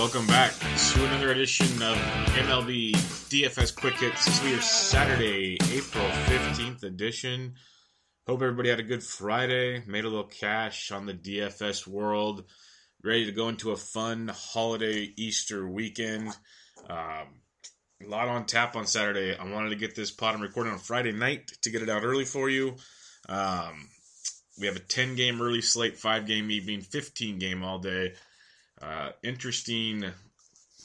Welcome 0.00 0.26
back 0.28 0.50
to 0.78 1.04
another 1.04 1.30
edition 1.30 1.66
of 1.82 1.94
MLB 2.32 2.92
DFS 3.28 3.76
Quick 3.76 3.98
Hits. 3.98 4.24
This 4.24 4.40
be 4.40 4.48
your 4.48 4.60
Saturday, 4.62 5.58
April 5.70 6.08
15th 6.08 6.84
edition. 6.84 7.56
Hope 8.26 8.40
everybody 8.40 8.70
had 8.70 8.80
a 8.80 8.82
good 8.82 9.02
Friday, 9.02 9.84
made 9.86 10.06
a 10.06 10.08
little 10.08 10.24
cash 10.24 10.90
on 10.90 11.04
the 11.04 11.12
DFS 11.12 11.86
world, 11.86 12.44
ready 13.04 13.26
to 13.26 13.32
go 13.32 13.50
into 13.50 13.72
a 13.72 13.76
fun 13.76 14.28
holiday 14.28 15.12
Easter 15.18 15.68
weekend. 15.68 16.28
Um, 16.88 17.42
a 18.02 18.06
lot 18.06 18.28
on 18.28 18.46
tap 18.46 18.76
on 18.76 18.86
Saturday. 18.86 19.36
I 19.36 19.52
wanted 19.52 19.68
to 19.68 19.76
get 19.76 19.94
this 19.94 20.10
pod 20.10 20.32
and 20.32 20.42
recording 20.42 20.72
on 20.72 20.78
Friday 20.78 21.12
night 21.12 21.52
to 21.60 21.70
get 21.70 21.82
it 21.82 21.90
out 21.90 22.04
early 22.04 22.24
for 22.24 22.48
you. 22.48 22.76
Um, 23.28 23.86
we 24.58 24.66
have 24.66 24.76
a 24.76 24.80
10 24.80 25.14
game 25.16 25.42
early 25.42 25.60
slate, 25.60 25.98
5 25.98 26.26
game 26.26 26.50
evening, 26.50 26.80
15 26.80 27.38
game 27.38 27.62
all 27.62 27.78
day. 27.78 28.14
Uh, 28.80 29.10
interesting 29.22 30.04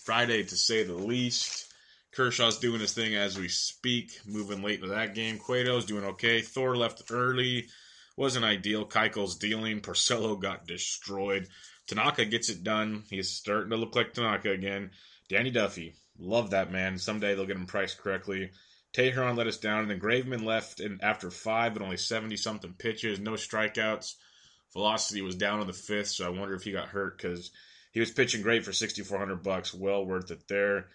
Friday 0.03 0.43
to 0.43 0.55
say 0.55 0.83
the 0.83 0.93
least. 0.93 1.73
Kershaw's 2.13 2.59
doing 2.59 2.79
his 2.79 2.93
thing 2.93 3.15
as 3.15 3.37
we 3.37 3.47
speak, 3.47 4.19
moving 4.25 4.61
late 4.61 4.81
to 4.81 4.87
that 4.87 5.15
game. 5.15 5.37
Cueto's 5.37 5.85
doing 5.85 6.05
okay. 6.05 6.41
Thor 6.41 6.75
left 6.75 7.03
early, 7.11 7.67
wasn't 8.15 8.45
ideal. 8.45 8.85
Keiko's 8.85 9.35
dealing. 9.35 9.81
Porcello 9.81 10.39
got 10.39 10.67
destroyed. 10.67 11.47
Tanaka 11.87 12.25
gets 12.25 12.49
it 12.49 12.63
done. 12.63 13.03
He's 13.09 13.29
starting 13.29 13.69
to 13.69 13.77
look 13.77 13.95
like 13.95 14.13
Tanaka 14.13 14.51
again. 14.51 14.91
Danny 15.29 15.51
Duffy, 15.51 15.95
love 16.17 16.51
that 16.51 16.71
man. 16.71 16.97
Someday 16.97 17.35
they'll 17.35 17.45
get 17.45 17.57
him 17.57 17.65
priced 17.65 17.97
correctly. 17.97 18.51
Teheran 18.93 19.35
let 19.35 19.47
us 19.47 19.57
down, 19.57 19.81
and 19.81 19.91
then 19.91 19.99
Graveman 19.99 20.45
left 20.45 20.79
in 20.79 20.99
after 21.01 21.29
five, 21.29 21.73
but 21.73 21.83
only 21.83 21.97
seventy 21.97 22.37
something 22.37 22.73
pitches, 22.77 23.19
no 23.19 23.31
strikeouts. 23.31 24.15
Velocity 24.71 25.21
was 25.21 25.35
down 25.35 25.59
in 25.59 25.67
the 25.67 25.73
fifth, 25.73 26.09
so 26.09 26.25
I 26.25 26.29
wonder 26.29 26.55
if 26.55 26.63
he 26.63 26.71
got 26.71 26.87
hurt 26.87 27.17
because 27.17 27.51
he 27.95 28.01
was 28.01 28.11
pitching 28.11 28.41
great 28.41 28.65
for 28.65 28.73
6400 28.73 29.41
bucks 29.41 29.73
well 29.73 30.05
worth 30.05 30.29
it 30.29 30.49
there. 30.49 30.87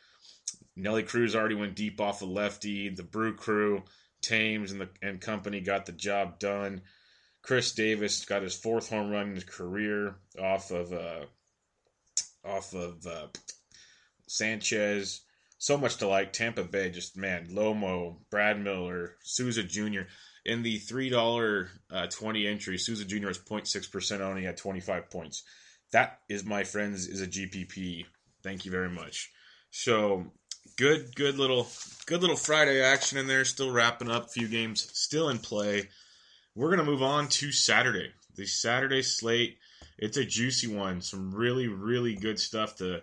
Nelly 0.76 1.02
cruz 1.02 1.34
already 1.34 1.54
went 1.54 1.74
deep 1.74 1.98
off 1.98 2.18
the 2.18 2.26
lefty 2.26 2.90
the 2.90 3.02
brew 3.02 3.34
crew 3.34 3.82
Thames 4.20 4.70
and 4.70 4.82
the 4.82 4.90
and 5.00 5.18
company 5.18 5.62
got 5.62 5.86
the 5.86 5.92
job 5.92 6.38
done. 6.38 6.82
Chris 7.40 7.72
davis 7.72 8.26
got 8.26 8.42
his 8.42 8.54
fourth 8.54 8.90
home 8.90 9.10
run 9.10 9.28
in 9.28 9.34
his 9.34 9.44
career 9.44 10.16
off 10.38 10.70
of 10.70 10.92
uh 10.92 11.24
off 12.44 12.74
of 12.74 13.06
uh, 13.06 13.28
sanchez. 14.28 15.22
So 15.56 15.78
much 15.78 15.96
to 15.96 16.06
like. 16.06 16.34
Tampa 16.34 16.64
bay 16.64 16.90
just 16.90 17.16
man 17.16 17.46
lomo 17.46 18.16
brad 18.30 18.60
miller 18.60 19.16
souza 19.22 19.62
jr 19.62 20.02
in 20.44 20.62
the 20.62 20.76
three 20.76 21.08
dollar 21.08 21.70
uh, 21.90 22.08
20 22.08 22.46
entry 22.46 22.76
souza 22.76 23.06
jr 23.06 23.30
is 23.30 23.38
0.6% 23.38 24.20
only 24.20 24.46
at 24.46 24.58
25 24.58 25.08
points 25.08 25.44
that 25.92 26.20
is 26.28 26.44
my 26.44 26.64
friends 26.64 27.06
is 27.06 27.20
a 27.20 27.26
GPP. 27.26 28.06
Thank 28.42 28.64
you 28.64 28.70
very 28.70 28.90
much. 28.90 29.30
So 29.70 30.32
good, 30.76 31.14
good 31.14 31.38
little, 31.38 31.68
good 32.06 32.20
little 32.20 32.36
Friday 32.36 32.82
action 32.82 33.18
in 33.18 33.26
there. 33.26 33.44
Still 33.44 33.70
wrapping 33.70 34.10
up. 34.10 34.26
A 34.26 34.28
few 34.28 34.48
games 34.48 34.88
still 34.92 35.28
in 35.28 35.38
play. 35.38 35.88
We're 36.54 36.70
gonna 36.70 36.84
move 36.84 37.02
on 37.02 37.28
to 37.28 37.52
Saturday. 37.52 38.12
The 38.36 38.46
Saturday 38.46 39.02
slate. 39.02 39.58
It's 39.98 40.16
a 40.16 40.24
juicy 40.24 40.66
one. 40.66 41.00
Some 41.02 41.34
really, 41.34 41.68
really 41.68 42.14
good 42.14 42.38
stuff 42.38 42.76
to 42.76 43.02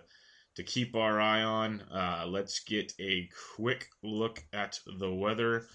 to 0.56 0.62
keep 0.64 0.96
our 0.96 1.20
eye 1.20 1.42
on. 1.42 1.80
Uh, 1.82 2.24
let's 2.26 2.60
get 2.60 2.92
a 2.98 3.28
quick 3.54 3.88
look 4.02 4.42
at 4.52 4.80
the 4.98 5.12
weather 5.12 5.66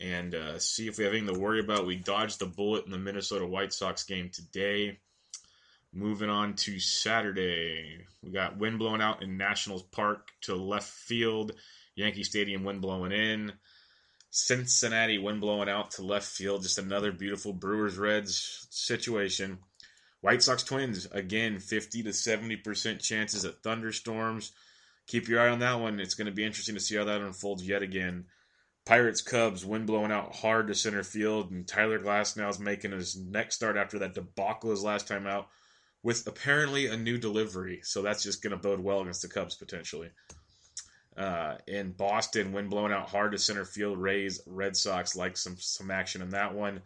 and 0.00 0.34
uh, 0.34 0.58
see 0.58 0.88
if 0.88 0.98
we 0.98 1.04
have 1.04 1.12
anything 1.12 1.32
to 1.32 1.40
worry 1.40 1.60
about. 1.60 1.86
We 1.86 1.96
dodged 1.96 2.40
the 2.40 2.46
bullet 2.46 2.84
in 2.84 2.90
the 2.90 2.98
Minnesota 2.98 3.46
White 3.46 3.72
Sox 3.72 4.04
game 4.04 4.30
today. 4.32 4.98
Moving 5.92 6.28
on 6.28 6.54
to 6.56 6.78
Saturday, 6.78 8.04
we 8.22 8.30
got 8.30 8.58
wind 8.58 8.78
blowing 8.78 9.00
out 9.00 9.22
in 9.22 9.38
Nationals 9.38 9.82
Park 9.82 10.28
to 10.42 10.54
left 10.54 10.88
field. 10.88 11.52
Yankee 11.96 12.24
Stadium 12.24 12.62
wind 12.62 12.82
blowing 12.82 13.10
in. 13.10 13.52
Cincinnati 14.30 15.18
wind 15.18 15.40
blowing 15.40 15.68
out 15.68 15.92
to 15.92 16.02
left 16.02 16.26
field. 16.26 16.62
Just 16.62 16.78
another 16.78 17.10
beautiful 17.10 17.54
Brewers 17.54 17.96
Reds 17.96 18.66
situation. 18.70 19.58
White 20.20 20.42
Sox 20.42 20.62
Twins 20.62 21.08
again, 21.10 21.58
fifty 21.58 22.02
to 22.02 22.12
seventy 22.12 22.56
percent 22.56 23.00
chances 23.00 23.46
at 23.46 23.62
thunderstorms. 23.62 24.52
Keep 25.06 25.26
your 25.26 25.40
eye 25.40 25.48
on 25.48 25.60
that 25.60 25.80
one. 25.80 26.00
It's 26.00 26.14
going 26.14 26.26
to 26.26 26.32
be 26.32 26.44
interesting 26.44 26.74
to 26.74 26.80
see 26.80 26.96
how 26.96 27.04
that 27.04 27.22
unfolds 27.22 27.66
yet 27.66 27.82
again. 27.82 28.26
Pirates 28.84 29.22
Cubs 29.22 29.64
wind 29.64 29.86
blowing 29.86 30.12
out 30.12 30.36
hard 30.36 30.68
to 30.68 30.74
center 30.74 31.02
field, 31.02 31.50
and 31.50 31.66
Tyler 31.66 31.98
Glasnow 31.98 32.50
is 32.50 32.58
making 32.58 32.92
his 32.92 33.16
next 33.16 33.54
start 33.54 33.78
after 33.78 33.98
that 34.00 34.14
debacle 34.14 34.70
his 34.70 34.82
last 34.82 35.08
time 35.08 35.26
out 35.26 35.48
with 36.08 36.26
apparently 36.26 36.86
a 36.86 36.96
new 36.96 37.18
delivery. 37.18 37.80
So 37.82 38.00
that's 38.00 38.22
just 38.22 38.42
going 38.42 38.52
to 38.52 38.56
bode 38.56 38.80
well 38.80 39.02
against 39.02 39.20
the 39.20 39.28
Cubs 39.28 39.56
potentially. 39.56 40.08
Uh, 41.14 41.56
in 41.66 41.92
Boston, 41.92 42.50
wind 42.50 42.70
blowing 42.70 42.92
out 42.94 43.10
hard 43.10 43.32
to 43.32 43.38
center 43.38 43.66
field. 43.66 43.98
Rays, 43.98 44.40
Red 44.46 44.74
Sox 44.74 45.14
like 45.14 45.36
some 45.36 45.56
some 45.58 45.90
action 45.90 46.22
in 46.22 46.30
that 46.30 46.54
one. 46.54 46.80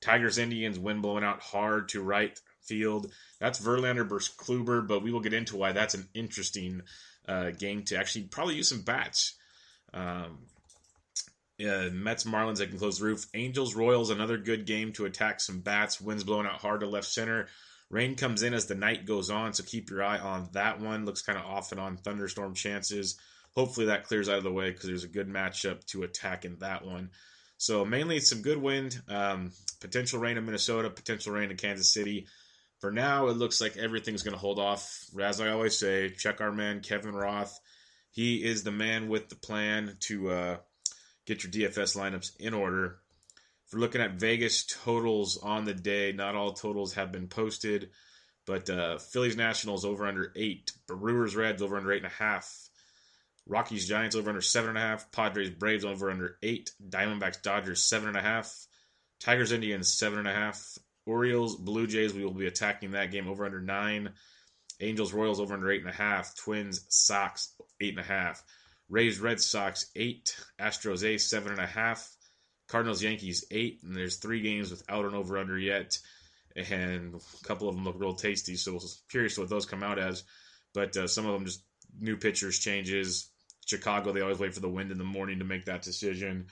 Tigers, 0.00 0.38
Indians, 0.38 0.78
wind 0.78 1.02
blowing 1.02 1.24
out 1.24 1.40
hard 1.40 1.88
to 1.88 2.02
right 2.02 2.40
field. 2.62 3.10
That's 3.40 3.58
Verlander 3.58 4.08
versus 4.08 4.32
Kluber, 4.36 4.86
but 4.86 5.02
we 5.02 5.10
will 5.10 5.22
get 5.22 5.34
into 5.34 5.56
why 5.56 5.72
that's 5.72 5.94
an 5.94 6.06
interesting 6.14 6.82
uh, 7.26 7.50
game 7.50 7.82
to 7.86 7.98
actually 7.98 8.26
probably 8.26 8.54
use 8.54 8.68
some 8.68 8.82
bats. 8.82 9.34
Um, 9.92 10.38
uh, 11.60 11.90
Mets, 11.92 12.22
Marlins, 12.22 12.58
they 12.58 12.68
can 12.68 12.78
close 12.78 13.00
the 13.00 13.06
roof. 13.06 13.26
Angels, 13.34 13.74
Royals, 13.74 14.10
another 14.10 14.38
good 14.38 14.66
game 14.66 14.92
to 14.92 15.06
attack 15.06 15.40
some 15.40 15.62
bats. 15.62 16.00
Winds 16.00 16.22
blowing 16.22 16.46
out 16.46 16.60
hard 16.60 16.78
to 16.80 16.86
left 16.86 17.08
center. 17.08 17.48
Rain 17.90 18.16
comes 18.16 18.42
in 18.42 18.52
as 18.52 18.66
the 18.66 18.74
night 18.74 19.06
goes 19.06 19.30
on, 19.30 19.54
so 19.54 19.64
keep 19.64 19.90
your 19.90 20.02
eye 20.02 20.18
on 20.18 20.48
that 20.52 20.80
one. 20.80 21.06
Looks 21.06 21.22
kind 21.22 21.38
of 21.38 21.46
off 21.46 21.72
and 21.72 21.80
on 21.80 21.96
thunderstorm 21.96 22.54
chances. 22.54 23.18
Hopefully 23.54 23.86
that 23.86 24.04
clears 24.04 24.28
out 24.28 24.38
of 24.38 24.44
the 24.44 24.52
way 24.52 24.70
because 24.70 24.86
there's 24.86 25.04
a 25.04 25.08
good 25.08 25.28
matchup 25.28 25.84
to 25.86 26.02
attack 26.02 26.44
in 26.44 26.58
that 26.58 26.84
one. 26.84 27.10
So 27.56 27.84
mainly 27.84 28.20
some 28.20 28.42
good 28.42 28.58
wind, 28.58 29.00
um, 29.08 29.52
potential 29.80 30.20
rain 30.20 30.36
in 30.36 30.44
Minnesota, 30.44 30.90
potential 30.90 31.32
rain 31.32 31.50
in 31.50 31.56
Kansas 31.56 31.92
City. 31.92 32.26
For 32.78 32.92
now, 32.92 33.26
it 33.28 33.36
looks 33.36 33.60
like 33.60 33.76
everything's 33.76 34.22
going 34.22 34.34
to 34.34 34.38
hold 34.38 34.60
off. 34.60 35.06
As 35.20 35.40
I 35.40 35.48
always 35.48 35.76
say, 35.76 36.10
check 36.10 36.40
our 36.40 36.52
man 36.52 36.80
Kevin 36.80 37.14
Roth. 37.14 37.58
He 38.12 38.44
is 38.44 38.62
the 38.62 38.70
man 38.70 39.08
with 39.08 39.28
the 39.28 39.34
plan 39.34 39.96
to 40.00 40.30
uh, 40.30 40.56
get 41.26 41.42
your 41.42 41.52
DFS 41.52 41.96
lineups 41.96 42.36
in 42.38 42.54
order. 42.54 42.98
We're 43.72 43.80
looking 43.80 44.00
at 44.00 44.14
Vegas 44.14 44.64
totals 44.64 45.36
on 45.36 45.64
the 45.64 45.74
day, 45.74 46.12
not 46.12 46.34
all 46.34 46.52
totals 46.52 46.94
have 46.94 47.12
been 47.12 47.28
posted, 47.28 47.90
but 48.46 48.70
uh, 48.70 48.98
Phillies 48.98 49.36
Nationals 49.36 49.84
over 49.84 50.06
under 50.06 50.32
eight, 50.36 50.72
Brewers 50.86 51.36
Reds 51.36 51.60
over 51.60 51.76
under 51.76 51.92
eight 51.92 52.02
and 52.02 52.12
a 52.12 52.14
half, 52.14 52.68
Rockies 53.48 53.88
Giants 53.88 54.14
over 54.14 54.28
under 54.28 54.42
seven 54.42 54.70
and 54.70 54.78
a 54.78 54.82
half. 54.82 55.10
Padres 55.10 55.50
Braves 55.50 55.84
over 55.84 56.10
under 56.10 56.36
eight. 56.42 56.70
Diamondbacks 56.86 57.42
Dodgers 57.42 57.82
seven 57.82 58.08
and 58.08 58.16
a 58.16 58.22
half. 58.22 58.66
Tigers 59.20 59.52
Indians 59.52 59.90
seven 59.90 60.18
and 60.18 60.28
a 60.28 60.34
half. 60.34 60.78
Orioles 61.06 61.56
Blue 61.56 61.86
Jays 61.86 62.12
we 62.12 62.24
will 62.24 62.34
be 62.34 62.46
attacking 62.46 62.90
that 62.90 63.10
game 63.10 63.26
over 63.26 63.46
under 63.46 63.60
nine. 63.60 64.10
Angels 64.80 65.14
Royals 65.14 65.40
over 65.40 65.54
under 65.54 65.70
eight 65.70 65.80
and 65.80 65.90
a 65.90 65.94
half. 65.94 66.36
Twins 66.36 66.84
Sox 66.90 67.54
eight 67.80 67.96
and 67.96 68.04
a 68.04 68.08
half. 68.08 68.44
Rays 68.90 69.18
Red 69.18 69.40
Sox 69.40 69.90
eight. 69.96 70.36
Astros 70.60 71.02
A's 71.02 71.28
seven 71.28 71.52
and 71.52 71.60
a 71.60 71.66
half. 71.66 72.14
Cardinals 72.68 73.02
Yankees 73.02 73.44
eight. 73.50 73.80
And 73.82 73.96
there's 73.96 74.16
three 74.16 74.40
games 74.40 74.70
without 74.70 75.04
an 75.04 75.14
over 75.14 75.38
under 75.38 75.58
yet. 75.58 75.98
And 76.56 77.14
a 77.14 77.46
couple 77.46 77.68
of 77.68 77.74
them 77.74 77.84
look 77.84 77.98
real 77.98 78.14
tasty. 78.14 78.56
So 78.56 78.74
we're 78.74 78.80
curious 79.10 79.38
what 79.38 79.48
those 79.48 79.66
come 79.66 79.82
out 79.82 79.98
as. 79.98 80.24
But 80.74 80.96
uh, 80.96 81.06
some 81.06 81.26
of 81.26 81.32
them 81.32 81.46
just 81.46 81.62
new 81.98 82.16
pitchers 82.16 82.58
changes. 82.58 83.30
Chicago, 83.66 84.12
they 84.12 84.20
always 84.20 84.38
wait 84.38 84.54
for 84.54 84.60
the 84.60 84.68
wind 84.68 84.90
in 84.90 84.98
the 84.98 85.04
morning 85.04 85.38
to 85.40 85.44
make 85.44 85.66
that 85.66 85.82
decision. 85.82 86.46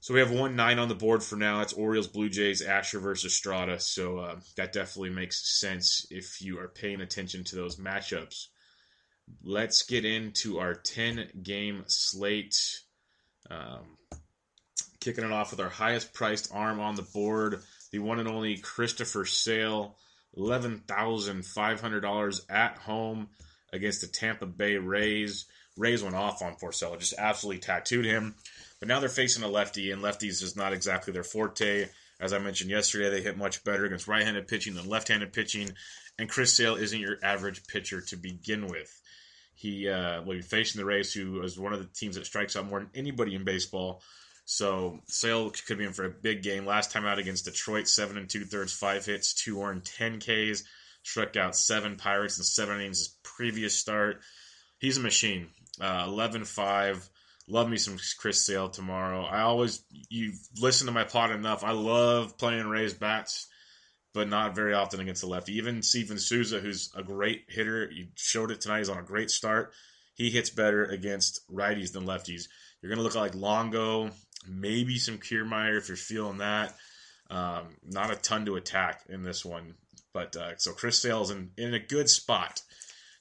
So 0.00 0.14
we 0.14 0.20
have 0.20 0.32
one 0.32 0.56
nine 0.56 0.80
on 0.80 0.88
the 0.88 0.96
board 0.96 1.22
for 1.22 1.36
now. 1.36 1.60
It's 1.60 1.72
Orioles, 1.72 2.08
Blue 2.08 2.28
Jays, 2.28 2.60
Asher 2.60 2.98
versus 2.98 3.32
Estrada. 3.32 3.78
So 3.78 4.18
uh, 4.18 4.40
that 4.56 4.72
definitely 4.72 5.10
makes 5.10 5.60
sense 5.60 6.06
if 6.10 6.42
you 6.42 6.58
are 6.58 6.68
paying 6.68 7.00
attention 7.00 7.44
to 7.44 7.56
those 7.56 7.76
matchups. 7.76 8.48
Let's 9.44 9.84
get 9.84 10.04
into 10.04 10.58
our 10.58 10.74
10 10.74 11.42
game 11.44 11.84
slate. 11.86 12.58
Um, 13.48 13.96
kicking 15.02 15.24
it 15.24 15.32
off 15.32 15.50
with 15.50 15.60
our 15.60 15.68
highest 15.68 16.14
priced 16.14 16.50
arm 16.54 16.80
on 16.80 16.94
the 16.94 17.02
board, 17.02 17.60
the 17.90 17.98
one 17.98 18.20
and 18.20 18.28
only 18.28 18.56
Christopher 18.56 19.24
Sale, 19.24 19.96
$11,500 20.38 22.50
at 22.50 22.78
home 22.78 23.28
against 23.72 24.00
the 24.00 24.06
Tampa 24.06 24.46
Bay 24.46 24.76
Rays. 24.76 25.46
Rays 25.76 26.02
went 26.02 26.14
off 26.14 26.42
on 26.42 26.54
Porcello, 26.54 26.98
just 26.98 27.14
absolutely 27.18 27.60
tattooed 27.60 28.04
him. 28.04 28.34
But 28.78 28.88
now 28.88 29.00
they're 29.00 29.08
facing 29.08 29.42
a 29.42 29.48
lefty, 29.48 29.90
and 29.90 30.02
lefties 30.02 30.42
is 30.42 30.56
not 30.56 30.72
exactly 30.72 31.12
their 31.12 31.24
forte. 31.24 31.88
As 32.20 32.32
I 32.32 32.38
mentioned 32.38 32.70
yesterday, 32.70 33.10
they 33.10 33.22
hit 33.22 33.36
much 33.36 33.64
better 33.64 33.84
against 33.84 34.06
right 34.06 34.24
handed 34.24 34.46
pitching 34.46 34.74
than 34.74 34.88
left 34.88 35.08
handed 35.08 35.32
pitching. 35.32 35.72
And 36.18 36.28
Chris 36.28 36.52
Sale 36.52 36.76
isn't 36.76 37.00
your 37.00 37.16
average 37.22 37.66
pitcher 37.66 38.02
to 38.02 38.16
begin 38.16 38.68
with. 38.68 39.00
He 39.54 39.88
uh, 39.88 40.22
will 40.22 40.34
be 40.34 40.42
facing 40.42 40.78
the 40.78 40.84
Rays, 40.84 41.12
who 41.12 41.42
is 41.42 41.58
one 41.58 41.72
of 41.72 41.80
the 41.80 41.86
teams 41.86 42.16
that 42.16 42.26
strikes 42.26 42.56
out 42.56 42.66
more 42.66 42.80
than 42.80 42.90
anybody 42.94 43.34
in 43.34 43.44
baseball. 43.44 44.02
So 44.44 45.00
Sale 45.06 45.50
could 45.66 45.78
be 45.78 45.84
in 45.84 45.92
for 45.92 46.04
a 46.04 46.10
big 46.10 46.42
game. 46.42 46.66
Last 46.66 46.90
time 46.92 47.06
out 47.06 47.18
against 47.18 47.44
Detroit, 47.44 47.88
seven 47.88 48.16
and 48.16 48.28
two 48.28 48.44
thirds, 48.44 48.72
five 48.72 49.06
hits, 49.06 49.34
two 49.34 49.62
earned, 49.62 49.84
ten 49.84 50.18
Ks. 50.18 50.64
Struck 51.04 51.36
out 51.36 51.56
seven 51.56 51.96
Pirates 51.96 52.38
in 52.38 52.44
seven 52.44 52.76
innings 52.76 52.98
his 52.98 53.16
previous 53.22 53.74
start. 53.74 54.20
He's 54.78 54.98
a 54.98 55.00
machine. 55.00 55.48
Uh, 55.80 56.06
11-5. 56.06 57.08
Love 57.48 57.68
me 57.68 57.76
some 57.76 57.98
Chris 58.18 58.44
Sale 58.46 58.68
tomorrow. 58.68 59.24
I 59.24 59.40
always 59.40 59.84
you 59.90 60.32
listen 60.60 60.86
to 60.86 60.92
my 60.92 61.04
pod 61.04 61.32
enough. 61.32 61.64
I 61.64 61.72
love 61.72 62.38
playing 62.38 62.66
Rays 62.66 62.94
bats, 62.94 63.48
but 64.14 64.28
not 64.28 64.54
very 64.54 64.74
often 64.74 65.00
against 65.00 65.22
the 65.22 65.28
lefty. 65.28 65.56
Even 65.56 65.82
Steven 65.82 66.18
Souza, 66.18 66.60
who's 66.60 66.92
a 66.96 67.02
great 67.02 67.44
hitter, 67.48 67.90
you 67.90 68.08
showed 68.14 68.52
it 68.52 68.60
tonight. 68.60 68.78
He's 68.78 68.88
on 68.88 68.98
a 68.98 69.02
great 69.02 69.30
start. 69.30 69.72
He 70.14 70.30
hits 70.30 70.50
better 70.50 70.84
against 70.84 71.40
righties 71.50 71.92
than 71.92 72.06
lefties. 72.06 72.44
You're 72.80 72.90
gonna 72.90 73.02
look 73.02 73.16
like 73.16 73.34
Longo, 73.34 74.10
maybe 74.46 74.98
some 74.98 75.18
Kiermaier 75.18 75.78
if 75.78 75.88
you're 75.88 75.96
feeling 75.96 76.38
that. 76.38 76.74
Um, 77.30 77.68
not 77.84 78.12
a 78.12 78.16
ton 78.16 78.44
to 78.46 78.56
attack 78.56 79.04
in 79.08 79.22
this 79.22 79.44
one, 79.44 79.74
but 80.12 80.36
uh, 80.36 80.56
so 80.58 80.72
Chris 80.72 81.00
Sale's 81.00 81.30
in, 81.30 81.50
in 81.56 81.72
a 81.72 81.78
good 81.78 82.08
spot, 82.08 82.60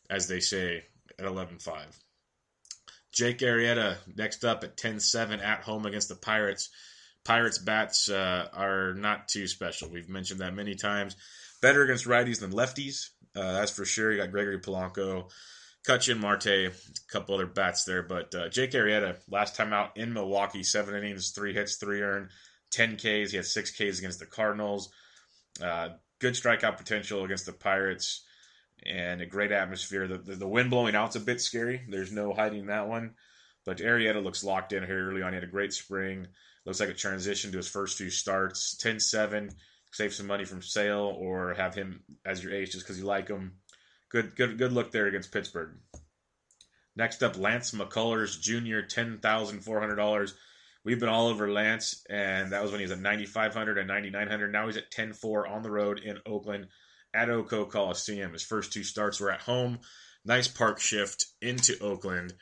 as 0.10 0.28
they 0.28 0.42
say 0.42 0.84
at 1.18 1.26
11-5. 1.26 1.78
Jake 3.14 3.40
Arrieta 3.40 3.98
next 4.16 4.44
up 4.44 4.64
at 4.64 4.78
10-7 4.78 5.42
at 5.42 5.64
home 5.64 5.86
against 5.86 6.10
the 6.10 6.16
Pirates. 6.16 6.70
Pirates 7.24 7.58
bats 7.58 8.10
uh, 8.10 8.48
are 8.54 8.94
not 8.94 9.28
too 9.28 9.48
special. 9.48 9.90
We've 9.90 10.10
mentioned 10.10 10.42
that 10.42 10.56
many 10.56 10.76
times. 10.76 11.16
Better 11.62 11.84
against 11.84 12.08
righties 12.08 12.40
than 12.40 12.52
lefties. 12.52 13.10
Uh, 13.36 13.54
that's 13.54 13.72
for 13.72 13.86
sure. 13.86 14.12
You 14.12 14.18
got 14.18 14.32
Gregory 14.32 14.60
Polanco, 14.60 15.30
Cutchin 15.84 16.20
Marte, 16.20 16.48
a 16.48 16.72
couple 17.12 17.36
other 17.36 17.48
bats 17.48 17.84
there. 17.86 18.04
But 18.04 18.34
uh, 18.36 18.50
Jake 18.50 18.72
Arrieta, 18.72 19.18
last 19.30 19.56
time 19.56 19.74
out 19.74 19.98
in 19.98 20.14
Milwaukee, 20.14 20.64
seven 20.64 20.96
innings, 20.96 21.32
three 21.32 21.54
hits, 21.54 21.78
three 21.78 22.02
earned, 22.02 22.30
10 22.72 22.98
Ks. 22.98 23.32
He 23.32 23.38
had 23.38 23.46
six 23.46 23.72
Ks 23.72 24.00
against 24.00 24.20
the 24.20 24.26
Cardinals. 24.26 24.92
Uh, 25.62 25.90
good 26.20 26.34
strikeout 26.34 26.78
potential 26.78 27.24
against 27.24 27.46
the 27.46 27.54
Pirates 27.54 28.24
and 28.84 29.22
a 29.22 29.26
great 29.26 29.52
atmosphere. 29.52 30.08
The, 30.08 30.18
the, 30.18 30.36
the 30.36 30.48
wind 30.48 30.70
blowing 30.70 30.96
out's 30.96 31.16
a 31.16 31.20
bit 31.20 31.42
scary. 31.42 31.82
There's 31.90 32.12
no 32.12 32.34
hiding 32.34 32.68
that 32.68 32.88
one. 32.88 33.16
But 33.66 33.78
Arrieta 33.78 34.24
looks 34.24 34.44
locked 34.44 34.74
in 34.74 34.84
here 34.84 35.10
early 35.10 35.22
on. 35.22 35.34
He 35.34 35.36
had 35.36 35.44
a 35.44 35.48
great 35.48 35.74
spring. 35.74 36.28
Looks 36.66 36.80
like 36.80 36.90
a 36.90 36.94
transition 36.94 37.52
to 37.52 37.58
his 37.58 37.68
first 37.68 37.98
few 37.98 38.10
starts. 38.10 38.76
10 38.78 39.00
7, 39.00 39.50
save 39.92 40.14
some 40.14 40.28
money 40.28 40.46
from 40.46 40.62
Sale 40.62 41.16
or 41.18 41.54
have 41.54 41.76
him 41.76 42.04
as 42.26 42.44
your 42.44 42.54
ace 42.54 42.72
just 42.72 42.86
because 42.86 43.00
you 43.00 43.06
like 43.06 43.28
him. 43.28 43.54
Good, 44.12 44.36
good, 44.36 44.58
good 44.58 44.74
look 44.74 44.92
there 44.92 45.08
against 45.08 45.32
Pittsburgh. 45.32 45.78
Next 46.96 47.24
up, 47.24 47.38
Lance 47.38 47.72
McCullers 47.72 48.40
Jr., 48.40 48.86
$10,400. 48.86 50.34
We've 50.84 51.00
been 51.00 51.10
all 51.10 51.28
over 51.28 51.52
Lance, 51.52 52.04
and 52.10 52.52
that 52.52 52.62
was 52.62 52.72
when 52.72 52.80
he 52.80 52.86
was 52.86 52.92
at 52.92 53.00
9,500 53.00 53.78
and 53.78 53.88
9,900. 53.88 54.52
Now 54.52 54.66
he's 54.66 54.78
at 54.78 54.92
10-4 54.92 55.50
on 55.50 55.62
the 55.62 55.72
road 55.72 56.00
in 56.00 56.20
Oakland 56.26 56.68
at 57.14 57.30
O.co 57.30 57.66
Coliseum. 57.66 58.34
His 58.34 58.44
first 58.44 58.74
two 58.74 58.84
starts 58.84 59.20
were 59.20 59.32
at 59.32 59.42
home. 59.42 59.80
Nice 60.26 60.48
park 60.48 60.80
shift 60.80 61.28
into 61.42 61.80
Oakland 61.80 62.34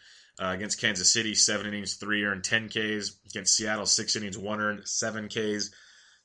uh, 0.42 0.48
against 0.48 0.82
Kansas 0.82 1.12
City, 1.12 1.36
seven 1.36 1.68
innings, 1.68 1.96
three 1.96 2.24
earned, 2.24 2.44
10 2.44 2.70
Ks. 2.70 3.18
Against 3.30 3.56
Seattle, 3.56 3.86
six 3.86 4.16
innings, 4.16 4.38
one 4.38 4.60
earned, 4.60 4.88
seven 4.88 5.28
Ks. 5.28 5.72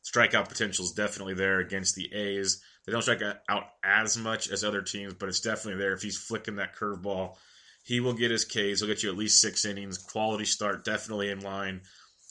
Strikeout 0.04 0.48
potential 0.48 0.84
is 0.84 0.92
definitely 0.92 1.34
there 1.34 1.60
against 1.60 1.94
the 1.94 2.12
A's. 2.14 2.62
They 2.84 2.92
don't 2.92 3.02
strike 3.02 3.22
out 3.48 3.64
as 3.82 4.16
much 4.16 4.50
as 4.50 4.62
other 4.62 4.82
teams, 4.82 5.14
but 5.14 5.28
it's 5.28 5.40
definitely 5.40 5.82
there. 5.82 5.94
If 5.94 6.02
he's 6.02 6.18
flicking 6.18 6.56
that 6.56 6.76
curveball, 6.76 7.36
he 7.82 8.00
will 8.00 8.12
get 8.12 8.30
his 8.30 8.44
Ks. 8.44 8.80
He'll 8.80 8.86
get 8.86 9.02
you 9.02 9.10
at 9.10 9.16
least 9.16 9.40
six 9.40 9.64
innings. 9.64 9.98
Quality 9.98 10.44
start, 10.44 10.84
definitely 10.84 11.30
in 11.30 11.40
line. 11.40 11.82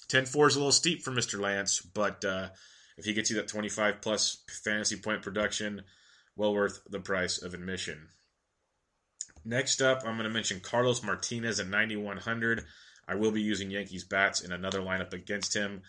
10 0.10 0.26
4 0.26 0.48
is 0.48 0.56
a 0.56 0.60
little 0.60 0.72
steep 0.72 1.02
for 1.02 1.12
Mr. 1.12 1.40
Lance, 1.40 1.82
but 1.82 2.24
uh, 2.24 2.50
if 2.98 3.06
he 3.06 3.14
gets 3.14 3.30
you 3.30 3.38
that 3.38 3.48
25 3.48 4.02
plus 4.02 4.44
fantasy 4.64 4.96
point 4.96 5.22
production, 5.22 5.84
well 6.36 6.54
worth 6.54 6.82
the 6.90 7.00
price 7.00 7.42
of 7.42 7.54
admission. 7.54 8.10
Next 9.46 9.82
up, 9.82 10.00
I'm 10.06 10.16
going 10.16 10.28
to 10.28 10.30
mention 10.30 10.60
Carlos 10.60 11.04
Martinez 11.04 11.60
at 11.60 11.68
9,100. 11.68 12.64
I 13.08 13.16
will 13.16 13.32
be 13.32 13.42
using 13.42 13.72
Yankees 13.72 14.04
bats 14.04 14.42
in 14.42 14.52
another 14.52 14.80
lineup 14.80 15.14
against 15.14 15.56
him. 15.56 15.82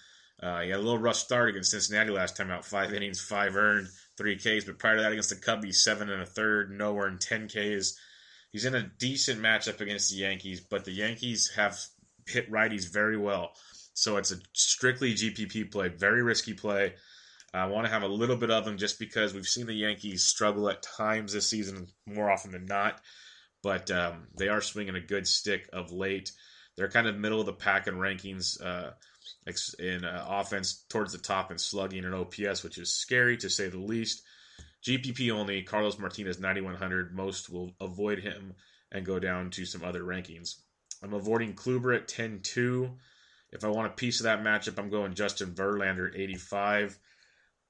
Uh, 0.42 0.62
he 0.62 0.70
had 0.70 0.80
a 0.80 0.82
little 0.82 0.98
rough 0.98 1.16
start 1.16 1.50
against 1.50 1.70
Cincinnati 1.70 2.10
last 2.10 2.36
time 2.36 2.50
out. 2.50 2.64
Five 2.64 2.92
innings, 2.92 3.20
five 3.20 3.56
earned, 3.56 3.88
three 4.16 4.36
Ks. 4.36 4.64
But 4.64 4.78
prior 4.78 4.96
to 4.96 5.02
that, 5.02 5.12
against 5.12 5.30
the 5.30 5.36
Cubbies, 5.36 5.76
seven 5.76 6.10
and 6.10 6.22
a 6.22 6.26
third, 6.26 6.70
no 6.70 6.96
earned, 6.98 7.20
ten 7.20 7.48
Ks. 7.48 7.98
He's 8.52 8.64
in 8.64 8.74
a 8.74 8.90
decent 8.98 9.40
matchup 9.40 9.80
against 9.80 10.10
the 10.10 10.18
Yankees, 10.18 10.60
but 10.60 10.84
the 10.84 10.92
Yankees 10.92 11.52
have 11.56 11.78
hit 12.26 12.50
righties 12.50 12.92
very 12.92 13.16
well. 13.16 13.52
So 13.94 14.16
it's 14.16 14.32
a 14.32 14.36
strictly 14.52 15.14
GPP 15.14 15.70
play, 15.70 15.88
very 15.88 16.22
risky 16.22 16.54
play. 16.54 16.94
I 17.52 17.66
want 17.66 17.86
to 17.86 17.92
have 17.92 18.02
a 18.02 18.08
little 18.08 18.36
bit 18.36 18.50
of 18.50 18.64
them 18.64 18.78
just 18.78 18.98
because 18.98 19.32
we've 19.32 19.46
seen 19.46 19.66
the 19.66 19.74
Yankees 19.74 20.24
struggle 20.24 20.68
at 20.68 20.82
times 20.82 21.32
this 21.32 21.48
season 21.48 21.86
more 22.06 22.30
often 22.30 22.50
than 22.50 22.66
not. 22.66 23.00
But 23.62 23.90
um, 23.90 24.26
they 24.36 24.48
are 24.48 24.60
swinging 24.60 24.96
a 24.96 25.00
good 25.00 25.26
stick 25.26 25.68
of 25.72 25.92
late. 25.92 26.32
They're 26.76 26.90
kind 26.90 27.06
of 27.06 27.16
middle 27.16 27.40
of 27.40 27.46
the 27.46 27.52
pack 27.52 27.86
in 27.86 27.94
rankings 27.94 28.60
uh, 28.60 28.90
in 29.78 30.04
uh, 30.04 30.24
offense 30.28 30.84
towards 30.88 31.12
the 31.12 31.18
top 31.18 31.50
and 31.50 31.60
slugging 31.60 32.04
and 32.04 32.14
OPS, 32.14 32.62
which 32.62 32.78
is 32.78 32.94
scary 32.94 33.36
to 33.38 33.50
say 33.50 33.68
the 33.68 33.78
least. 33.78 34.22
GPP 34.86 35.30
only, 35.30 35.62
Carlos 35.62 35.98
Martinez 35.98 36.38
9100. 36.38 37.14
Most 37.14 37.50
will 37.50 37.72
avoid 37.80 38.18
him 38.18 38.54
and 38.92 39.06
go 39.06 39.18
down 39.18 39.50
to 39.50 39.64
some 39.64 39.82
other 39.82 40.02
rankings. 40.02 40.56
I'm 41.02 41.14
avoiding 41.14 41.54
Kluber 41.54 41.96
at 41.96 42.08
10 42.08 42.40
2. 42.42 42.90
If 43.52 43.64
I 43.64 43.68
want 43.68 43.86
a 43.86 43.94
piece 43.94 44.20
of 44.20 44.24
that 44.24 44.42
matchup, 44.42 44.78
I'm 44.78 44.90
going 44.90 45.14
Justin 45.14 45.54
Verlander 45.54 46.10
85. 46.14 46.98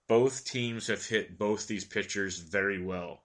Both 0.09 0.45
teams 0.45 0.89
have 0.89 1.05
hit 1.05 1.39
both 1.39 1.67
these 1.67 1.85
pitchers 1.85 2.39
very 2.39 2.83
well. 2.83 3.23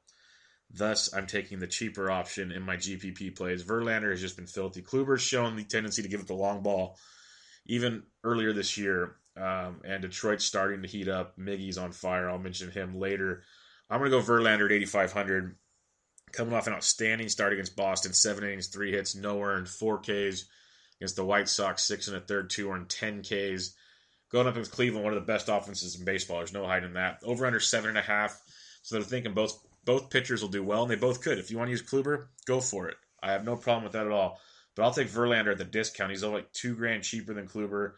Thus, 0.71 1.13
I'm 1.13 1.25
taking 1.25 1.59
the 1.59 1.67
cheaper 1.67 2.11
option 2.11 2.51
in 2.51 2.61
my 2.61 2.77
GPP 2.77 3.35
plays. 3.35 3.63
Verlander 3.63 4.11
has 4.11 4.21
just 4.21 4.35
been 4.35 4.45
filthy. 4.45 4.81
Kluber's 4.81 5.21
shown 5.21 5.55
the 5.55 5.63
tendency 5.63 6.03
to 6.03 6.07
give 6.07 6.19
it 6.19 6.27
the 6.27 6.33
long 6.33 6.61
ball 6.61 6.97
even 7.69 8.03
earlier 8.23 8.51
this 8.51 8.77
year. 8.77 9.15
Um, 9.37 9.81
and 9.85 10.01
Detroit's 10.01 10.43
starting 10.43 10.81
to 10.81 10.87
heat 10.87 11.07
up. 11.07 11.37
Miggy's 11.37 11.77
on 11.77 11.93
fire. 11.93 12.29
I'll 12.29 12.39
mention 12.39 12.71
him 12.71 12.99
later. 12.99 13.43
I'm 13.89 13.99
going 13.99 14.11
to 14.11 14.17
go 14.17 14.23
Verlander 14.23 14.65
at 14.65 14.71
8,500. 14.73 15.55
Coming 16.31 16.53
off 16.53 16.67
an 16.67 16.73
outstanding 16.73 17.29
start 17.29 17.53
against 17.53 17.75
Boston, 17.75 18.13
seven 18.13 18.43
innings, 18.43 18.67
three 18.67 18.91
hits, 18.91 19.15
no 19.15 19.41
earned, 19.41 19.69
four 19.69 19.99
Ks. 19.99 20.45
Against 20.99 21.15
the 21.15 21.23
White 21.23 21.47
Sox, 21.47 21.83
six 21.83 22.07
and 22.07 22.17
a 22.17 22.19
third, 22.19 22.49
two 22.49 22.69
earned, 22.69 22.89
10 22.89 23.21
Ks. 23.21 23.73
Going 24.31 24.45
up 24.45 24.53
against 24.53 24.71
Cleveland, 24.71 25.05
one 25.05 25.13
of 25.13 25.19
the 25.19 25.31
best 25.31 25.47
offenses 25.47 25.97
in 25.97 26.05
baseball. 26.05 26.37
There's 26.37 26.53
no 26.53 26.65
hiding 26.65 26.93
that. 26.93 27.19
Over 27.23 27.47
under 27.47 27.59
seven 27.59 27.89
and 27.89 27.97
a 27.97 28.01
half. 28.01 28.39
So 28.83 28.95
they're 28.95 29.03
thinking 29.03 29.33
both 29.33 29.59
both 29.85 30.09
pitchers 30.09 30.41
will 30.41 30.49
do 30.49 30.63
well, 30.63 30.83
and 30.83 30.91
they 30.91 30.95
both 30.95 31.21
could. 31.23 31.39
If 31.39 31.49
you 31.49 31.57
want 31.57 31.69
to 31.69 31.71
use 31.71 31.81
Kluber, 31.81 32.27
go 32.45 32.59
for 32.59 32.89
it. 32.89 32.97
I 33.23 33.31
have 33.31 33.45
no 33.45 33.55
problem 33.55 33.83
with 33.83 33.93
that 33.93 34.05
at 34.05 34.11
all. 34.11 34.39
But 34.79 34.85
I'll 34.85 34.93
take 34.93 35.09
Verlander 35.09 35.51
at 35.51 35.57
the 35.57 35.65
discount. 35.65 36.09
He's 36.09 36.23
like 36.23 36.53
two 36.53 36.73
grand 36.73 37.03
cheaper 37.03 37.33
than 37.33 37.49
Kluber. 37.49 37.95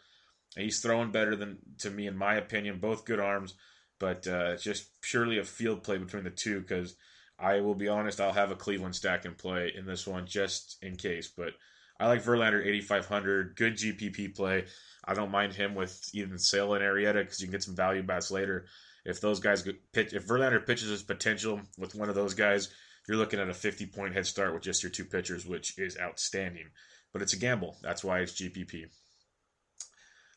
He's 0.55 0.79
throwing 0.79 1.11
better 1.11 1.35
than 1.35 1.59
to 1.81 1.91
me, 1.91 2.07
in 2.07 2.17
my 2.17 2.33
opinion. 2.33 2.79
Both 2.79 3.05
good 3.05 3.19
arms, 3.19 3.53
but 3.99 4.25
uh, 4.25 4.53
it's 4.53 4.63
just 4.63 4.99
purely 4.99 5.37
a 5.37 5.43
field 5.43 5.83
play 5.83 5.99
between 5.99 6.23
the 6.23 6.31
two. 6.31 6.59
Because 6.59 6.95
I 7.37 7.61
will 7.61 7.75
be 7.75 7.87
honest, 7.87 8.19
I'll 8.19 8.33
have 8.33 8.49
a 8.49 8.55
Cleveland 8.55 8.95
stack 8.95 9.25
in 9.25 9.35
play 9.35 9.71
in 9.77 9.85
this 9.85 10.07
one 10.07 10.25
just 10.25 10.77
in 10.81 10.95
case. 10.95 11.27
But 11.27 11.53
I 11.99 12.07
like 12.07 12.23
Verlander 12.23 12.65
8,500. 12.65 13.55
Good 13.55 13.73
GPP 13.75 14.35
play. 14.35 14.65
I 15.05 15.13
don't 15.13 15.29
mind 15.29 15.53
him 15.53 15.75
with 15.75 16.09
even 16.15 16.39
Sale 16.39 16.73
and 16.73 16.83
Arrieta 16.83 17.21
because 17.21 17.41
you 17.41 17.45
can 17.45 17.51
get 17.51 17.61
some 17.61 17.75
value 17.75 18.01
bats 18.01 18.31
later. 18.31 18.65
If 19.05 19.21
those 19.21 19.39
guys 19.39 19.63
pitch, 19.93 20.13
if 20.13 20.25
Verlander 20.25 20.65
pitches 20.65 20.89
his 20.89 21.03
potential 21.03 21.61
with 21.77 21.93
one 21.93 22.09
of 22.09 22.15
those 22.15 22.33
guys, 22.33 22.69
you're 23.07 23.17
looking 23.17 23.39
at 23.39 23.49
a 23.49 23.53
50 23.53 23.87
point 23.87 24.13
head 24.13 24.25
start 24.25 24.53
with 24.53 24.63
just 24.63 24.83
your 24.83 24.91
two 24.91 25.05
pitchers, 25.05 25.45
which 25.45 25.77
is 25.77 25.97
outstanding. 25.99 26.67
But 27.13 27.21
it's 27.21 27.33
a 27.33 27.39
gamble. 27.39 27.77
That's 27.81 28.03
why 28.03 28.19
it's 28.19 28.33
GPP. 28.33 28.85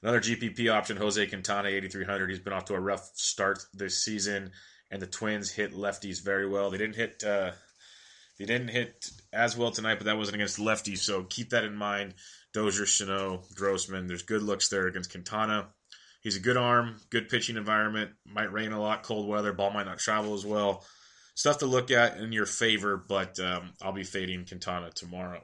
Another 0.02 0.20
GPP 0.20 0.70
option, 0.70 0.96
Jose 0.96 1.26
Quintana, 1.26 1.68
8,300. 1.68 2.28
He's 2.28 2.38
been 2.38 2.52
off 2.52 2.66
to 2.66 2.74
a 2.74 2.80
rough 2.80 3.10
start 3.14 3.64
this 3.72 4.04
season, 4.04 4.50
and 4.90 5.00
the 5.00 5.06
Twins 5.06 5.50
hit 5.50 5.72
lefties 5.72 6.22
very 6.22 6.46
well. 6.46 6.70
They 6.70 6.78
didn't 6.78 6.96
hit. 6.96 7.24
Uh, 7.24 7.52
they 8.38 8.44
didn't 8.44 8.68
hit 8.68 9.08
as 9.32 9.56
well 9.56 9.70
tonight, 9.70 9.96
but 9.96 10.04
that 10.06 10.18
wasn't 10.18 10.34
against 10.34 10.58
lefties, 10.58 10.98
so 10.98 11.22
keep 11.22 11.50
that 11.50 11.64
in 11.64 11.74
mind. 11.74 12.14
Dozier, 12.52 12.86
Sano, 12.86 13.44
Grossman. 13.54 14.06
There's 14.06 14.22
good 14.22 14.42
looks 14.42 14.68
there 14.68 14.88
against 14.88 15.10
Quintana. 15.10 15.68
He's 16.20 16.36
a 16.36 16.40
good 16.40 16.56
arm, 16.56 16.96
good 17.10 17.28
pitching 17.28 17.56
environment. 17.56 18.10
Might 18.26 18.52
rain 18.52 18.72
a 18.72 18.80
lot, 18.80 19.04
cold 19.04 19.28
weather, 19.28 19.52
ball 19.52 19.70
might 19.70 19.86
not 19.86 19.98
travel 19.98 20.34
as 20.34 20.44
well. 20.44 20.84
Stuff 21.34 21.58
to 21.58 21.66
look 21.66 21.90
at 21.90 22.18
in 22.18 22.32
your 22.32 22.46
favor, 22.46 22.96
but 22.96 23.38
um, 23.40 23.72
I'll 23.82 23.92
be 23.92 24.04
fading 24.04 24.46
Quintana 24.46 24.90
tomorrow. 24.90 25.42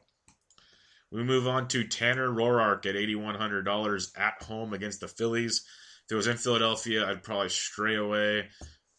We 1.11 1.25
move 1.25 1.49
on 1.49 1.66
to 1.68 1.85
Tanner 1.85 2.28
Roark 2.28 2.87
at 2.87 2.94
$8,100 2.94 4.18
at 4.18 4.42
home 4.42 4.73
against 4.73 5.00
the 5.00 5.09
Phillies. 5.09 5.64
If 6.06 6.12
it 6.12 6.14
was 6.14 6.28
in 6.28 6.37
Philadelphia, 6.37 7.06
I'd 7.06 7.25
probably 7.25 7.49
stray 7.49 7.97
away, 7.97 8.49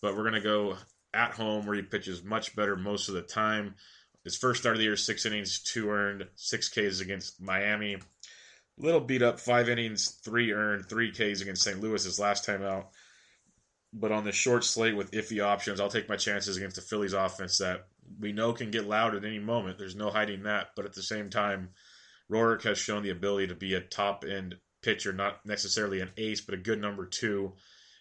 but 0.01 0.15
we're 0.15 0.29
going 0.29 0.33
to 0.33 0.41
go 0.41 0.75
at 1.13 1.31
home 1.31 1.65
where 1.65 1.75
he 1.75 1.81
pitches 1.81 2.23
much 2.23 2.55
better 2.55 2.75
most 2.75 3.07
of 3.07 3.15
the 3.15 3.21
time. 3.21 3.75
His 4.25 4.35
first 4.35 4.61
start 4.61 4.75
of 4.75 4.79
the 4.79 4.85
year, 4.85 4.97
six 4.97 5.25
innings, 5.25 5.59
two 5.59 5.89
earned, 5.89 6.27
six 6.35 6.69
Ks 6.69 6.99
against 6.99 7.41
Miami. 7.41 7.97
Little 8.77 8.99
beat 8.99 9.21
up, 9.21 9.39
five 9.39 9.69
innings, 9.69 10.19
three 10.23 10.51
earned, 10.51 10.87
three 10.89 11.11
Ks 11.11 11.41
against 11.41 11.63
St. 11.63 11.79
Louis 11.79 12.03
his 12.03 12.19
last 12.19 12.45
time 12.45 12.63
out. 12.63 12.89
But 13.93 14.11
on 14.11 14.23
the 14.23 14.31
short 14.31 14.63
slate 14.63 14.95
with 14.95 15.11
iffy 15.11 15.43
options, 15.43 15.79
I'll 15.79 15.89
take 15.89 16.07
my 16.07 16.15
chances 16.15 16.55
against 16.55 16.77
the 16.77 16.81
Phillies 16.81 17.13
offense 17.13 17.57
that 17.57 17.87
we 18.19 18.31
know 18.31 18.53
can 18.53 18.71
get 18.71 18.87
loud 18.87 19.15
at 19.15 19.25
any 19.25 19.39
moment. 19.39 19.77
There's 19.77 19.95
no 19.95 20.09
hiding 20.09 20.43
that. 20.43 20.69
But 20.75 20.85
at 20.85 20.93
the 20.93 21.03
same 21.03 21.29
time, 21.29 21.69
Roark 22.31 22.63
has 22.63 22.77
shown 22.77 23.03
the 23.03 23.09
ability 23.09 23.47
to 23.47 23.55
be 23.55 23.73
a 23.73 23.81
top 23.81 24.23
end 24.23 24.55
pitcher, 24.81 25.13
not 25.13 25.45
necessarily 25.45 25.99
an 25.99 26.11
ace, 26.17 26.41
but 26.41 26.55
a 26.55 26.57
good 26.57 26.79
number 26.79 27.05
two 27.05 27.53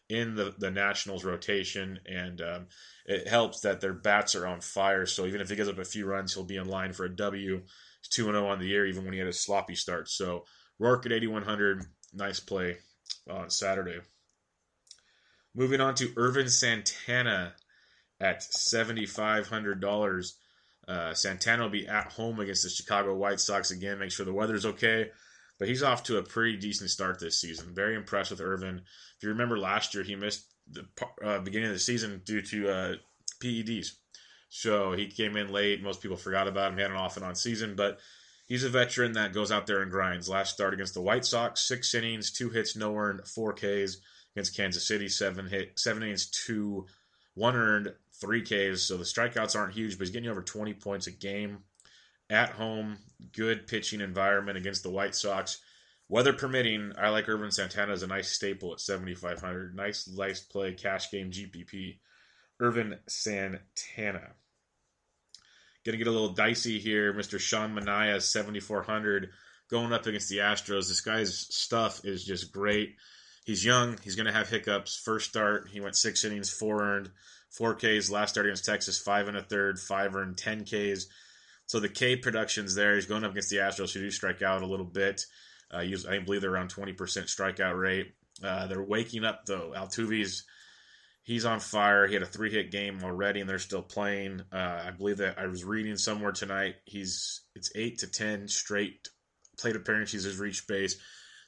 in 0.08 0.34
the, 0.34 0.54
the 0.58 0.70
Nationals 0.70 1.24
rotation. 1.24 1.98
And 2.06 2.40
um, 2.40 2.66
it 3.06 3.28
helps 3.28 3.60
that 3.60 3.80
their 3.80 3.92
bats 3.92 4.34
are 4.34 4.46
on 4.46 4.60
fire. 4.60 5.06
So 5.06 5.26
even 5.26 5.40
if 5.40 5.48
he 5.48 5.56
gives 5.56 5.68
up 5.68 5.78
a 5.78 5.84
few 5.84 6.06
runs, 6.06 6.34
he'll 6.34 6.44
be 6.44 6.56
in 6.56 6.68
line 6.68 6.92
for 6.92 7.04
a 7.04 7.16
W. 7.16 7.56
He's 7.56 8.08
2 8.10 8.24
0 8.24 8.46
on 8.46 8.58
the 8.58 8.66
year, 8.66 8.86
even 8.86 9.04
when 9.04 9.12
he 9.12 9.18
had 9.18 9.28
a 9.28 9.32
sloppy 9.32 9.74
start. 9.74 10.08
So 10.08 10.44
Roark 10.80 11.06
at 11.06 11.12
8,100, 11.12 11.84
nice 12.14 12.40
play 12.40 12.78
on 13.28 13.50
Saturday. 13.50 14.00
Moving 15.54 15.80
on 15.80 15.94
to 15.96 16.12
Ervin 16.16 16.48
Santana 16.48 17.54
at 18.20 18.40
$7,500. 18.40 20.32
Uh, 20.86 21.14
Santana 21.14 21.62
will 21.62 21.70
be 21.70 21.88
at 21.88 22.12
home 22.12 22.40
against 22.40 22.62
the 22.62 22.70
Chicago 22.70 23.14
White 23.14 23.40
Sox 23.40 23.70
again. 23.70 23.98
Make 23.98 24.12
sure 24.12 24.26
the 24.26 24.32
weather's 24.32 24.66
okay. 24.66 25.10
But 25.58 25.68
he's 25.68 25.82
off 25.82 26.04
to 26.04 26.18
a 26.18 26.22
pretty 26.22 26.56
decent 26.56 26.90
start 26.90 27.20
this 27.20 27.40
season. 27.40 27.74
Very 27.74 27.94
impressed 27.94 28.30
with 28.30 28.40
Ervin. 28.40 28.82
If 29.16 29.22
you 29.22 29.28
remember 29.28 29.58
last 29.58 29.94
year, 29.94 30.02
he 30.02 30.16
missed 30.16 30.46
the 30.70 30.86
uh, 31.22 31.40
beginning 31.40 31.68
of 31.68 31.74
the 31.74 31.80
season 31.80 32.22
due 32.24 32.40
to 32.42 32.68
uh, 32.70 32.94
PEDs. 33.42 33.92
So 34.48 34.92
he 34.92 35.06
came 35.08 35.36
in 35.36 35.52
late. 35.52 35.82
Most 35.82 36.00
people 36.00 36.16
forgot 36.16 36.48
about 36.48 36.72
him. 36.72 36.76
He 36.76 36.82
had 36.82 36.90
an 36.90 36.96
off 36.96 37.16
and 37.16 37.24
on 37.24 37.34
season, 37.34 37.76
but 37.76 37.98
he's 38.46 38.64
a 38.64 38.68
veteran 38.68 39.12
that 39.12 39.32
goes 39.32 39.52
out 39.52 39.66
there 39.66 39.82
and 39.82 39.90
grinds. 39.90 40.28
Last 40.28 40.54
start 40.54 40.74
against 40.74 40.94
the 40.94 41.02
White 41.02 41.24
Sox, 41.24 41.60
six 41.60 41.94
innings, 41.94 42.30
two 42.32 42.50
hits, 42.50 42.74
no 42.74 42.96
earned, 42.96 43.26
four 43.26 43.52
Ks. 43.52 43.98
Against 44.34 44.56
Kansas 44.56 44.86
City, 44.86 45.08
seven 45.08 45.46
hit, 45.46 45.78
seven 45.78 46.02
innings, 46.02 46.30
two, 46.30 46.86
one 47.34 47.56
earned, 47.56 47.92
three 48.20 48.42
Ks. 48.42 48.82
So 48.82 48.96
the 48.96 49.04
strikeouts 49.04 49.56
aren't 49.56 49.74
huge, 49.74 49.98
but 49.98 50.06
he's 50.06 50.12
getting 50.12 50.30
over 50.30 50.42
20 50.42 50.74
points 50.74 51.06
a 51.06 51.10
game. 51.10 51.58
At 52.28 52.50
home, 52.50 52.98
good 53.32 53.66
pitching 53.66 54.00
environment 54.00 54.56
against 54.56 54.84
the 54.84 54.90
White 54.90 55.16
Sox. 55.16 55.58
Weather 56.08 56.32
permitting, 56.32 56.92
I 56.98 57.08
like 57.08 57.28
Ervin 57.28 57.50
Santana 57.50 57.92
as 57.92 58.02
a 58.02 58.06
nice 58.06 58.30
staple 58.30 58.72
at 58.72 58.80
7,500. 58.80 59.74
Nice, 59.74 60.08
nice 60.08 60.40
play, 60.40 60.74
cash 60.74 61.10
game 61.10 61.30
GPP. 61.30 61.98
Ervin 62.60 62.98
Santana. 63.08 64.32
Gonna 65.84 65.96
get 65.96 66.08
a 66.08 66.12
little 66.12 66.34
dicey 66.34 66.78
here. 66.78 67.14
Mr. 67.14 67.38
Sean 67.38 67.74
Manaea, 67.74 68.20
7,400, 68.20 69.30
going 69.70 69.92
up 69.92 70.06
against 70.06 70.28
the 70.28 70.38
Astros. 70.38 70.88
This 70.88 71.00
guy's 71.00 71.36
stuff 71.36 72.04
is 72.04 72.24
just 72.24 72.52
great. 72.52 72.96
He's 73.50 73.64
young. 73.64 73.98
He's 74.04 74.14
gonna 74.14 74.30
have 74.30 74.48
hiccups. 74.48 74.94
First 74.94 75.30
start, 75.30 75.70
he 75.72 75.80
went 75.80 75.96
six 75.96 76.24
innings, 76.24 76.48
four 76.48 76.84
earned, 76.84 77.10
four 77.48 77.74
Ks. 77.74 78.08
Last 78.08 78.30
start 78.30 78.46
against 78.46 78.64
Texas, 78.64 78.96
five 78.96 79.26
and 79.26 79.36
a 79.36 79.42
third, 79.42 79.80
five 79.80 80.14
earned, 80.14 80.38
ten 80.38 80.62
Ks. 80.62 81.08
So 81.66 81.80
the 81.80 81.88
K 81.88 82.14
production's 82.14 82.76
there. 82.76 82.94
He's 82.94 83.06
going 83.06 83.24
up 83.24 83.32
against 83.32 83.50
the 83.50 83.56
Astros, 83.56 83.92
who 83.92 84.02
do 84.02 84.10
strike 84.12 84.40
out 84.40 84.62
a 84.62 84.68
little 84.68 84.86
bit. 84.86 85.26
Uh, 85.68 85.78
I 85.78 86.18
believe 86.20 86.42
they're 86.42 86.52
around 86.52 86.72
20% 86.72 86.94
strikeout 86.94 87.76
rate. 87.76 88.14
Uh, 88.40 88.68
they're 88.68 88.84
waking 88.84 89.24
up 89.24 89.46
though. 89.46 89.74
Altuve's 89.76 90.44
he's 91.24 91.44
on 91.44 91.58
fire. 91.58 92.06
He 92.06 92.14
had 92.14 92.22
a 92.22 92.26
three 92.26 92.52
hit 92.52 92.70
game 92.70 93.00
already, 93.02 93.40
and 93.40 93.50
they're 93.50 93.58
still 93.58 93.82
playing. 93.82 94.42
Uh, 94.52 94.82
I 94.86 94.92
believe 94.96 95.16
that 95.16 95.40
I 95.40 95.48
was 95.48 95.64
reading 95.64 95.96
somewhere 95.96 96.30
tonight. 96.30 96.76
He's 96.84 97.40
it's 97.56 97.72
eight 97.74 97.98
to 97.98 98.06
ten 98.06 98.46
straight 98.46 99.08
plate 99.58 99.74
appearances 99.74 100.24
has 100.24 100.38
reached 100.38 100.68
base. 100.68 100.98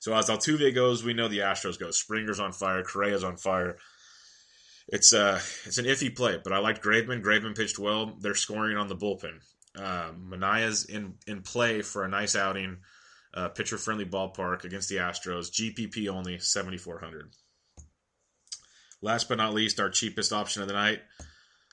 So 0.03 0.13
as 0.17 0.29
Altuve 0.29 0.75
goes, 0.75 1.05
we 1.05 1.15
know 1.15 1.29
the 1.29 1.39
Astros 1.39 1.79
go. 1.79 1.93
Springer's 1.93 2.41
on 2.41 2.51
fire. 2.51 2.83
Correa's 2.83 3.23
on 3.23 3.37
fire. 3.37 3.77
It's 4.89 5.13
uh 5.13 5.41
it's 5.65 5.79
an 5.79 5.85
iffy 5.85 6.15
play, 6.15 6.41
but 6.43 6.53
I 6.53 6.59
liked 6.59 6.83
Graveman. 6.83 7.23
Graveman 7.23 7.57
pitched 7.57 7.79
well. 7.79 8.17
They're 8.19 8.35
scoring 8.35 8.77
on 8.77 8.89
the 8.89 8.97
bullpen. 8.97 9.39
Uh, 9.79 10.11
Manaea's 10.19 10.87
in 10.87 11.15
in 11.29 11.43
play 11.43 11.83
for 11.83 12.03
a 12.03 12.09
nice 12.09 12.35
outing. 12.35 12.79
Uh, 13.33 13.51
pitcher 13.51 13.79
friendly 13.79 14.05
ballpark 14.05 14.65
against 14.65 14.89
the 14.89 14.97
Astros. 14.97 15.53
GPP 15.53 16.09
only 16.09 16.37
7,400. 16.37 17.31
Last 19.01 19.29
but 19.29 19.39
not 19.39 19.55
least, 19.55 19.79
our 19.79 19.89
cheapest 19.89 20.33
option 20.33 20.63
of 20.63 20.69
the 20.69 20.75
night, 20.75 21.01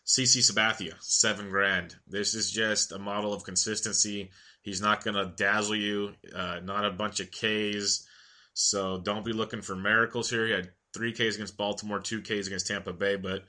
CC 0.06 0.38
Sabathia, 0.38 0.94
seven 1.02 1.50
grand. 1.50 1.96
This 2.08 2.36
is 2.36 2.52
just 2.52 2.92
a 2.92 3.00
model 3.00 3.34
of 3.34 3.44
consistency. 3.44 4.30
He's 4.62 4.82
not 4.82 5.04
going 5.04 5.16
to 5.16 5.34
dazzle 5.36 5.76
you, 5.76 6.14
uh, 6.34 6.60
not 6.64 6.86
a 6.86 6.92
bunch 6.92 7.20
of 7.20 7.32
Ks. 7.32 8.06
So 8.62 8.98
don't 8.98 9.24
be 9.24 9.32
looking 9.32 9.62
for 9.62 9.74
miracles 9.74 10.30
here. 10.30 10.46
He 10.46 10.52
had 10.52 10.72
three 10.94 11.14
Ks 11.14 11.36
against 11.36 11.56
Baltimore, 11.56 12.02
two 12.02 12.22
Ks 12.22 12.46
against 12.46 12.68
Tampa 12.68 12.92
Bay, 12.92 13.16
but 13.16 13.46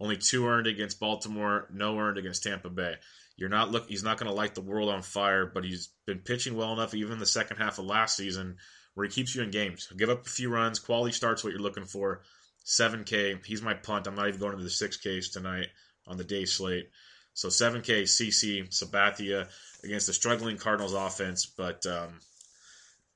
only 0.00 0.16
two 0.16 0.46
earned 0.46 0.66
against 0.66 0.98
Baltimore, 0.98 1.68
no 1.70 1.98
earned 1.98 2.16
against 2.16 2.44
Tampa 2.44 2.70
Bay. 2.70 2.94
You're 3.36 3.50
not 3.50 3.70
look. 3.70 3.90
He's 3.90 4.02
not 4.02 4.16
going 4.16 4.30
to 4.30 4.34
light 4.34 4.54
the 4.54 4.62
world 4.62 4.88
on 4.88 5.02
fire, 5.02 5.44
but 5.44 5.64
he's 5.64 5.90
been 6.06 6.20
pitching 6.20 6.56
well 6.56 6.72
enough, 6.72 6.94
even 6.94 7.12
in 7.12 7.18
the 7.18 7.26
second 7.26 7.58
half 7.58 7.78
of 7.78 7.84
last 7.84 8.16
season, 8.16 8.56
where 8.94 9.06
he 9.06 9.12
keeps 9.12 9.34
you 9.34 9.42
in 9.42 9.50
games. 9.50 9.86
He'll 9.86 9.98
give 9.98 10.08
up 10.08 10.26
a 10.26 10.30
few 10.30 10.48
runs, 10.48 10.78
quality 10.78 11.12
starts, 11.12 11.44
what 11.44 11.52
you're 11.52 11.60
looking 11.60 11.84
for. 11.84 12.22
7K. 12.64 13.44
He's 13.44 13.60
my 13.60 13.74
punt. 13.74 14.06
I'm 14.06 14.14
not 14.14 14.28
even 14.28 14.40
going 14.40 14.56
to 14.56 14.64
the 14.64 14.70
6Ks 14.70 15.30
tonight 15.30 15.66
on 16.06 16.16
the 16.16 16.24
day 16.24 16.46
slate. 16.46 16.88
So 17.34 17.48
7K, 17.48 18.04
CC, 18.04 18.66
Sabathia 18.70 19.46
against 19.82 20.06
the 20.06 20.14
struggling 20.14 20.56
Cardinals 20.56 20.94
offense. 20.94 21.44
But 21.44 21.84
um, 21.84 22.20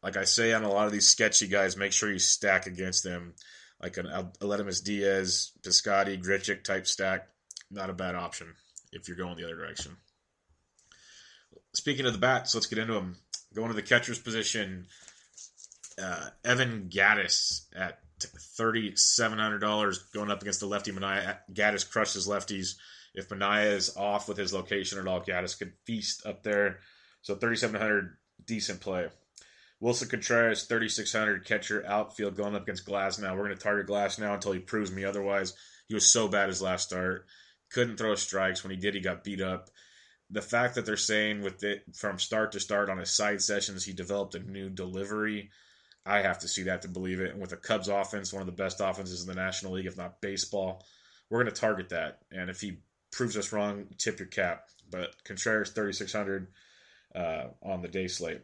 like 0.02 0.16
I 0.16 0.24
say 0.24 0.52
on 0.52 0.64
a 0.64 0.70
lot 0.70 0.86
of 0.86 0.92
these 0.92 1.08
sketchy 1.08 1.48
guys, 1.48 1.76
make 1.76 1.92
sure 1.92 2.10
you 2.10 2.18
stack 2.18 2.66
against 2.66 3.04
them. 3.04 3.34
Like 3.80 3.96
an 3.96 4.06
Aledmys 4.40 4.82
Diaz, 4.82 5.52
Piscotty, 5.62 6.22
Grichuk 6.22 6.64
type 6.64 6.86
stack. 6.86 7.28
Not 7.70 7.90
a 7.90 7.94
bad 7.94 8.14
option 8.14 8.54
if 8.92 9.06
you're 9.06 9.16
going 9.16 9.36
the 9.36 9.44
other 9.44 9.56
direction. 9.56 9.96
Speaking 11.74 12.06
of 12.06 12.12
the 12.12 12.18
bats, 12.18 12.54
let's 12.54 12.66
get 12.66 12.78
into 12.78 12.94
them. 12.94 13.16
Going 13.54 13.68
to 13.68 13.74
the 13.74 13.82
catcher's 13.82 14.18
position, 14.18 14.86
uh, 16.02 16.30
Evan 16.44 16.88
Gattis 16.92 17.66
at 17.74 18.00
$3,700 18.20 20.12
going 20.12 20.30
up 20.30 20.42
against 20.42 20.60
the 20.60 20.66
lefty 20.66 20.92
Manaea. 20.92 21.38
Gattis 21.52 21.88
crushes 21.88 22.26
lefties. 22.26 22.74
If 23.14 23.28
Manaea 23.28 23.72
is 23.72 23.96
off 23.96 24.28
with 24.28 24.36
his 24.38 24.52
location 24.52 24.98
at 24.98 25.06
all, 25.06 25.20
Gattis 25.20 25.58
could 25.58 25.72
feast 25.84 26.26
up 26.26 26.42
there. 26.42 26.80
So 27.22 27.34
3,700, 27.34 28.16
decent 28.44 28.80
play. 28.80 29.08
Willson 29.80 30.10
Contreras, 30.10 30.64
3,600 30.64 31.44
catcher 31.44 31.84
outfield 31.86 32.36
going 32.36 32.56
up 32.56 32.62
against 32.62 32.86
Glasnow. 32.86 33.36
We're 33.36 33.44
going 33.44 33.56
to 33.56 33.62
target 33.62 33.86
Glasnow 33.86 34.34
until 34.34 34.52
he 34.52 34.58
proves 34.58 34.90
me 34.90 35.04
otherwise. 35.04 35.54
He 35.86 35.94
was 35.94 36.10
so 36.10 36.28
bad 36.28 36.48
his 36.48 36.62
last 36.62 36.88
start. 36.88 37.26
Couldn't 37.70 37.96
throw 37.96 38.14
strikes. 38.16 38.64
When 38.64 38.72
he 38.72 38.76
did, 38.76 38.94
he 38.94 39.00
got 39.00 39.24
beat 39.24 39.40
up. 39.40 39.70
the 40.30 40.42
fact 40.42 40.74
that 40.74 40.84
they're 40.84 40.96
saying 40.96 41.42
with 41.42 41.62
it 41.62 41.84
from 41.94 42.18
start 42.18 42.52
to 42.52 42.60
start 42.60 42.90
on 42.90 42.98
his 42.98 43.10
side 43.10 43.40
sessions, 43.40 43.84
he 43.84 43.92
developed 43.92 44.34
a 44.34 44.40
new 44.40 44.68
delivery. 44.68 45.50
I 46.04 46.22
have 46.22 46.40
to 46.40 46.48
see 46.48 46.64
that 46.64 46.82
to 46.82 46.88
believe 46.88 47.20
it. 47.20 47.32
And 47.32 47.40
with 47.40 47.50
the 47.50 47.56
Cubs 47.56 47.88
offense, 47.88 48.32
one 48.32 48.42
of 48.42 48.46
the 48.46 48.52
best 48.52 48.80
offenses 48.80 49.22
in 49.22 49.28
the 49.28 49.40
National 49.40 49.72
League, 49.72 49.86
if 49.86 49.96
not 49.96 50.20
baseball, 50.20 50.84
we're 51.30 51.42
going 51.42 51.54
to 51.54 51.60
target 51.60 51.90
that. 51.90 52.18
And 52.32 52.50
if 52.50 52.60
he 52.60 52.78
proves 53.12 53.36
us 53.36 53.52
wrong, 53.52 53.86
tip 53.96 54.18
your 54.18 54.28
cap. 54.28 54.64
But 54.90 55.14
Contreras, 55.24 55.70
3,600 55.70 56.48
uh, 57.14 57.44
on 57.62 57.82
the 57.82 57.88
day 57.88 58.08
slate. 58.08 58.42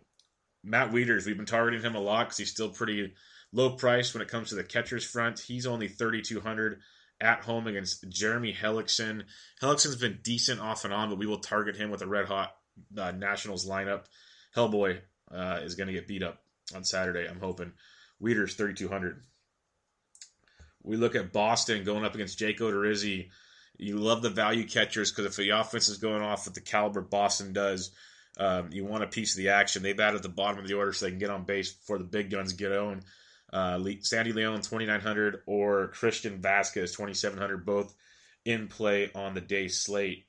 Matt 0.64 0.90
Wieters, 0.90 1.26
we've 1.26 1.37
been 1.37 1.47
targeting 1.47 1.83
him 1.83 1.94
a 1.94 2.00
lot 2.00 2.26
because 2.26 2.38
he's 2.38 2.50
still 2.50 2.71
pretty 2.71 3.12
low 3.52 3.71
price 3.71 4.14
when 4.14 4.23
it 4.23 4.28
comes 4.28 4.49
to 4.49 4.54
the 4.54 4.64
catcher's 4.64 5.04
front. 5.04 5.38
He's 5.38 5.66
only 5.66 5.88
3,200 5.88 6.80
at 7.21 7.44
home 7.44 7.66
against 7.66 8.09
Jeremy 8.09 8.52
Hellickson. 8.52 9.25
Hellickson's 9.61 9.97
been 9.97 10.18
decent 10.23 10.61
off 10.61 10.85
and 10.85 10.92
on, 10.92 11.11
but 11.11 11.18
we 11.18 11.26
will 11.26 11.38
target 11.38 11.76
him 11.76 11.90
with 11.90 12.02
a 12.02 12.06
red 12.06 12.26
hot 12.26 12.54
uh, 12.99 13.12
Nationals 13.12 13.68
lineup. 13.68 14.04
Hellboy 14.56 14.99
uh, 15.30 15.61
is 15.62 15.75
going 15.75 15.87
to 15.88 15.92
get 15.92 16.09
beat 16.09 16.23
up 16.23 16.40
on 16.75 16.85
Saturday, 16.85 17.28
I'm 17.28 17.40
hoping. 17.40 17.73
Wieters, 18.23 18.56
3,200. 18.56 19.23
We 20.83 20.97
look 20.97 21.14
at 21.14 21.33
Boston 21.33 21.85
going 21.85 22.04
up 22.04 22.14
against 22.14 22.38
Jake 22.38 22.59
Odorizzi. 22.59 23.30
You 23.76 23.97
love 23.97 24.23
the 24.23 24.30
value 24.30 24.66
catchers 24.66 25.11
because 25.11 25.26
if 25.26 25.37
the 25.37 25.50
offense 25.50 25.88
is 25.88 25.99
going 25.99 26.23
off 26.23 26.44
with 26.44 26.54
the 26.54 26.61
caliber 26.61 27.00
Boston 27.00 27.52
does, 27.52 27.90
um, 28.38 28.70
you 28.72 28.84
want 28.84 29.04
a 29.04 29.08
piece 29.08 29.32
of 29.32 29.38
the 29.38 29.50
action. 29.50 29.82
They've 29.82 29.98
added 29.98 30.22
the 30.22 30.28
bottom 30.28 30.58
of 30.58 30.66
the 30.66 30.74
order 30.74 30.92
so 30.92 31.06
they 31.06 31.10
can 31.10 31.20
get 31.20 31.30
on 31.30 31.44
base 31.44 31.72
before 31.72 31.98
the 31.98 32.04
big 32.04 32.30
guns 32.30 32.52
get 32.52 32.72
on. 32.72 33.02
Uh, 33.52 33.78
Sandy 34.00 34.32
Leon 34.32 34.56
2900 34.56 35.42
or 35.46 35.88
Christian 35.88 36.40
Vazquez, 36.40 36.96
2700, 36.96 37.64
both 37.64 37.94
in 38.44 38.66
play 38.66 39.10
on 39.14 39.34
the 39.34 39.40
day 39.40 39.68
slate. 39.68 40.26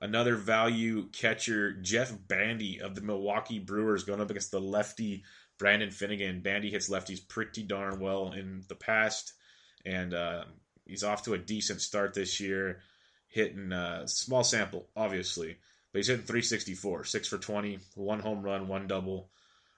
Another 0.00 0.36
value 0.36 1.08
catcher, 1.10 1.72
Jett 1.72 2.26
Bandy 2.26 2.80
of 2.80 2.94
the 2.94 3.02
Milwaukee 3.02 3.58
Brewers, 3.58 4.04
going 4.04 4.20
up 4.20 4.30
against 4.30 4.50
the 4.50 4.60
lefty 4.60 5.24
Brandon 5.58 5.90
Finnegan. 5.90 6.40
Bandy 6.40 6.70
hits 6.70 6.88
lefties 6.88 7.26
pretty 7.26 7.62
darn 7.64 8.00
well 8.00 8.32
in 8.32 8.62
the 8.68 8.74
past, 8.74 9.34
and 9.84 10.14
uh, 10.14 10.44
he's 10.86 11.04
off 11.04 11.24
to 11.24 11.34
a 11.34 11.38
decent 11.38 11.82
start 11.82 12.14
this 12.14 12.40
year, 12.40 12.80
hitting 13.28 13.72
a 13.72 14.02
uh, 14.02 14.06
small 14.06 14.42
sample, 14.42 14.88
obviously, 14.96 15.58
but 15.92 15.98
he's 15.98 16.08
hitting 16.08 16.24
364, 16.24 17.04
six 17.04 17.28
for 17.28 17.38
20, 17.38 17.78
one 17.94 18.20
home 18.20 18.42
run, 18.42 18.68
one 18.68 18.86
double. 18.86 19.30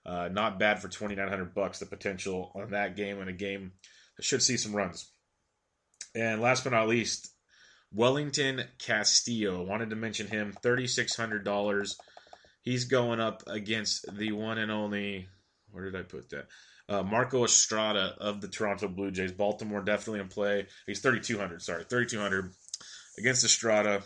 Uh, 0.05 0.29
not 0.33 0.59
bad 0.59 0.81
for 0.81 0.89
2900 0.89 1.55
bucks. 1.55 1.79
The 1.79 1.87
potential 1.87 2.53
on 2.55 2.71
that 2.71 2.97
game 2.97 3.21
and 3.21 3.31
a 3.31 3.33
game 3.33 3.73
that 4.17 4.25
should 4.25 4.43
see 4.43 4.57
some 4.57 4.75
runs. 4.75 5.11
And 6.15 6.41
last 6.41 6.65
but 6.65 6.73
not 6.73 6.89
least, 6.89 7.33
Wellington 7.93 8.65
Castillo. 8.79 9.63
Wanted 9.63 9.91
to 9.91 9.97
mention 9.97 10.27
him. 10.27 10.55
$3,600. 10.63 11.95
He's 12.63 12.85
going 12.85 13.21
up 13.21 13.43
against 13.47 14.05
the 14.17 14.33
one 14.33 14.59
and 14.59 14.71
only. 14.71 15.29
Where 15.71 15.85
did 15.85 15.97
I 15.97 16.03
put 16.03 16.31
that? 16.31 16.47
Uh, 16.89 17.03
Marco 17.03 17.45
Estrada 17.45 18.15
of 18.21 18.41
the 18.41 18.49
Toronto 18.49 18.89
Blue 18.89 19.11
Jays. 19.11 19.33
Baltimore 19.33 19.83
definitely 19.83 20.21
in 20.21 20.29
play. 20.29 20.67
He's 20.87 21.01
3,200. 21.01 21.63
Sorry, 21.63 21.85
3,200 21.85 22.53
against 23.19 23.45
Estrada. 23.45 24.03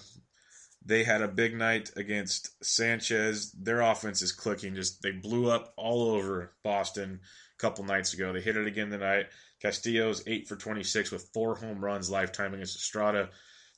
They 0.87 1.02
had 1.02 1.21
a 1.21 1.28
big 1.28 1.55
night 1.55 1.90
against 1.97 2.64
Sanchez. 2.64 3.50
Their 3.52 3.81
offense 3.81 4.23
is 4.23 4.31
clicking. 4.31 4.76
Just 4.76 5.02
they 5.02 5.11
blew 5.11 5.50
up 5.50 5.75
all 5.76 6.12
over 6.12 6.52
Boston 6.62 7.21
a 7.59 7.61
couple 7.61 7.85
nights 7.85 8.14
ago. 8.14 8.33
They 8.33 8.40
hit 8.40 8.57
it 8.57 8.69
again 8.69 8.90
tonight. 8.90 9.26
Castillo's 9.61 10.23
eight 10.28 10.47
for 10.47 10.55
26 10.55 11.11
with 11.11 11.28
four 11.35 11.57
home 11.57 11.85
runs 11.85 12.09
lifetime 12.09 12.55
against 12.55 12.76
Estrada. 12.76 13.31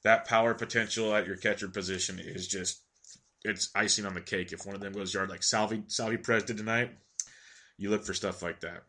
That 0.05 0.27
power 0.27 0.53
potential 0.53 1.15
at 1.15 1.27
your 1.27 1.37
catcher 1.37 1.69
position 1.69 2.19
is 2.19 2.47
just 2.47 2.83
it's 3.43 3.71
icing 3.75 4.05
on 4.05 4.15
the 4.15 4.21
cake. 4.21 4.53
If 4.53 4.67
one 4.67 4.75
of 4.75 4.83
them 4.83 4.93
goes 4.93 5.15
yard 5.15 5.31
like 5.31 5.43
Salvi 5.43 5.85
Salvi 5.87 6.19
Perez 6.19 6.45
did 6.45 6.59
tonight, 6.59 6.91
you 7.79 7.89
look 7.89 8.05
for 8.05 8.13
stuff 8.13 8.43
like 8.43 8.61
that. 8.61 8.83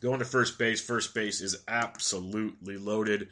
Going 0.00 0.20
to 0.20 0.24
first 0.24 0.56
base. 0.56 0.80
First 0.80 1.14
base 1.14 1.40
is 1.40 1.64
absolutely 1.66 2.76
loaded. 2.76 3.28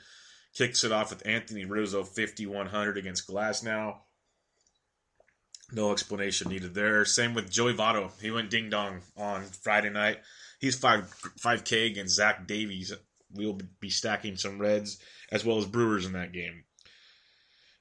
Kicks 0.54 0.84
it 0.84 0.92
off 0.92 1.10
with 1.10 1.26
Anthony 1.26 1.64
Rizzo, 1.64 2.04
5,100 2.04 2.98
against 2.98 3.26
Glasnow. 3.26 3.96
No 5.72 5.92
explanation 5.92 6.50
needed 6.50 6.74
there. 6.74 7.04
Same 7.06 7.32
with 7.32 7.50
Joey 7.50 7.72
Votto. 7.72 8.10
He 8.20 8.30
went 8.30 8.50
ding 8.50 8.68
dong 8.68 9.00
on 9.16 9.44
Friday 9.44 9.88
night. 9.88 10.18
He's 10.60 10.78
5 10.78 11.10
5K 11.40 11.86
against 11.86 12.14
Zach 12.14 12.46
Davies. 12.46 12.92
We'll 13.32 13.58
be 13.80 13.88
stacking 13.88 14.36
some 14.36 14.58
Reds 14.58 14.98
as 15.30 15.44
well 15.44 15.56
as 15.56 15.64
Brewers 15.64 16.04
in 16.04 16.12
that 16.12 16.32
game. 16.32 16.64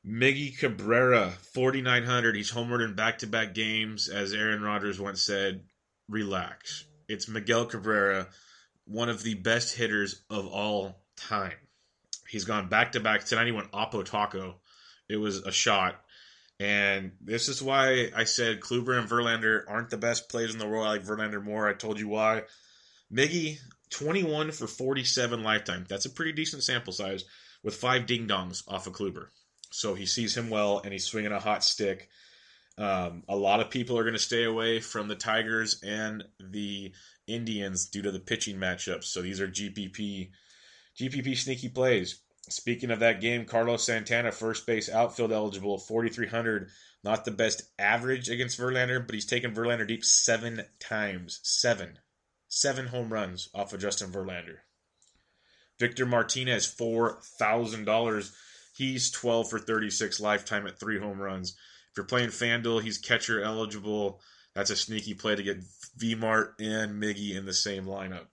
Miggy 0.05 0.57
Cabrera, 0.57 1.31
4,900. 1.53 2.35
He's 2.35 2.51
homered 2.51 2.83
in 2.83 2.95
back 2.95 3.19
to 3.19 3.27
back 3.27 3.53
games. 3.53 4.07
As 4.07 4.33
Aaron 4.33 4.61
Rodgers 4.61 4.99
once 4.99 5.21
said, 5.21 5.65
relax. 6.07 6.85
It's 7.09 7.27
Miguel 7.27 7.65
Cabrera, 7.65 8.29
one 8.85 9.09
of 9.09 9.21
the 9.21 9.35
best 9.35 9.75
hitters 9.75 10.23
of 10.29 10.47
all 10.47 11.03
time. 11.17 11.57
He's 12.31 12.45
gone 12.45 12.69
back 12.69 12.93
to 12.93 13.01
back. 13.01 13.25
Tonight 13.25 13.47
he 13.47 13.51
went 13.51 13.73
Oppo 13.73 14.05
Taco. 14.05 14.55
It 15.09 15.17
was 15.17 15.39
a 15.39 15.51
shot. 15.51 15.99
And 16.61 17.11
this 17.19 17.49
is 17.49 17.61
why 17.61 18.09
I 18.15 18.23
said 18.23 18.61
Kluber 18.61 18.97
and 18.97 19.09
Verlander 19.09 19.63
aren't 19.67 19.89
the 19.89 19.97
best 19.97 20.29
players 20.29 20.53
in 20.53 20.57
the 20.57 20.65
world. 20.65 20.87
I 20.87 20.91
like 20.91 21.03
Verlander 21.03 21.43
more. 21.43 21.67
I 21.67 21.73
told 21.73 21.99
you 21.99 22.07
why. 22.07 22.43
Miggy, 23.13 23.57
21 23.89 24.51
for 24.53 24.65
47 24.65 25.43
lifetime. 25.43 25.85
That's 25.89 26.05
a 26.05 26.09
pretty 26.09 26.31
decent 26.31 26.63
sample 26.63 26.93
size 26.93 27.25
with 27.63 27.75
five 27.75 28.05
ding 28.05 28.29
dongs 28.29 28.63
off 28.65 28.87
of 28.87 28.93
Kluber. 28.93 29.25
So 29.71 29.93
he 29.93 30.05
sees 30.05 30.37
him 30.37 30.49
well 30.49 30.79
and 30.85 30.93
he's 30.93 31.05
swinging 31.05 31.33
a 31.33 31.39
hot 31.39 31.65
stick. 31.65 32.07
Um, 32.77 33.23
a 33.27 33.35
lot 33.35 33.59
of 33.59 33.69
people 33.69 33.97
are 33.97 34.03
going 34.03 34.13
to 34.13 34.19
stay 34.19 34.45
away 34.45 34.79
from 34.79 35.09
the 35.09 35.15
Tigers 35.15 35.81
and 35.83 36.23
the 36.39 36.93
Indians 37.27 37.87
due 37.87 38.03
to 38.03 38.11
the 38.11 38.21
pitching 38.21 38.55
matchups. 38.55 39.03
So 39.03 39.21
these 39.21 39.41
are 39.41 39.49
GPP 39.49 40.29
GPP 41.01 41.37
sneaky 41.37 41.69
plays. 41.69 42.19
Speaking 42.49 42.91
of 42.91 42.99
that 42.99 43.21
game, 43.21 43.45
Carlos 43.45 43.83
Santana, 43.83 44.31
first 44.31 44.65
base 44.65 44.89
outfield 44.89 45.31
eligible, 45.31 45.77
4,300. 45.77 46.69
Not 47.03 47.25
the 47.25 47.31
best 47.31 47.63
average 47.79 48.29
against 48.29 48.59
Verlander, 48.59 49.05
but 49.05 49.15
he's 49.15 49.25
taken 49.25 49.53
Verlander 49.53 49.87
deep 49.87 50.03
seven 50.03 50.63
times. 50.79 51.39
Seven. 51.43 51.99
Seven 52.47 52.87
home 52.87 53.11
runs 53.11 53.49
off 53.53 53.73
of 53.73 53.79
Justin 53.79 54.11
Verlander. 54.11 54.57
Victor 55.79 56.05
Martinez, 56.05 56.67
$4,000. 56.67 58.31
He's 58.75 59.09
12 59.11 59.49
for 59.49 59.59
36 59.59 60.19
lifetime 60.19 60.67
at 60.67 60.79
three 60.79 60.99
home 60.99 61.19
runs. 61.19 61.51
If 61.51 61.97
you're 61.97 62.05
playing 62.05 62.29
FanDuel, 62.29 62.83
he's 62.83 62.97
catcher 62.97 63.41
eligible. 63.41 64.21
That's 64.53 64.69
a 64.69 64.75
sneaky 64.75 65.13
play 65.13 65.35
to 65.35 65.43
get 65.43 65.63
VMart 65.97 66.53
and 66.59 67.01
Miggy 67.01 67.35
in 67.35 67.45
the 67.45 67.53
same 67.53 67.85
lineup. 67.85 68.27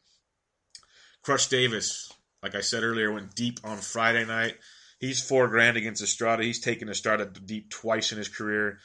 Crush 1.22 1.46
Davis, 1.48 2.12
like 2.42 2.54
I 2.54 2.60
said 2.60 2.82
earlier, 2.82 3.12
went 3.12 3.34
deep 3.34 3.60
on 3.64 3.78
Friday 3.78 4.24
night. 4.24 4.56
He's 4.98 5.20
four 5.20 5.48
grand 5.48 5.76
against 5.76 6.02
Estrada. 6.02 6.42
He's 6.42 6.60
taken 6.60 6.88
Estrada 6.88 7.26
deep 7.26 7.70
twice 7.70 8.12
in 8.12 8.18
his 8.18 8.28
career. 8.28 8.78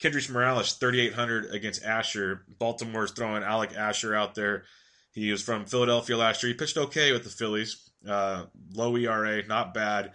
Kendrys 0.00 0.30
Morales, 0.30 0.74
3,800 0.74 1.52
against 1.52 1.84
Asher. 1.84 2.44
Baltimore's 2.58 3.12
throwing 3.12 3.42
Alec 3.42 3.72
Asher 3.76 4.14
out 4.14 4.34
there. 4.34 4.64
He 5.12 5.30
was 5.32 5.42
from 5.42 5.66
Philadelphia 5.66 6.16
last 6.16 6.42
year. 6.42 6.52
He 6.52 6.58
pitched 6.58 6.76
okay 6.76 7.12
with 7.12 7.24
the 7.24 7.30
Phillies. 7.30 7.90
Uh, 8.06 8.46
low 8.72 8.96
ERA, 8.96 9.44
not 9.46 9.74
bad. 9.74 10.12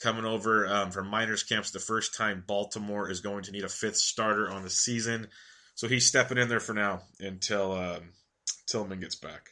Coming 0.00 0.24
over 0.24 0.66
um, 0.66 0.90
from 0.90 1.08
minors 1.08 1.42
camps 1.42 1.70
the 1.70 1.78
first 1.78 2.16
time 2.16 2.42
Baltimore 2.46 3.10
is 3.10 3.20
going 3.20 3.44
to 3.44 3.52
need 3.52 3.64
a 3.64 3.68
fifth 3.68 3.98
starter 3.98 4.50
on 4.50 4.62
the 4.62 4.70
season. 4.70 5.28
So 5.74 5.88
he's 5.88 6.06
stepping 6.06 6.38
in 6.38 6.48
there 6.48 6.60
for 6.60 6.72
now 6.72 7.02
until 7.20 7.72
um, 7.72 8.10
Tillman 8.66 9.00
gets 9.00 9.14
back. 9.14 9.50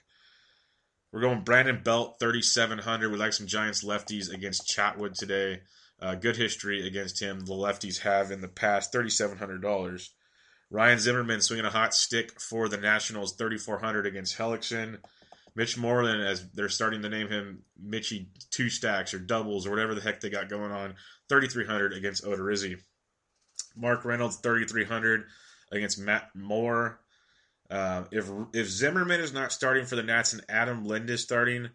We're 1.12 1.20
going 1.20 1.42
Brandon 1.42 1.80
Belt, 1.82 2.16
3,700. 2.20 3.10
We 3.10 3.16
like 3.16 3.32
some 3.32 3.46
Giants 3.46 3.82
lefties 3.82 4.32
against 4.32 4.68
Chatwood 4.68 5.14
today. 5.14 5.60
Uh, 6.00 6.14
good 6.14 6.36
history 6.36 6.86
against 6.86 7.20
him. 7.20 7.40
The 7.40 7.54
lefties 7.54 8.00
have 8.00 8.30
in 8.30 8.40
the 8.40 8.48
past, 8.48 8.92
$3,700. 8.92 10.08
Ryan 10.70 10.98
Zimmerman 10.98 11.40
swinging 11.40 11.64
a 11.64 11.70
hot 11.70 11.94
stick 11.94 12.38
for 12.38 12.68
the 12.68 12.76
Nationals, 12.76 13.36
3,400 13.36 14.06
against 14.06 14.36
Hellickson. 14.36 14.98
Mitch 15.56 15.78
Moreland, 15.78 16.22
as 16.22 16.46
they're 16.50 16.68
starting 16.68 17.02
to 17.02 17.08
name 17.08 17.28
him 17.28 17.62
Mitchy 17.80 18.28
two 18.50 18.68
stacks 18.68 19.14
or 19.14 19.18
doubles 19.18 19.66
or 19.66 19.70
whatever 19.70 19.94
the 19.94 20.02
heck 20.02 20.20
they 20.20 20.30
got 20.30 20.50
going 20.50 20.70
on, 20.70 20.94
3,300 21.30 21.94
against 21.94 22.22
Odorizzi. 22.22 22.76
Mark 23.74 24.04
Reynolds, 24.04 24.36
3,300 24.36 25.24
against 25.72 25.98
Matt 25.98 26.28
Moore. 26.34 27.00
Uh, 27.70 28.04
if 28.10 28.30
if 28.54 28.66
Zimmerman 28.68 29.20
is 29.20 29.32
not 29.32 29.52
starting 29.52 29.84
for 29.84 29.96
the 29.96 30.02
Nats 30.02 30.32
and 30.32 30.44
Adam 30.48 30.84
Lind 30.84 31.10
is 31.10 31.22
starting, 31.22 31.68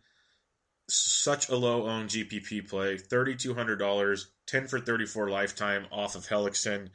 such 0.89 1.49
a 1.49 1.55
low 1.55 1.87
owned 1.87 2.09
GPP 2.09 2.67
play, 2.67 2.97
thirty 2.97 3.35
two 3.35 3.53
hundred 3.53 3.77
dollars, 3.77 4.31
ten 4.47 4.67
for 4.67 4.79
thirty 4.79 5.05
four 5.05 5.29
lifetime 5.29 5.85
off 5.91 6.15
of 6.15 6.27
Hellickson. 6.27 6.89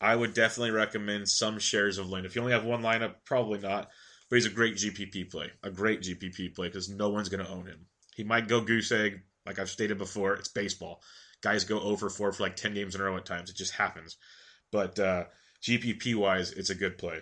I 0.00 0.14
would 0.14 0.34
definitely 0.34 0.72
recommend 0.72 1.28
some 1.28 1.58
shares 1.58 1.98
of 1.98 2.08
Lind. 2.08 2.26
If 2.26 2.34
you 2.34 2.42
only 2.42 2.52
have 2.52 2.64
one 2.64 2.82
lineup, 2.82 3.14
probably 3.24 3.60
not, 3.60 3.88
but 4.28 4.36
he's 4.36 4.46
a 4.46 4.50
great 4.50 4.74
GPP 4.74 5.30
play, 5.30 5.50
a 5.62 5.70
great 5.70 6.02
GPP 6.02 6.54
play 6.54 6.68
because 6.68 6.88
no 6.88 7.08
one's 7.10 7.28
going 7.28 7.44
to 7.44 7.50
own 7.50 7.66
him. 7.66 7.86
He 8.16 8.24
might 8.24 8.48
go 8.48 8.60
goose 8.60 8.90
egg, 8.92 9.20
like 9.46 9.58
I've 9.58 9.70
stated 9.70 9.98
before. 9.98 10.34
It's 10.34 10.48
baseball. 10.48 11.02
Guys 11.40 11.64
go 11.64 11.80
over 11.80 12.10
four 12.10 12.32
for 12.32 12.42
like 12.42 12.56
ten 12.56 12.74
games 12.74 12.94
in 12.94 13.00
a 13.00 13.04
row 13.04 13.16
at 13.16 13.24
times. 13.24 13.48
It 13.48 13.56
just 13.56 13.74
happens. 13.74 14.16
but 14.72 14.98
uh, 14.98 15.24
GPP 15.62 16.16
wise, 16.16 16.50
it's 16.52 16.70
a 16.70 16.74
good 16.74 16.98
play. 16.98 17.20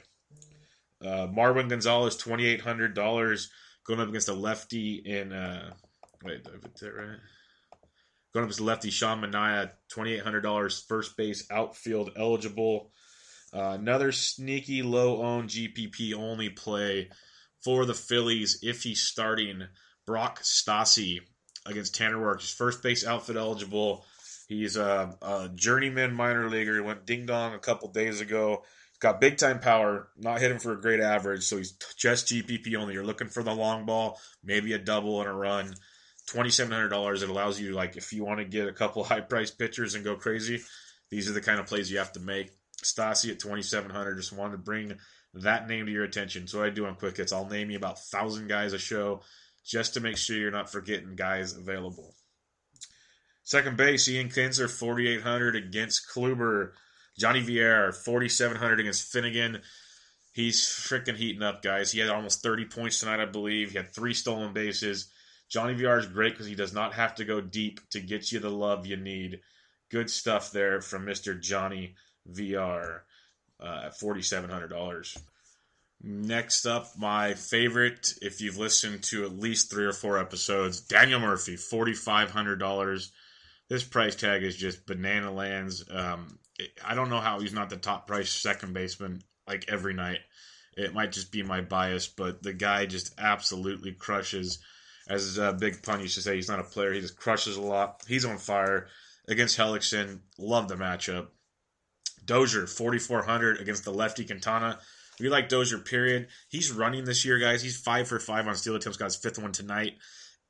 Uh, 1.05 1.27
Marwin 1.27 1.69
Gonzalez, 1.69 2.17
twenty 2.17 2.47
eight 2.47 2.61
hundred 2.61 2.95
dollars, 2.95 3.51
going 3.87 4.01
up 4.01 4.09
against 4.09 4.29
a 4.29 4.35
lefty 4.35 5.03
in. 5.05 5.33
Uh, 5.33 5.73
wait, 6.23 6.45
did 6.45 6.55
I 6.55 6.59
put 6.59 6.77
that 6.77 6.95
right? 6.95 7.19
Going 8.33 8.45
up 8.45 8.49
against 8.49 8.61
lefty 8.61 8.91
Sean 8.91 9.21
Manaea, 9.21 9.71
twenty 9.89 10.13
eight 10.13 10.23
hundred 10.23 10.43
dollars, 10.43 10.85
first 10.87 11.17
base 11.17 11.51
outfield 11.51 12.11
eligible. 12.17 12.93
Uh, 13.53 13.77
another 13.79 14.13
sneaky 14.13 14.83
low 14.83 15.23
owned 15.23 15.49
GPP 15.49 16.15
only 16.15 16.51
play 16.51 17.11
for 17.65 17.85
the 17.85 17.95
Phillies 17.95 18.61
if 18.63 18.83
he's 18.83 19.01
starting 19.03 19.65
Brock 20.07 20.41
Stassi 20.43 21.21
against 21.67 21.95
Tanner 21.95 22.17
Roark. 22.17 22.41
His 22.41 22.53
first 22.53 22.83
base 22.83 23.07
outfit 23.07 23.37
eligible. 23.37 24.05
He's 24.49 24.77
a, 24.77 25.17
a 25.23 25.51
journeyman 25.55 26.13
minor 26.15 26.49
leaguer. 26.49 26.75
He 26.75 26.81
went 26.81 27.07
ding 27.07 27.27
dong 27.27 27.55
a 27.55 27.59
couple 27.59 27.93
days 27.93 28.21
ago. 28.21 28.65
Got 29.01 29.21
big 29.21 29.39
time 29.39 29.61
power, 29.61 30.09
not 30.19 30.41
hitting 30.41 30.59
for 30.59 30.73
a 30.73 30.81
great 30.81 31.01
average, 31.01 31.45
so 31.45 31.57
he's 31.57 31.73
just 31.97 32.29
GPP 32.29 32.77
only. 32.77 32.93
You're 32.93 33.05
looking 33.05 33.29
for 33.29 33.43
the 33.43 33.55
long 33.55 33.87
ball, 33.87 34.21
maybe 34.45 34.75
a 34.75 34.79
double 34.79 35.21
and 35.21 35.29
a 35.29 35.33
run. 35.33 35.75
Twenty 36.27 36.51
seven 36.51 36.73
hundred 36.73 36.91
dollars. 36.91 37.23
It 37.23 37.31
allows 37.31 37.59
you 37.59 37.73
like 37.73 37.97
if 37.97 38.13
you 38.13 38.25
want 38.25 38.41
to 38.41 38.45
get 38.45 38.69
a 38.69 38.73
couple 38.73 39.03
high 39.05 39.23
priced 39.23 39.59
pitchers 39.59 39.95
and 39.95 40.05
go 40.05 40.17
crazy. 40.17 40.61
These 41.11 41.29
are 41.29 41.33
the 41.33 41.41
kind 41.41 41.59
of 41.59 41.67
plays 41.67 41.91
you 41.91 41.99
have 41.99 42.13
to 42.13 42.21
make. 42.21 42.51
Stassi 42.85 43.31
at 43.31 43.41
twenty 43.41 43.63
seven 43.63 43.91
hundred. 43.91 44.17
Just 44.17 44.35
wanted 44.35 44.53
to 44.53 44.59
bring 44.59 44.95
that 45.35 45.67
name 45.67 45.87
to 45.87 45.93
your 45.93 46.05
attention. 46.05 46.47
So 46.47 46.63
I 46.63 46.69
do 46.69 46.85
on 46.85 46.97
quick 46.97 47.17
hits. 47.17 47.33
I'll 47.33 47.49
name 47.49 47.71
you 47.71 47.79
about 47.79 47.99
thousand 47.99 48.49
guys 48.49 48.75
a 48.75 48.79
show 48.79 49.23
just 49.65 49.95
to 49.95 50.01
make 50.01 50.19
sure 50.19 50.37
you're 50.37 50.51
not 50.51 50.71
forgetting 50.71 51.17
guys 51.17 51.57
available. 51.57 52.15
Second 53.45 53.77
base, 53.77 54.09
Ian 54.09 54.29
Kinsler, 54.29 54.71
4,800 54.71 55.57
against 55.57 56.09
Kluber. 56.09 56.73
Johnny 57.18 57.40
Villar, 57.40 57.92
4,700 57.92 58.81
against 58.81 59.12
Finnegan. 59.12 59.61
He's 60.33 60.61
freaking 60.61 61.16
heating 61.16 61.42
up, 61.42 61.62
guys. 61.62 61.90
He 61.90 61.99
had 61.99 62.09
almost 62.09 62.42
30 62.42 62.66
points 62.66 63.01
tonight, 63.01 63.20
I 63.20 63.27
believe. 63.27 63.73
He 63.73 63.77
had 63.77 63.92
three 63.92 64.14
stolen 64.14 64.53
bases. 64.53 65.11
Johnny 65.49 65.75
Villar 65.75 65.99
is 65.99 66.07
great 66.07 66.35
because 66.35 66.46
he 66.46 66.55
does 66.55 66.73
not 66.73 66.94
have 66.94 67.16
to 67.16 67.25
go 67.25 67.40
deep 67.40 67.81
to 67.90 68.01
get 68.01 68.31
you 68.31 68.38
the 68.38 68.51
love 68.51 68.87
you 68.87 68.96
need. 68.96 69.40
Good 69.90 70.09
stuff 70.09 70.53
there 70.53 70.81
from 70.81 71.05
Mr. 71.05 71.38
Johnny 71.40 71.96
Villar 72.27 73.05
uh, 73.61 73.83
at 73.87 73.99
$4,700. 73.99 75.18
Next 76.03 76.64
up, 76.64 76.96
my 76.96 77.35
favorite, 77.35 78.14
if 78.23 78.40
you've 78.40 78.57
listened 78.57 79.03
to 79.05 79.25
at 79.25 79.38
least 79.38 79.70
three 79.70 79.85
or 79.85 79.92
four 79.92 80.18
episodes, 80.18 80.81
Daniel 80.81 81.20
Murphy, 81.20 81.57
$4,500. 81.57 83.11
This 83.68 83.85
price 83.85 84.16
tag 84.16 84.42
is 84.42 84.57
just 84.57 84.87
banana 84.87 85.31
lands. 85.31 85.85
Um, 85.90 86.38
I 86.85 86.94
don't 86.94 87.11
know 87.11 87.20
how 87.20 87.40
he's 87.40 87.53
not 87.53 87.70
the 87.70 87.77
top 87.77 88.07
price 88.07 88.31
second 88.31 88.73
baseman 88.73 89.23
like 89.46 89.66
every 89.68 89.94
night. 89.94 90.18
It 90.77 90.94
might 90.94 91.12
just 91.12 91.33
be 91.33 91.42
my 91.42 91.61
bias, 91.61 92.07
but 92.07 92.42
the 92.42 92.53
guy 92.53 92.87
just 92.87 93.14
absolutely 93.18 93.92
crushes. 93.92 94.59
As 95.09 95.38
uh, 95.38 95.53
Big 95.53 95.83
Pun 95.83 96.01
used 96.01 96.14
to 96.14 96.23
say, 96.23 96.37
he's 96.37 96.49
not 96.49 96.61
a 96.61 96.64
player. 96.64 96.92
He 96.92 97.01
just 97.01 97.16
crushes 97.16 97.57
a 97.57 97.62
lot. 97.62 98.03
He's 98.07 98.25
on 98.25 98.38
fire 98.38 98.87
against 99.27 99.59
Hellickson. 99.59 100.20
Love 100.38 100.68
the 100.68 100.77
matchup. 100.77 101.29
Dozier, 102.25 102.66
4,400 102.66 103.61
against 103.61 103.85
the 103.85 103.92
lefty 103.92 104.25
Quintana. 104.25 104.79
We 105.18 105.29
like 105.29 105.49
Dozier, 105.49 105.79
period. 105.79 106.29
He's 106.49 106.73
running 106.73 107.05
this 107.05 107.25
year, 107.25 107.38
guys. 107.38 107.62
He's 107.62 107.77
five 107.77 108.09
for 108.09 108.18
five 108.18 108.46
on 108.46 108.55
steal 108.55 108.77
attempts. 108.77 108.99
Got 108.99 109.07
his 109.07 109.16
fifth 109.16 109.38
one 109.38 109.53
tonight. 109.53 109.94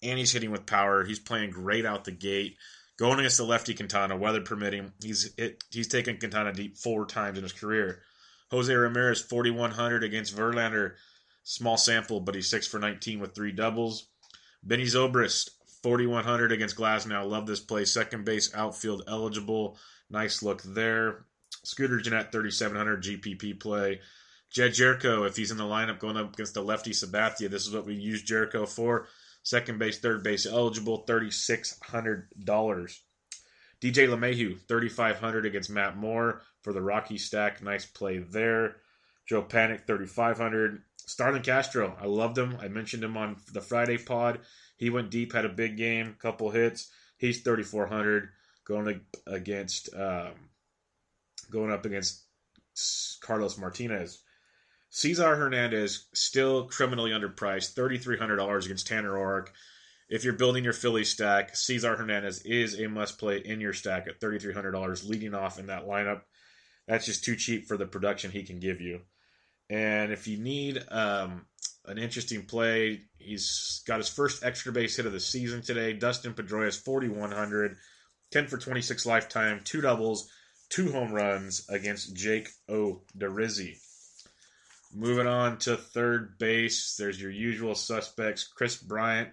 And 0.03 0.19
he's 0.19 0.33
hitting 0.33 0.51
with 0.51 0.67
power. 0.67 1.05
He's 1.05 1.19
playing 1.19 1.51
great 1.51 1.85
out 1.85 2.05
the 2.05 2.13
gate. 2.13 2.57
Going 3.01 3.19
against 3.19 3.39
the 3.39 3.45
lefty 3.45 3.73
Quintana, 3.73 4.15
weather 4.15 4.43
permitting, 4.43 4.93
he's 5.03 5.33
it, 5.39 5.65
he's 5.71 5.89
taken 5.89 6.19
Quintana 6.19 6.53
deep 6.53 6.77
four 6.77 7.07
times 7.07 7.39
in 7.39 7.43
his 7.43 7.53
career. 7.55 8.03
Jose 8.51 8.75
Ramirez, 8.75 9.23
4,100 9.23 10.05
against 10.05 10.37
Verlander. 10.37 10.97
Small 11.43 11.79
sample, 11.79 12.21
but 12.21 12.35
he's 12.35 12.51
6 12.51 12.67
for 12.67 12.79
19 12.79 13.19
with 13.19 13.35
three 13.35 13.53
doubles. 13.53 14.07
Benny 14.63 14.85
Zobrist, 14.85 15.49
4,100 15.83 16.53
against 16.53 16.77
Glasnow. 16.77 17.27
Love 17.27 17.47
this 17.47 17.61
play. 17.61 17.87
Second 17.87 18.27
base 18.27 18.55
outfield 18.55 19.05
eligible. 19.09 19.79
Nice 20.11 20.43
look 20.43 20.61
there. 20.63 21.25
Scooter 21.63 22.01
Gennett, 22.01 22.33
3,700 22.33 23.03
GPP 23.03 23.59
play. 23.59 24.01
Jed 24.51 24.73
Gyorko, 24.73 25.27
if 25.27 25.37
he's 25.37 25.51
in 25.51 25.57
the 25.57 25.65
lineup 25.65 26.01
going 26.01 26.19
up 26.19 26.35
against 26.35 26.53
the 26.53 26.63
lefty 26.63 26.91
Sabathia, 26.91 27.49
this 27.49 27.67
is 27.67 27.73
what 27.73 27.87
we 27.87 27.95
use 27.95 28.23
Gyorko 28.23 28.69
for. 28.69 29.07
Second 29.43 29.79
base, 29.79 29.99
third 29.99 30.23
base 30.23 30.47
eligible, 30.47 31.05
$3,600. 31.07 32.99
DJ 33.81 34.07
LeMahieu, 34.09 34.61
3500 34.69 35.47
against 35.47 35.71
Matt 35.71 35.97
Moore 35.97 36.43
for 36.63 36.73
the 36.73 36.83
Rocky 36.83 37.17
stack. 37.17 37.63
Nice 37.63 37.87
play 37.87 38.19
there. 38.19 38.77
Joe 39.27 39.43
Panik, 39.43 39.87
3500 39.87 40.83
Starlin 41.07 41.43
Castro, 41.43 41.97
I 42.01 42.07
loved 42.07 42.37
him. 42.37 42.57
I 42.61 42.69
mentioned 42.69 43.03
him 43.03 43.17
on 43.17 43.37
the 43.53 43.61
Friday 43.61 43.99
pod. 43.99 44.41
He 44.77 44.91
went 44.91 45.11
deep, 45.11 45.33
had 45.33 45.45
a 45.45 45.49
big 45.49 45.77
game, 45.77 46.17
couple 46.19 46.51
hits. 46.51 46.91
He's 47.17 47.43
3400 47.43 48.29
going 48.65 49.01
against 49.27 49.95
um, 49.95 50.35
going 51.51 51.73
up 51.73 51.85
against 51.85 52.23
Carlos 53.21 53.59
Martinez. 53.59 54.23
Cesar 54.91 55.37
Hernandez 55.37 56.09
still 56.13 56.67
criminally 56.67 57.13
underpriced, 57.13 57.75
thirty 57.75 57.97
three 57.97 58.19
hundred 58.19 58.37
dollars 58.37 58.67
against 58.67 58.89
Tanner 58.89 59.13
Roark. 59.13 59.49
If 60.09 60.25
you're 60.25 60.33
building 60.33 60.65
your 60.65 60.73
Philly 60.73 61.05
stack, 61.05 61.55
Cesar 61.55 61.97
Hernandez 61.97 62.43
is 62.43 62.79
a 62.79 62.89
must 62.89 63.17
play 63.17 63.39
in 63.39 63.61
your 63.61 63.73
stack 63.73 64.09
at 64.09 64.21
thirty 64.21 64.41
three 64.41 64.53
hundred 64.53 64.73
dollars, 64.73 65.09
leading 65.09 65.33
off 65.33 65.61
in 65.61 65.67
that 65.69 65.87
lineup. 65.87 66.23
That's 66.89 67.07
just 67.07 67.23
too 67.23 67.37
cheap 67.37 67.69
for 67.69 67.77
the 67.77 67.87
production 67.87 68.33
he 68.33 68.43
can 68.43 68.59
give 68.59 68.81
you. 68.81 69.03
And 69.69 70.11
if 70.11 70.27
you 70.27 70.37
need 70.37 70.83
um, 70.91 71.47
an 71.87 71.97
interesting 71.99 72.43
play, 72.47 73.03
he's 73.17 73.83
got 73.87 73.99
his 73.99 74.09
first 74.09 74.43
extra 74.43 74.73
base 74.73 74.97
hit 74.97 75.07
of 75.07 75.13
the 75.13 75.21
season 75.21 75.63
today. 75.63 75.93
Dustin 75.93 76.35
Pedroia, 76.35 76.77
4,100, 76.77 77.77
10 78.33 78.47
for 78.49 78.59
26 78.59 79.07
lifetime, 79.07 79.61
two 79.63 79.81
doubles, 79.81 80.29
two 80.69 80.91
home 80.91 81.13
runs 81.13 81.69
against 81.69 82.17
Jake 82.17 82.49
Odorizzi. 82.69 83.77
Moving 84.93 85.27
on 85.27 85.59
to 85.59 85.77
third 85.77 86.37
base, 86.39 86.97
there's 86.97 87.21
your 87.21 87.31
usual 87.31 87.75
suspects. 87.75 88.45
Chris 88.45 88.77
Bryant, 88.77 89.29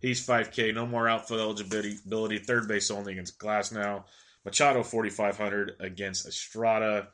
he's 0.00 0.26
5K, 0.26 0.74
no 0.74 0.86
more 0.86 1.08
outfield 1.08 1.40
eligibility. 1.40 2.38
Third 2.38 2.68
base 2.68 2.90
only 2.90 3.12
against 3.12 3.38
Glasnow. 3.38 4.04
Machado 4.44 4.82
4,500 4.82 5.76
against 5.80 6.26
Estrada. 6.26 7.08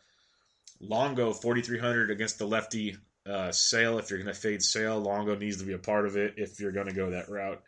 Longo 0.81 1.33
4,300 1.33 2.11
against 2.11 2.39
the 2.39 2.47
lefty 2.47 2.97
uh, 3.27 3.53
Sale. 3.53 3.99
If 3.99 4.11
you're 4.11 4.19
going 4.19 4.35
to 4.35 4.41
fade 4.41 4.63
Sale, 4.63 5.01
Longo 5.01 5.37
needs 5.37 5.59
to 5.59 5.65
be 5.65 5.73
a 5.73 5.79
part 5.79 6.07
of 6.07 6.17
it 6.17 6.35
if 6.37 6.61
you're 6.61 6.73
going 6.73 6.89
to 6.89 6.95
go 6.95 7.11
that 7.11 7.29
route. 7.29 7.63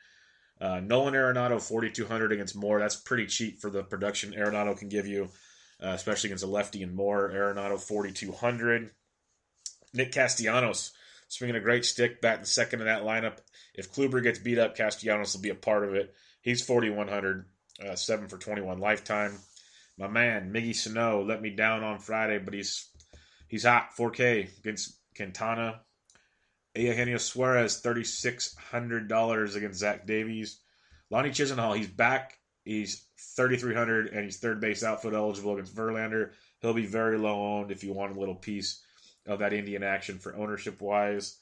Uh, 0.60 0.80
Nolan 0.80 1.14
Arenado 1.14 1.60
4,200 1.60 2.32
against 2.32 2.56
Moore. 2.56 2.80
That's 2.80 2.96
pretty 2.96 3.26
cheap 3.26 3.60
for 3.60 3.70
the 3.70 3.82
production 3.82 4.32
Arenado 4.32 4.76
can 4.76 4.88
give 4.88 5.06
you, 5.06 5.28
uh, 5.82 5.88
especially 5.88 6.28
against 6.28 6.44
a 6.44 6.48
lefty 6.48 6.82
and 6.82 6.94
Moore. 6.94 7.30
Arenado 7.30 7.78
4,200. 7.78 8.90
Nick 9.96 10.12
Castellanos 10.12 10.92
swinging 11.28 11.56
a 11.56 11.60
great 11.60 11.84
stick 11.84 12.20
back 12.20 12.36
in 12.36 12.40
the 12.42 12.46
second 12.46 12.80
in 12.80 12.86
that 12.86 13.02
lineup. 13.02 13.38
If 13.74 13.92
Kluber 13.92 14.22
gets 14.22 14.38
beat 14.38 14.58
up, 14.58 14.76
Castellanos 14.76 15.34
will 15.34 15.42
be 15.42 15.50
a 15.50 15.54
part 15.54 15.84
of 15.84 15.94
it. 15.94 16.14
He's 16.42 16.62
4,100, 16.62 17.46
uh, 17.84 17.96
7 17.96 18.28
for 18.28 18.38
21 18.38 18.78
lifetime. 18.78 19.38
My 19.98 20.08
man, 20.08 20.52
Miggy 20.52 20.74
Sano, 20.74 21.24
let 21.24 21.42
me 21.42 21.50
down 21.50 21.82
on 21.82 21.98
Friday, 21.98 22.38
but 22.38 22.54
he's 22.54 22.88
he's 23.48 23.64
hot. 23.64 23.90
4K 23.98 24.58
against 24.58 24.98
Quintana. 25.16 25.80
Eugenio 26.74 27.16
Suarez, 27.16 27.80
$3,600 27.82 29.56
against 29.56 29.80
Zach 29.80 30.06
Davies. 30.06 30.60
Lonnie 31.10 31.30
Chisenhall, 31.30 31.76
he's 31.76 31.88
back. 31.88 32.38
He's 32.64 33.06
3,300 33.36 34.08
and 34.08 34.24
he's 34.24 34.38
third 34.38 34.60
base 34.60 34.84
outfield 34.84 35.14
eligible 35.14 35.54
against 35.54 35.74
Verlander. 35.74 36.32
He'll 36.60 36.74
be 36.74 36.84
very 36.84 37.16
low 37.16 37.58
owned 37.58 37.70
if 37.70 37.82
you 37.82 37.94
want 37.94 38.14
a 38.14 38.20
little 38.20 38.34
piece 38.34 38.82
of 39.26 39.40
that 39.40 39.52
Indian 39.52 39.82
action 39.82 40.18
for 40.18 40.36
ownership 40.36 40.80
wise. 40.80 41.38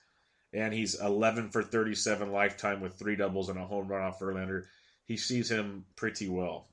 And 0.52 0.72
he's 0.72 1.00
11 1.00 1.50
for 1.50 1.62
37 1.62 2.30
lifetime 2.30 2.80
with 2.80 2.94
three 2.94 3.16
doubles 3.16 3.48
and 3.48 3.58
a 3.58 3.66
home 3.66 3.88
run 3.88 4.02
off 4.02 4.20
Verlander. 4.20 4.64
He 5.06 5.16
sees 5.16 5.50
him 5.50 5.84
pretty 5.96 6.28
well. 6.28 6.68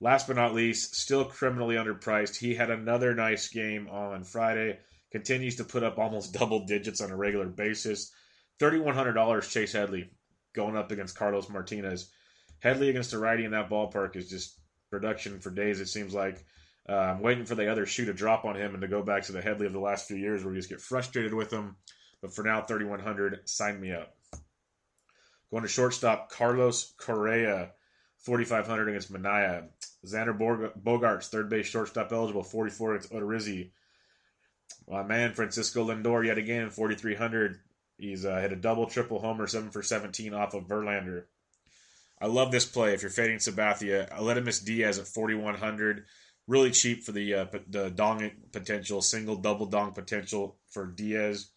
Last 0.00 0.26
but 0.26 0.36
not 0.36 0.54
least, 0.54 0.96
still 0.96 1.24
criminally 1.24 1.76
underpriced. 1.76 2.36
He 2.36 2.54
had 2.54 2.70
another 2.70 3.14
nice 3.14 3.48
game 3.48 3.88
on 3.88 4.24
Friday. 4.24 4.78
Continues 5.10 5.56
to 5.56 5.64
put 5.64 5.82
up 5.82 5.98
almost 5.98 6.32
double 6.38 6.66
digits 6.66 7.00
on 7.00 7.10
a 7.10 7.16
regular 7.16 7.46
basis. 7.46 8.12
$3,100 8.60 9.50
Chase 9.50 9.72
Headley 9.72 10.10
going 10.54 10.76
up 10.76 10.90
against 10.90 11.16
Carlos 11.16 11.48
Martinez. 11.48 12.10
Headley 12.60 12.88
against 12.90 13.12
a 13.12 13.18
righty 13.18 13.44
in 13.44 13.50
that 13.52 13.70
ballpark 13.70 14.16
is 14.16 14.30
just 14.30 14.58
production 14.90 15.40
for 15.40 15.50
days, 15.50 15.80
it 15.80 15.86
seems 15.86 16.14
like. 16.14 16.44
Uh, 16.88 16.92
I'm 16.92 17.20
waiting 17.20 17.44
for 17.44 17.54
the 17.54 17.70
other 17.70 17.86
shoe 17.86 18.06
to 18.06 18.12
drop 18.12 18.44
on 18.44 18.56
him 18.56 18.74
and 18.74 18.82
to 18.82 18.88
go 18.88 19.02
back 19.02 19.24
to 19.24 19.32
the 19.32 19.42
Headley 19.42 19.66
of 19.66 19.72
the 19.72 19.78
last 19.78 20.08
few 20.08 20.16
years 20.16 20.42
where 20.42 20.52
we 20.52 20.58
just 20.58 20.68
get 20.68 20.80
frustrated 20.80 21.32
with 21.32 21.52
him. 21.52 21.76
But 22.20 22.34
for 22.34 22.42
now, 22.42 22.62
3,100, 22.62 23.48
sign 23.48 23.80
me 23.80 23.92
up. 23.92 24.14
Going 25.50 25.62
to 25.62 25.68
shortstop, 25.68 26.30
Carlos 26.30 26.92
Correa, 26.96 27.72
4,500 28.18 28.88
against 28.88 29.12
Manaea. 29.12 29.68
Xander 30.04 30.36
Bogaerts, 30.82 31.28
third 31.28 31.48
base 31.48 31.66
shortstop 31.66 32.10
eligible, 32.12 32.42
44 32.42 32.94
against 32.94 33.12
Odorizzi. 33.12 33.70
My 34.88 35.02
man, 35.02 35.34
Francisco 35.34 35.84
Lindor, 35.84 36.26
yet 36.26 36.38
again, 36.38 36.70
4,300. 36.70 37.60
He's 37.98 38.24
uh, 38.24 38.40
hit 38.40 38.52
a 38.52 38.56
double, 38.56 38.86
triple 38.86 39.20
homer, 39.20 39.46
7 39.46 39.70
for 39.70 39.82
17 39.82 40.34
off 40.34 40.54
of 40.54 40.66
Verlander. 40.66 41.24
I 42.20 42.26
love 42.26 42.50
this 42.50 42.64
play 42.64 42.94
if 42.94 43.02
you're 43.02 43.10
fading 43.10 43.38
Sabathia. 43.38 44.10
Aledmys 44.12 44.64
Diaz 44.64 44.98
at 44.98 45.06
4,100. 45.06 46.04
Really 46.48 46.70
cheap 46.70 47.04
for 47.04 47.12
the 47.12 47.34
uh, 47.34 47.46
the 47.68 47.90
dong 47.90 48.30
potential, 48.50 49.00
single, 49.00 49.36
double 49.36 49.66
dong 49.66 49.92
potential 49.92 50.56
for 50.70 50.86
Diaz. 50.86 51.50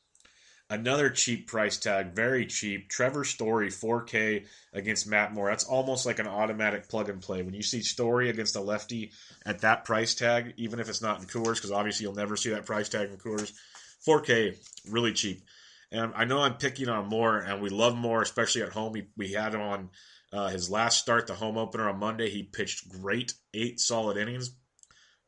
Another 0.67 1.11
cheap 1.11 1.47
price 1.47 1.77
tag, 1.77 2.15
very 2.15 2.47
cheap. 2.47 2.89
Trevor 2.89 3.23
Story, 3.23 3.69
4K 3.69 4.47
against 4.73 5.05
Matt 5.05 5.31
Moore. 5.31 5.49
That's 5.49 5.63
almost 5.63 6.07
like 6.07 6.17
an 6.17 6.27
automatic 6.27 6.89
plug 6.89 7.07
and 7.07 7.21
play. 7.21 7.43
When 7.43 7.53
you 7.53 7.61
see 7.61 7.83
Story 7.83 8.31
against 8.31 8.55
a 8.55 8.61
lefty 8.61 9.11
at 9.45 9.59
that 9.59 9.85
price 9.85 10.15
tag, 10.15 10.55
even 10.57 10.79
if 10.79 10.89
it's 10.89 11.03
not 11.03 11.19
in 11.19 11.27
Coors, 11.27 11.55
because 11.55 11.71
obviously 11.71 12.05
you'll 12.05 12.15
never 12.15 12.35
see 12.35 12.49
that 12.49 12.65
price 12.65 12.89
tag 12.89 13.11
in 13.11 13.17
Coors, 13.17 13.53
4K, 14.07 14.57
really 14.89 15.13
cheap. 15.13 15.43
And 15.91 16.11
I 16.15 16.25
know 16.25 16.41
I'm 16.41 16.55
picking 16.55 16.89
on 16.89 17.09
Moore, 17.09 17.37
and 17.37 17.61
we 17.61 17.69
love 17.69 17.95
Moore, 17.95 18.23
especially 18.23 18.63
at 18.63 18.73
home. 18.73 18.91
We, 18.91 19.07
we 19.15 19.33
had 19.33 19.53
him 19.53 19.61
on 19.61 19.89
uh, 20.33 20.47
his 20.47 20.71
last 20.71 20.97
start, 20.97 21.27
the 21.27 21.35
home 21.35 21.59
opener 21.59 21.87
on 21.87 21.99
Monday. 21.99 22.31
He 22.31 22.41
pitched 22.41 22.89
great, 22.89 23.33
eight 23.53 23.79
solid 23.79 24.17
innings. 24.17 24.55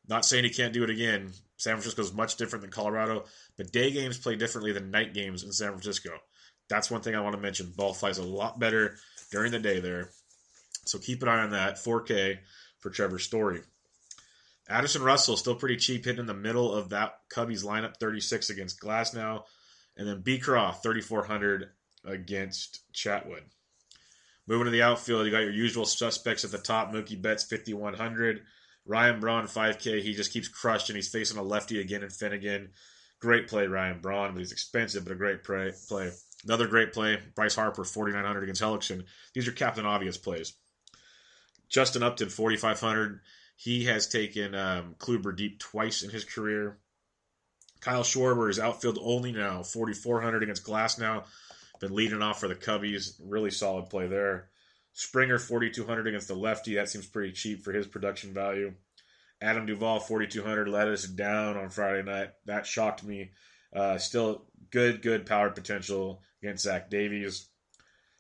Not 0.08 0.26
saying 0.26 0.44
he 0.44 0.50
can't 0.50 0.74
do 0.74 0.84
it 0.84 0.90
again. 0.90 1.32
San 1.58 1.74
Francisco 1.74 2.02
is 2.02 2.14
much 2.14 2.38
different 2.38 2.62
than 2.62 2.72
Colorado, 2.72 3.26
but 3.58 3.72
day 3.72 3.92
games 3.92 4.18
play 4.18 4.36
differently 4.36 4.72
than 4.72 4.92
night 4.92 5.14
games 5.14 5.44
in 5.44 5.52
San 5.52 5.70
Francisco. 5.70 6.12
That's 6.70 6.92
one 6.92 7.02
thing 7.02 7.16
I 7.16 7.22
want 7.22 7.36
to 7.36 7.42
mention. 7.42 7.74
Ball 7.76 7.94
flies 7.94 8.18
a 8.18 8.24
lot 8.24 8.60
better 8.60 8.98
during 9.32 9.52
the 9.52 9.60
day 9.60 9.80
there. 9.80 10.10
So 10.86 11.00
keep 11.00 11.22
an 11.24 11.30
eye 11.30 11.44
on 11.44 11.52
that. 11.52 11.76
4K 11.76 12.38
for 12.80 12.90
Trevor 12.90 13.20
Story. 13.20 13.62
Addison 14.70 15.02
Russell 15.02 15.38
still 15.38 15.56
pretty 15.56 15.78
cheap, 15.78 16.06
hitting 16.06 16.20
in 16.20 16.26
the 16.26 16.34
middle 16.34 16.74
of 16.74 16.90
that 16.90 17.20
Cubbies 17.34 17.64
lineup, 17.64 17.98
36 17.98 18.50
against 18.50 18.82
Glasnow. 18.82 19.44
And 19.96 20.08
then 20.08 20.22
Beecroft, 20.22 20.84
3,400 20.84 21.70
against 22.06 22.82
Chatwood. 22.94 23.44
Moving 24.46 24.66
to 24.66 24.72
the 24.72 24.84
outfield, 24.84 25.26
you 25.26 25.32
got 25.32 25.40
your 25.40 25.52
usual 25.52 25.86
suspects 25.86 26.46
at 26.46 26.52
the 26.52 26.58
top. 26.58 26.94
Mookie 26.94 27.22
Betts, 27.22 27.44
5,100. 27.44 28.42
Ryan 28.88 29.20
Braun, 29.20 29.46
5K. 29.46 30.02
He 30.02 30.14
just 30.14 30.32
keeps 30.32 30.48
crushed, 30.48 30.90
and 30.90 30.96
he's 30.96 31.10
facing 31.10 31.38
a 31.38 31.44
lefty 31.44 31.80
again 31.82 32.04
in 32.04 32.10
Finnegan. 32.10 32.70
Great 33.20 33.48
play, 33.48 33.68
Ryan 33.68 34.00
Braun, 34.00 34.34
but 34.34 34.40
he's 34.40 34.52
expensive, 34.52 35.04
but 35.04 35.14
a 35.14 35.16
great 35.16 35.44
play. 35.44 36.12
Another 36.46 36.68
great 36.68 36.94
play, 36.94 37.20
Bryce 37.36 37.56
Harper, 37.56 37.84
4,900 37.84 38.44
against 38.44 38.62
Hellickson. 38.62 39.06
These 39.34 39.48
are 39.48 39.52
Captain 39.52 39.86
Obvious 39.86 40.18
plays. 40.18 40.54
Justin 41.68 42.04
Upton, 42.04 42.30
4,500. 42.30 43.20
He 43.58 43.86
has 43.86 44.08
taken 44.08 44.56
um, 44.56 44.96
Kluber 45.00 45.36
deep 45.36 45.60
twice 45.60 46.04
in 46.04 46.10
his 46.10 46.24
career. 46.24 46.78
Kyle 47.82 48.04
Schwarber 48.04 48.50
is 48.50 48.60
outfield 48.60 49.00
only 49.02 49.32
now, 49.32 49.64
4,400 49.64 50.44
against 50.44 50.66
Glasnow. 50.66 51.26
Been 51.80 51.94
leading 51.94 52.22
off 52.22 52.40
for 52.40 52.48
the 52.48 52.56
Cubbies. 52.56 53.20
Really 53.20 53.52
solid 53.52 53.90
play 53.90 54.08
there. 54.08 54.50
Springer 54.98 55.38
4200 55.38 56.08
against 56.08 56.28
the 56.28 56.34
lefty. 56.34 56.74
That 56.74 56.90
seems 56.90 57.06
pretty 57.06 57.32
cheap 57.32 57.64
for 57.64 57.72
his 57.72 57.86
production 57.86 58.34
value. 58.34 58.74
Adam 59.40 59.68
Duvall 59.68 60.00
4200 60.00 60.68
let 60.68 60.88
us 60.88 61.04
down 61.04 61.56
on 61.56 61.70
Friday 61.70 62.02
night. 62.02 62.32
That 62.48 62.66
shocked 62.66 63.04
me. 63.04 63.30
Uh, 63.72 64.00
still 64.00 64.46
good, 64.72 65.04
good 65.04 65.28
power 65.28 65.52
potential 65.52 66.24
against 66.42 66.64
Zach 66.64 66.90
Davies. 66.90 67.48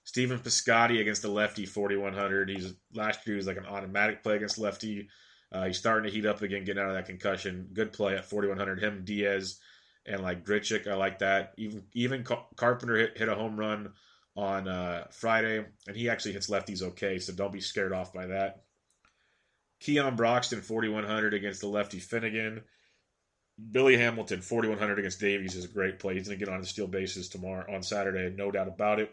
Stephen 0.04 0.38
Piscotty 0.38 1.02
against 1.02 1.24
the 1.24 1.32
lefty 1.32 1.66
4100. 1.66 2.50
He's 2.50 2.76
last 2.94 3.26
year 3.26 3.34
he 3.34 3.38
was 3.38 3.48
like 3.48 3.58
an 3.58 3.66
automatic 3.66 4.22
play 4.22 4.36
against 4.36 4.60
lefty. 4.60 5.10
Uh, 5.52 5.66
he's 5.66 5.80
starting 5.80 6.08
to 6.08 6.16
heat 6.16 6.28
up 6.28 6.44
again, 6.44 6.64
getting 6.64 6.84
out 6.84 6.90
of 6.90 6.96
that 6.96 7.08
concussion. 7.08 7.70
Good 7.74 7.92
play 7.92 8.16
at 8.16 8.30
4100. 8.30 8.84
Him 8.84 9.02
Diaz 9.04 9.58
and 10.06 10.22
like 10.22 10.46
Grichuk, 10.46 10.86
I 10.88 10.94
like 10.94 11.18
that. 11.20 11.56
Even 11.58 11.86
even 11.94 12.24
Carpenter 12.56 12.98
hit, 12.98 13.18
hit 13.18 13.30
a 13.30 13.36
home 13.36 13.60
run 13.60 13.94
on 14.38 14.68
uh, 14.68 15.08
Friday, 15.10 15.66
and 15.88 15.98
he 15.98 16.10
actually 16.10 16.34
hits 16.34 16.50
lefties 16.50 16.84
okay, 16.84 17.18
so 17.18 17.34
don't 17.34 17.52
be 17.52 17.60
scared 17.60 17.92
off 17.92 18.14
by 18.14 18.28
that. 18.28 18.62
Keon 19.80 20.16
Broxton, 20.16 20.62
4,100 20.62 21.34
against 21.34 21.62
the 21.62 21.68
lefty 21.68 22.00
Finnegan. 22.00 22.62
Billy 23.72 23.98
Hamilton, 23.98 24.42
4,100 24.42 25.00
against 25.00 25.20
Davies 25.20 25.56
is 25.56 25.66
a 25.66 25.70
great 25.70 25.98
play. 25.98 26.14
He's 26.14 26.28
going 26.28 26.38
to 26.38 26.46
get 26.46 26.54
on 26.54 26.62
the 26.62 26.68
steel 26.68 26.86
bases 26.86 27.28
tomorrow 27.28 27.66
on 27.74 27.82
Saturday, 27.82 28.34
no 28.36 28.52
doubt 28.52 28.68
about 28.68 29.00
it. 29.00 29.12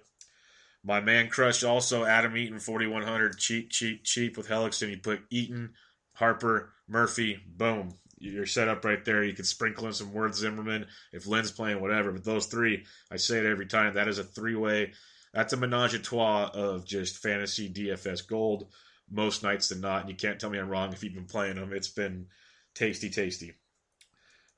My 0.84 1.00
man 1.00 1.30
crush 1.30 1.64
also 1.64 2.04
Adam 2.04 2.36
Eaton, 2.36 2.58
4,100, 2.58 3.38
cheap, 3.38 3.70
cheap, 3.70 4.04
cheap 4.04 4.36
with 4.36 4.48
Hellickson. 4.48 4.90
You 4.90 4.98
put 4.98 5.22
Eaton, 5.30 5.72
Harper, 6.12 6.74
Murphy, 6.86 7.38
boom. 7.46 7.94
You're 8.18 8.44
set 8.44 8.68
up 8.68 8.84
right 8.84 9.02
there. 9.02 9.24
You 9.24 9.32
can 9.32 9.46
sprinkle 9.46 9.86
in 9.86 9.94
some 9.94 10.12
Werth 10.12 10.34
Zimmerman 10.34 10.86
if 11.12 11.26
Lind's 11.26 11.50
playing, 11.50 11.80
whatever. 11.80 12.12
But 12.12 12.24
those 12.24 12.46
three, 12.46 12.84
I 13.10 13.16
say 13.16 13.38
it 13.38 13.46
every 13.46 13.66
time, 13.66 13.94
that 13.94 14.08
is 14.08 14.18
a 14.18 14.24
three 14.24 14.54
way 14.54 14.92
that's 15.34 15.52
a 15.52 15.56
menage 15.56 15.94
a 15.94 15.98
trois 15.98 16.50
of 16.50 16.84
just 16.84 17.18
fantasy 17.18 17.68
DFS 17.68 18.26
gold 18.26 18.68
most 19.10 19.42
nights 19.42 19.68
than 19.68 19.80
not. 19.80 20.02
And 20.02 20.10
you 20.10 20.16
can't 20.16 20.38
tell 20.38 20.50
me 20.50 20.58
I'm 20.58 20.68
wrong 20.68 20.92
if 20.92 21.02
you've 21.02 21.14
been 21.14 21.24
playing 21.24 21.56
them. 21.56 21.72
It's 21.72 21.88
been 21.88 22.26
tasty, 22.74 23.10
tasty. 23.10 23.54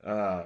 Uh, 0.04 0.44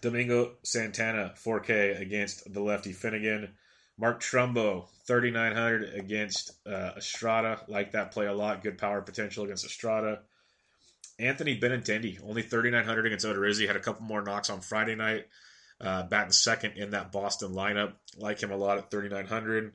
Domingo 0.00 0.52
Santana, 0.62 1.34
4K 1.36 2.00
against 2.00 2.52
the 2.52 2.60
lefty 2.60 2.92
Finnegan. 2.92 3.52
Mark 3.96 4.20
Trumbo, 4.20 4.88
3,900 5.06 5.94
against 5.94 6.52
uh, 6.66 6.92
Estrada. 6.96 7.60
Like 7.68 7.92
that 7.92 8.10
play 8.10 8.26
a 8.26 8.32
lot. 8.32 8.62
Good 8.62 8.78
power 8.78 9.02
potential 9.02 9.44
against 9.44 9.64
Estrada. 9.64 10.20
Anthony 11.18 11.60
Benintendi, 11.60 12.18
only 12.26 12.42
3,900 12.42 13.06
against 13.06 13.24
Odorizzi. 13.24 13.66
Had 13.66 13.76
a 13.76 13.80
couple 13.80 14.04
more 14.04 14.22
knocks 14.22 14.50
on 14.50 14.60
Friday 14.60 14.96
night 14.96 15.26
uh, 15.80 16.02
batting 16.04 16.32
second 16.32 16.72
in 16.76 16.90
that 16.90 17.12
Boston 17.12 17.52
lineup. 17.52 17.92
Like 18.16 18.42
him 18.42 18.50
a 18.50 18.56
lot 18.56 18.78
at 18.78 18.90
3,900. 18.90 19.72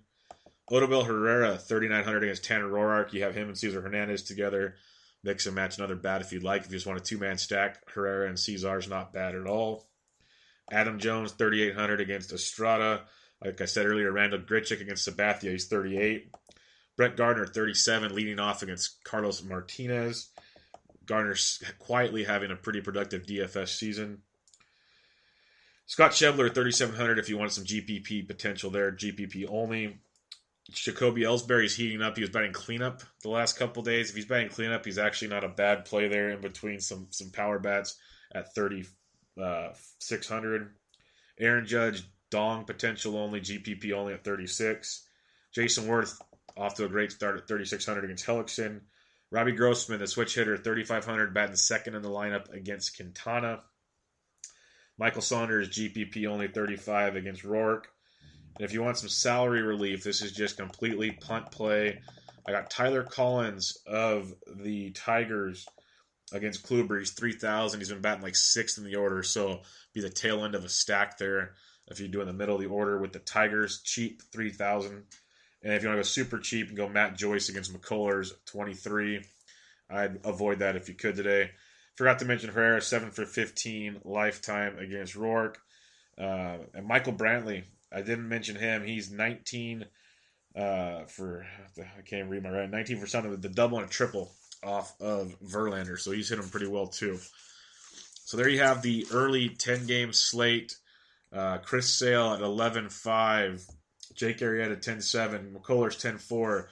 Odubel 0.71 1.05
Herrera, 1.05 1.57
3,900 1.57 2.23
against 2.23 2.45
Tanner 2.45 2.67
Roark. 2.67 3.11
You 3.13 3.23
have 3.23 3.35
him 3.35 3.47
and 3.47 3.57
Cesar 3.57 3.81
Hernandez 3.81 4.23
together. 4.23 4.75
Mix 5.23 5.45
and 5.45 5.55
match 5.55 5.77
another 5.77 5.95
bat 5.95 6.21
if 6.21 6.31
you'd 6.31 6.43
like. 6.43 6.61
If 6.61 6.67
you 6.67 6.77
just 6.77 6.85
want 6.87 6.99
a 6.99 7.03
two 7.03 7.17
man 7.17 7.37
stack, 7.37 7.81
Herrera 7.89 8.27
and 8.27 8.39
Cesar's 8.39 8.87
not 8.87 9.11
bad 9.11 9.35
at 9.35 9.47
all. 9.47 9.89
Adam 10.71 10.99
Jones, 10.99 11.31
3,800 11.31 11.99
against 11.99 12.31
Estrada. 12.31 13.01
Like 13.43 13.59
I 13.59 13.65
said 13.65 13.85
earlier, 13.85 14.11
Randall 14.11 14.39
Grichuk 14.39 14.81
against 14.81 15.07
Sabathia, 15.07 15.51
he's 15.51 15.67
38. 15.67 16.33
Brett 16.95 17.15
Gardner, 17.15 17.45
37, 17.45 18.13
leading 18.13 18.39
off 18.39 18.61
against 18.61 19.03
Carlos 19.03 19.43
Martinez. 19.43 20.29
Gardner's 21.05 21.63
quietly 21.79 22.25
having 22.25 22.51
a 22.51 22.55
pretty 22.55 22.81
productive 22.81 23.25
DFS 23.25 23.69
season. 23.69 24.21
Scott 25.89 26.11
Schebler, 26.11 26.53
3,700 26.53 27.17
if 27.17 27.29
you 27.29 27.39
want 27.39 27.51
some 27.51 27.63
GPP 27.63 28.27
potential 28.27 28.69
there, 28.69 28.91
GPP 28.91 29.47
only. 29.49 29.97
Jacoby 30.69 31.23
Ellsbury 31.23 31.65
is 31.65 31.75
heating 31.75 32.03
up. 32.03 32.15
He 32.15 32.21
was 32.21 32.29
batting 32.29 32.53
cleanup 32.53 33.01
the 33.23 33.29
last 33.29 33.57
couple 33.57 33.81
days. 33.81 34.11
If 34.11 34.15
he's 34.15 34.27
batting 34.27 34.49
cleanup, 34.49 34.85
he's 34.85 34.99
actually 34.99 35.29
not 35.29 35.43
a 35.43 35.49
bad 35.49 35.85
play 35.85 36.07
there 36.07 36.29
in 36.29 36.41
between 36.41 36.79
some 36.79 37.07
some 37.09 37.31
power 37.31 37.57
bats 37.57 37.97
at 38.35 38.53
3,600. 38.53 40.61
Uh, 40.61 40.65
Aaron 41.39 41.65
Judge, 41.65 42.03
Dong 42.29 42.65
potential 42.65 43.17
only, 43.17 43.41
GPP 43.41 43.91
only 43.91 44.13
at 44.13 44.23
36. 44.23 45.07
Jason 45.55 45.87
Werth 45.87 46.13
off 46.55 46.75
to 46.75 46.85
a 46.85 46.89
great 46.89 47.11
start 47.11 47.39
at 47.39 47.47
3,600 47.47 48.03
against 48.03 48.27
Hellickson. 48.27 48.81
Robbie 49.31 49.53
Grossman, 49.53 49.97
the 49.97 50.05
switch 50.05 50.35
hitter, 50.35 50.55
3,500, 50.55 51.33
batting 51.33 51.55
second 51.55 51.95
in 51.95 52.03
the 52.03 52.09
lineup 52.09 52.53
against 52.53 52.95
Quintana. 52.95 53.63
Michael 54.99 55.21
Saunders, 55.21 55.69
GPP 55.69 56.27
only 56.27 56.49
35 56.49 57.15
against 57.15 57.43
Roark. 57.43 57.85
And 58.57 58.65
if 58.65 58.73
you 58.73 58.83
want 58.83 58.97
some 58.97 59.07
salary 59.07 59.61
relief, 59.61 60.03
this 60.03 60.21
is 60.21 60.33
just 60.33 60.57
completely 60.57 61.11
punt 61.11 61.51
play. 61.51 62.01
I 62.45 62.51
got 62.51 62.69
Tyler 62.69 63.03
Collins 63.03 63.77
of 63.87 64.33
the 64.45 64.91
Tigers 64.91 65.65
against 66.33 66.67
Kluber. 66.67 66.99
He's 66.99 67.11
3,000. 67.11 67.79
He's 67.79 67.89
been 67.89 68.01
batting 68.01 68.23
like 68.23 68.35
sixth 68.35 68.77
in 68.77 68.83
the 68.83 68.95
order, 68.95 69.23
so 69.23 69.61
be 69.93 70.01
the 70.01 70.09
tail 70.09 70.43
end 70.43 70.53
of 70.53 70.65
a 70.65 70.69
stack 70.69 71.17
there 71.17 71.53
if 71.87 72.01
you 72.01 72.09
do 72.09 72.19
in 72.19 72.27
the 72.27 72.33
middle 72.33 72.55
of 72.55 72.61
the 72.61 72.67
order 72.67 72.99
with 72.99 73.13
the 73.13 73.19
Tigers. 73.19 73.81
Cheap, 73.83 74.21
3,000. 74.33 75.05
And 75.63 75.73
if 75.73 75.81
you 75.81 75.87
want 75.87 75.97
to 75.97 75.99
go 75.99 76.03
super 76.03 76.39
cheap 76.39 76.67
and 76.67 76.77
go 76.77 76.89
Matt 76.89 77.17
Joyce 77.17 77.47
against 77.47 77.73
McCullers, 77.73 78.31
23. 78.47 79.23
I'd 79.89 80.19
avoid 80.25 80.59
that 80.59 80.75
if 80.75 80.89
you 80.89 80.95
could 80.95 81.15
today. 81.15 81.51
Forgot 81.99 82.19
to 82.19 82.25
mention 82.25 82.49
Herrera, 82.49 82.81
7 82.81 83.11
for 83.11 83.25
15 83.25 83.99
lifetime 84.05 84.77
against 84.79 85.15
Roark. 85.15 85.55
Uh, 86.17 86.59
and 86.73 86.87
Michael 86.87 87.11
Brantley, 87.11 87.65
I 87.91 87.97
didn't 87.97 88.29
mention 88.29 88.55
him. 88.55 88.85
He's 88.85 89.11
19 89.11 89.83
uh, 90.55 91.03
for, 91.07 91.45
I 91.77 92.01
can't 92.03 92.29
read 92.29 92.43
my 92.43 92.51
right, 92.51 92.71
19 92.71 93.01
for 93.01 93.05
something 93.05 93.35
the 93.35 93.49
double 93.49 93.79
and 93.79 93.87
a 93.87 93.89
triple 93.89 94.31
off 94.63 94.95
of 95.01 95.35
Verlander. 95.41 95.99
So 95.99 96.11
he's 96.11 96.29
hit 96.29 96.39
him 96.39 96.47
pretty 96.47 96.67
well 96.67 96.87
too. 96.87 97.19
So 98.23 98.37
there 98.37 98.47
you 98.47 98.61
have 98.61 98.81
the 98.81 99.05
early 99.11 99.49
10 99.49 99.85
game 99.85 100.13
slate. 100.13 100.77
Uh, 101.33 101.57
Chris 101.57 101.93
Sale 101.93 102.35
at 102.35 102.39
11 102.39 102.87
5. 102.87 103.65
Jake 104.15 104.37
Arrieta 104.37 104.81
10 104.81 105.01
7. 105.01 105.53
McCullers 105.53 105.99
10 105.99 106.17
4. 106.17 106.69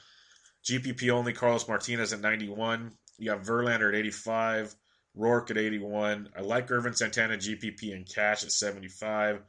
GPP 0.63 1.09
only 1.09 1.33
Carlos 1.33 1.67
Martinez 1.67 2.13
at 2.13 2.21
91. 2.21 2.93
You 3.17 3.31
got 3.31 3.43
Verlander 3.43 3.89
at 3.89 3.95
85, 3.95 4.73
Roark 5.17 5.51
at 5.51 5.57
81. 5.57 6.29
I 6.37 6.41
like 6.41 6.69
Ervin 6.69 6.93
Santana, 6.93 7.37
GPP, 7.37 7.93
and 7.93 8.07
cash 8.07 8.43
at 8.43 8.51
75. 8.51 9.41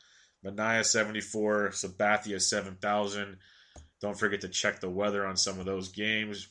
Manaea 0.45 0.85
74, 0.85 1.71
Sabathia 1.71 2.41
7,000. 2.41 3.39
Don't 4.01 4.19
forget 4.19 4.41
to 4.43 4.49
check 4.49 4.81
the 4.81 4.89
weather 4.89 5.27
on 5.27 5.37
some 5.37 5.59
of 5.59 5.67
those 5.67 5.89
games. 5.89 6.49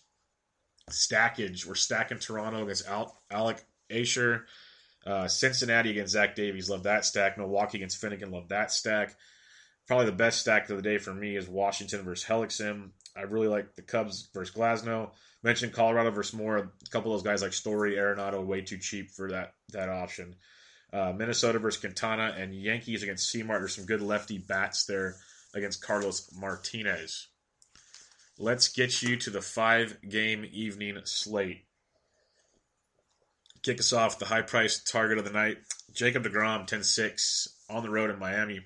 Stackage, 0.90 1.66
we're 1.66 1.76
stacking 1.76 2.20
Toronto 2.20 2.64
against 2.64 2.88
Al- 2.88 3.22
Alec 3.32 3.64
Asher. 3.90 4.46
Uh, 5.06 5.28
Cincinnati 5.28 5.92
against 5.92 6.14
Zach 6.14 6.36
Davies, 6.36 6.70
love 6.70 6.84
that 6.84 7.06
stack. 7.06 7.38
Milwaukee 7.38 7.78
against 7.78 8.00
Finnegan, 8.02 8.32
love 8.32 8.50
that 8.50 8.72
stack. 8.72 9.16
Probably 9.88 10.06
the 10.06 10.12
best 10.12 10.42
stack 10.42 10.70
of 10.70 10.76
the 10.76 10.84
day 10.84 10.98
for 10.98 11.14
me 11.14 11.38
is 11.38 11.48
Washington 11.48 12.04
versus 12.04 12.28
Hellickson. 12.28 12.90
I 13.16 13.22
really 13.22 13.48
like 13.48 13.76
the 13.76 13.82
Cubs 13.82 14.28
versus 14.34 14.54
Glasnow. 14.54 15.12
Mentioned 15.44 15.74
Colorado 15.74 16.12
versus 16.12 16.34
Moore. 16.34 16.58
A 16.58 16.90
couple 16.90 17.14
of 17.14 17.18
those 17.18 17.30
guys 17.30 17.42
like 17.42 17.54
Story, 17.54 17.96
Arenado, 17.96 18.44
way 18.44 18.62
too 18.62 18.78
cheap 18.78 19.12
for 19.12 19.32
that 19.32 19.54
that 19.72 19.90
option. 19.90 20.36
Uh, 20.92 21.14
Minnesota 21.16 21.60
versus 21.60 21.80
Quintana 21.80 22.36
and 22.38 22.56
Yankees 22.56 23.04
against 23.04 23.34
Seamart. 23.34 23.60
There's 23.60 23.76
some 23.76 23.86
good 23.86 24.02
lefty 24.02 24.38
bats 24.38 24.86
there 24.86 25.18
against 25.54 25.84
Carlos 25.84 26.30
Martinez. 26.36 27.28
Let's 28.40 28.70
get 28.70 29.02
you 29.02 29.18
to 29.18 29.30
the 29.30 29.42
five 29.42 29.98
game 30.08 30.46
evening 30.52 30.98
slate. 31.06 31.66
Kick 33.64 33.80
us 33.80 33.92
off 33.92 34.20
the 34.20 34.26
high 34.26 34.44
price 34.44 34.82
target 34.84 35.18
of 35.18 35.26
the 35.26 35.32
night. 35.32 35.58
Jacob 35.94 36.24
DeGrom, 36.24 36.68
10 36.68 36.84
6, 36.84 37.48
on 37.70 37.84
the 37.84 37.90
road 37.90 38.12
in 38.12 38.20
Miami. 38.20 38.62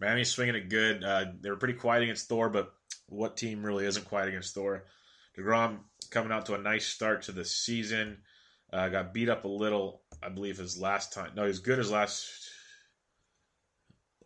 Miami's 0.00 0.30
swinging 0.30 0.54
it 0.54 0.68
good. 0.68 1.04
Uh, 1.04 1.26
they 1.40 1.50
were 1.50 1.56
pretty 1.56 1.74
quiet 1.74 2.02
against 2.02 2.28
Thor, 2.28 2.48
but 2.48 2.72
what 3.08 3.36
team 3.36 3.64
really 3.64 3.84
isn't 3.84 4.08
quiet 4.08 4.28
against 4.28 4.54
Thor? 4.54 4.84
DeGrom 5.38 5.80
coming 6.12 6.30
out 6.32 6.46
to 6.46 6.54
a 6.54 6.58
nice 6.58 6.86
start 6.86 7.22
to 7.22 7.32
the 7.32 7.44
season. 7.44 8.18
Uh, 8.72 8.88
got 8.88 9.12
beat 9.12 9.28
up 9.28 9.44
a 9.44 9.48
little, 9.48 10.02
I 10.22 10.28
believe, 10.28 10.58
his 10.58 10.78
last 10.78 11.12
time. 11.12 11.32
No, 11.34 11.42
he 11.42 11.48
was 11.48 11.58
good 11.58 11.78
his 11.78 11.90
last. 11.90 12.26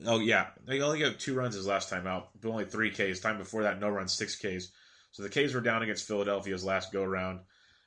Oh, 0.05 0.19
yeah. 0.19 0.49
He 0.69 0.83
only 0.83 1.01
got 1.01 1.19
two 1.19 1.35
runs 1.35 1.55
his 1.55 1.67
last 1.67 1.89
time 1.89 2.07
out, 2.07 2.29
but 2.41 2.51
only 2.51 2.67
three 2.67 2.91
Ks. 2.91 3.21
Time 3.21 3.39
before 3.39 3.63
that, 3.63 3.81
no 3.81 3.89
runs, 3.89 4.13
six 4.13 4.37
Ks. 4.37 4.71
So 5.13 5.23
the 5.23 5.31
Ks 5.31 5.55
were 5.55 5.63
down 5.63 5.83
against 5.83 6.07
Philadelphia's 6.07 6.65
last 6.65 6.93
go 6.93 7.03
around. 7.03 7.41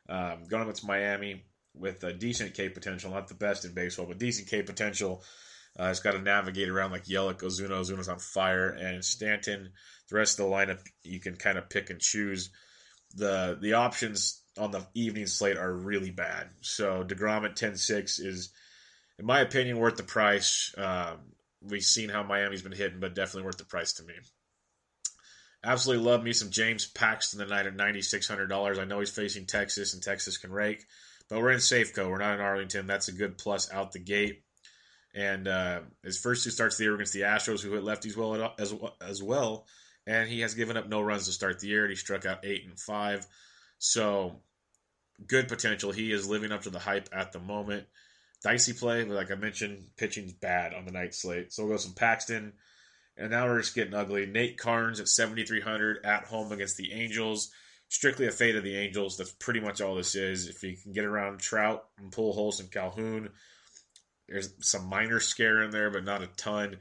Um, 0.09 0.45
going 0.49 0.63
against 0.63 0.87
Miami 0.87 1.45
with 1.75 2.03
a 2.03 2.11
decent 2.11 2.55
K 2.55 2.69
potential, 2.69 3.11
not 3.11 3.27
the 3.27 3.35
best 3.35 3.63
in 3.63 3.73
baseball, 3.73 4.07
but 4.07 4.17
decent 4.17 4.49
K 4.49 4.63
potential. 4.63 5.23
Uh, 5.79 5.85
it's 5.85 5.99
got 5.99 6.11
to 6.11 6.19
navigate 6.19 6.67
around 6.67 6.91
like 6.91 7.05
Yelich, 7.05 7.41
Ozuna. 7.41 7.69
Ozuna's 7.69 8.09
on 8.09 8.19
fire, 8.19 8.69
and 8.69 9.05
Stanton. 9.05 9.69
The 10.09 10.15
rest 10.15 10.39
of 10.39 10.45
the 10.45 10.51
lineup, 10.51 10.79
you 11.03 11.19
can 11.19 11.35
kind 11.35 11.57
of 11.57 11.69
pick 11.69 11.89
and 11.89 12.01
choose. 12.01 12.49
The 13.15 13.57
The 13.59 13.73
options 13.73 14.41
on 14.57 14.71
the 14.71 14.85
evening 14.93 15.27
slate 15.27 15.57
are 15.57 15.71
really 15.71 16.11
bad. 16.11 16.49
So 16.61 17.03
Degrom 17.03 17.45
at 17.45 17.55
10-6 17.55 18.19
is, 18.25 18.49
in 19.17 19.25
my 19.25 19.39
opinion, 19.39 19.77
worth 19.77 19.95
the 19.95 20.03
price. 20.03 20.73
Um, 20.77 21.19
we've 21.61 21.83
seen 21.83 22.09
how 22.09 22.23
Miami's 22.23 22.61
been 22.61 22.71
hitting, 22.71 22.99
but 22.99 23.15
definitely 23.15 23.43
worth 23.43 23.57
the 23.57 23.65
price 23.65 23.93
to 23.93 24.03
me. 24.03 24.13
Absolutely 25.63 26.05
love 26.05 26.23
me 26.23 26.31
some 26.31 26.51
James 26.51 26.85
Paxton 26.87 27.39
tonight 27.39 27.67
at 27.67 27.75
ninety 27.75 28.01
six 28.01 28.27
hundred 28.27 28.47
dollars. 28.47 28.79
I 28.79 28.85
know 28.85 28.99
he's 28.99 29.09
facing 29.09 29.45
Texas, 29.45 29.93
and 29.93 30.01
Texas 30.01 30.37
can 30.37 30.51
rake, 30.51 30.85
but 31.29 31.39
we're 31.39 31.51
in 31.51 31.57
Safeco. 31.57 32.09
We're 32.09 32.17
not 32.17 32.35
in 32.35 32.39
Arlington. 32.39 32.87
That's 32.87 33.09
a 33.09 33.13
good 33.13 33.37
plus 33.37 33.69
out 33.71 33.91
the 33.91 33.99
gate. 33.99 34.43
And 35.13 35.49
uh, 35.49 35.81
his 36.01 36.17
first 36.17 36.45
two 36.45 36.49
starts 36.51 36.75
of 36.75 36.77
the 36.77 36.83
year 36.85 36.95
against 36.95 37.13
the 37.13 37.21
Astros, 37.21 37.61
who 37.61 37.73
hit 37.73 37.83
lefties 37.83 38.15
well 38.15 38.53
as 38.57 38.73
as 39.01 39.21
well, 39.21 39.65
and 40.09 40.27
he 40.27 40.39
has 40.41 40.55
given 40.55 40.75
up 40.75 40.89
no 40.89 41.01
runs 41.01 41.27
to 41.27 41.31
start 41.31 41.59
the 41.59 41.67
year. 41.67 41.87
He 41.87 41.95
struck 41.95 42.25
out 42.25 42.43
eight 42.43 42.65
and 42.65 42.79
five, 42.79 43.27
so 43.77 44.41
good 45.27 45.47
potential. 45.47 45.91
He 45.91 46.11
is 46.11 46.27
living 46.27 46.51
up 46.51 46.63
to 46.63 46.71
the 46.71 46.79
hype 46.79 47.09
at 47.13 47.31
the 47.31 47.39
moment. 47.39 47.85
Dicey 48.43 48.73
play, 48.73 49.03
but 49.03 49.13
like 49.13 49.31
I 49.31 49.35
mentioned, 49.35 49.83
pitching's 49.97 50.33
bad 50.33 50.73
on 50.73 50.85
the 50.85 50.91
night 50.91 51.13
slate. 51.13 51.53
So 51.53 51.63
we'll 51.63 51.73
go 51.73 51.77
some 51.77 51.93
Paxton. 51.93 52.53
And 53.17 53.29
now 53.29 53.45
we're 53.45 53.59
just 53.59 53.75
getting 53.75 53.93
ugly. 53.93 54.25
Nate 54.25 54.57
Karns 54.57 54.99
at 54.99 55.09
7,300 55.09 56.03
at 56.03 56.23
home 56.23 56.51
against 56.51 56.77
the 56.77 56.91
Angels. 56.91 57.51
Strictly 57.89 58.25
a 58.25 58.31
fate 58.31 58.55
of 58.55 58.63
the 58.63 58.77
Angels. 58.77 59.17
That's 59.17 59.31
pretty 59.33 59.59
much 59.59 59.79
all 59.79 59.93
this 59.93 60.15
is. 60.15 60.47
If 60.47 60.63
you 60.63 60.75
can 60.81 60.93
get 60.93 61.05
around 61.05 61.39
Trout 61.39 61.85
and 61.99 62.11
Pujols 62.11 62.61
and 62.61 62.71
Calhoun, 62.71 63.29
there's 64.27 64.53
some 64.61 64.87
minor 64.89 65.19
scare 65.19 65.61
in 65.61 65.69
there, 65.69 65.91
but 65.91 66.05
not 66.05 66.23
a 66.23 66.27
ton. 66.27 66.77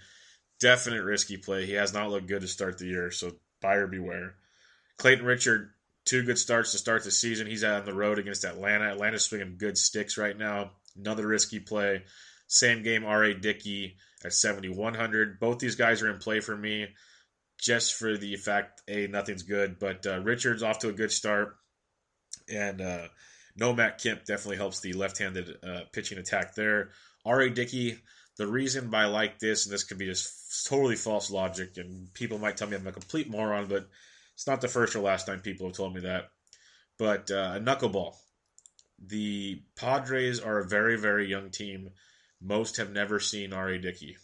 Definite 0.60 1.04
risky 1.04 1.36
play. 1.36 1.66
He 1.66 1.74
has 1.74 1.92
not 1.92 2.10
looked 2.10 2.26
good 2.26 2.42
to 2.42 2.48
start 2.48 2.78
the 2.78 2.86
year, 2.86 3.10
so 3.10 3.32
buyer 3.60 3.86
beware. 3.86 4.34
Clayton 4.98 5.24
Richard, 5.24 5.70
two 6.04 6.22
good 6.24 6.38
starts 6.38 6.72
to 6.72 6.78
start 6.78 7.04
the 7.04 7.10
season. 7.10 7.46
He's 7.46 7.64
out 7.64 7.80
on 7.80 7.86
the 7.86 7.94
road 7.94 8.18
against 8.18 8.44
Atlanta. 8.44 8.90
Atlanta's 8.90 9.24
swinging 9.24 9.56
good 9.58 9.78
sticks 9.78 10.18
right 10.18 10.36
now. 10.36 10.72
Another 10.96 11.26
risky 11.26 11.60
play. 11.60 12.02
Same 12.48 12.82
game, 12.82 13.04
R.A. 13.04 13.34
Dickey 13.34 13.96
at 14.24 14.32
7,100. 14.32 15.38
Both 15.38 15.58
these 15.58 15.76
guys 15.76 16.02
are 16.02 16.10
in 16.10 16.18
play 16.18 16.40
for 16.40 16.56
me 16.56 16.88
just 17.58 17.94
for 17.94 18.16
the 18.16 18.36
fact, 18.36 18.82
A, 18.88 19.06
nothing's 19.08 19.42
good. 19.42 19.78
But 19.78 20.06
uh, 20.06 20.20
Richard's 20.20 20.62
off 20.62 20.78
to 20.80 20.88
a 20.88 20.92
good 20.92 21.12
start. 21.12 21.56
And 22.48 22.80
uh, 22.80 23.08
no 23.56 23.74
Matt 23.74 23.98
Kemp 23.98 24.24
definitely 24.24 24.56
helps 24.56 24.80
the 24.80 24.94
left 24.94 25.18
handed 25.18 25.56
uh, 25.62 25.82
pitching 25.92 26.18
attack 26.18 26.54
there. 26.54 26.90
R.A. 27.24 27.50
Dickey, 27.50 27.98
the 28.38 28.46
reason 28.46 28.90
why 28.90 29.02
I 29.02 29.06
like 29.06 29.38
this, 29.38 29.66
and 29.66 29.74
this 29.74 29.84
could 29.84 29.98
be 29.98 30.06
just 30.06 30.66
totally 30.66 30.96
false 30.96 31.30
logic, 31.30 31.76
and 31.76 32.12
people 32.14 32.38
might 32.38 32.56
tell 32.56 32.68
me 32.68 32.76
I'm 32.76 32.86
a 32.86 32.92
complete 32.92 33.28
moron, 33.28 33.66
but 33.66 33.88
it's 34.34 34.46
not 34.46 34.60
the 34.60 34.68
first 34.68 34.94
or 34.96 35.00
last 35.00 35.26
time 35.26 35.40
people 35.40 35.66
have 35.66 35.76
told 35.76 35.94
me 35.94 36.02
that. 36.02 36.30
But 36.98 37.30
uh, 37.30 37.54
a 37.56 37.60
knuckleball. 37.60 38.14
The 39.04 39.62
Padres 39.76 40.40
are 40.40 40.58
a 40.58 40.68
very, 40.68 40.96
very 40.96 41.28
young 41.28 41.50
team 41.50 41.90
most 42.40 42.76
have 42.76 42.92
never 42.92 43.20
seen 43.20 43.52
R.A. 43.52 43.78
Dickey 43.78 44.16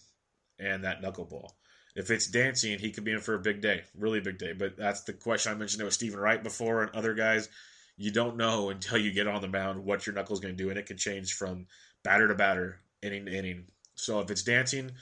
and 0.58 0.84
that 0.84 1.02
knuckleball. 1.02 1.50
If 1.96 2.10
it's 2.10 2.26
dancing, 2.26 2.78
he 2.78 2.90
could 2.90 3.04
be 3.04 3.12
in 3.12 3.20
for 3.20 3.34
a 3.34 3.40
big 3.40 3.60
day, 3.60 3.82
really 3.96 4.20
big 4.20 4.38
day. 4.38 4.52
But 4.52 4.76
that's 4.76 5.02
the 5.02 5.12
question 5.12 5.52
I 5.52 5.56
mentioned 5.56 5.80
it 5.80 5.84
with 5.84 5.94
Stephen 5.94 6.18
Wright 6.18 6.42
before 6.42 6.82
and 6.82 6.94
other 6.94 7.14
guys. 7.14 7.48
You 7.96 8.10
don't 8.10 8.36
know 8.36 8.70
until 8.70 8.98
you 8.98 9.12
get 9.12 9.28
on 9.28 9.42
the 9.42 9.48
mound 9.48 9.84
what 9.84 10.06
your 10.06 10.14
knuckle's 10.14 10.40
going 10.40 10.56
to 10.56 10.62
do, 10.62 10.70
and 10.70 10.78
it 10.78 10.86
can 10.86 10.96
change 10.96 11.34
from 11.34 11.66
batter 12.02 12.26
to 12.26 12.34
batter, 12.34 12.80
inning 13.02 13.26
to 13.26 13.32
inning. 13.32 13.66
So 13.94 14.20
if 14.20 14.30
it's 14.30 14.42
dancing, 14.42 14.92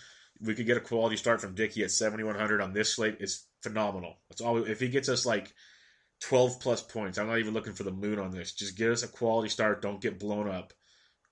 we 0.40 0.54
could 0.54 0.66
get 0.66 0.76
a 0.76 0.80
quality 0.80 1.16
start 1.16 1.40
from 1.40 1.54
Dickey 1.54 1.82
at 1.82 1.90
7,100 1.90 2.60
on 2.60 2.72
this 2.72 2.94
slate. 2.94 3.16
It's 3.20 3.46
phenomenal. 3.62 4.16
That's 4.28 4.40
all. 4.40 4.58
If 4.58 4.80
he 4.80 4.88
gets 4.88 5.08
us 5.08 5.24
like 5.24 5.52
12 6.20 6.60
plus 6.60 6.82
points, 6.82 7.18
I'm 7.18 7.28
not 7.28 7.38
even 7.38 7.54
looking 7.54 7.72
for 7.72 7.84
the 7.84 7.90
moon 7.90 8.18
on 8.18 8.30
this. 8.30 8.52
Just 8.52 8.76
get 8.76 8.90
us 8.90 9.02
a 9.02 9.08
quality 9.08 9.48
start. 9.48 9.82
Don't 9.82 10.00
get 10.00 10.18
blown 10.18 10.48
up. 10.48 10.72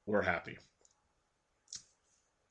We're 0.06 0.22
happy. 0.22 0.58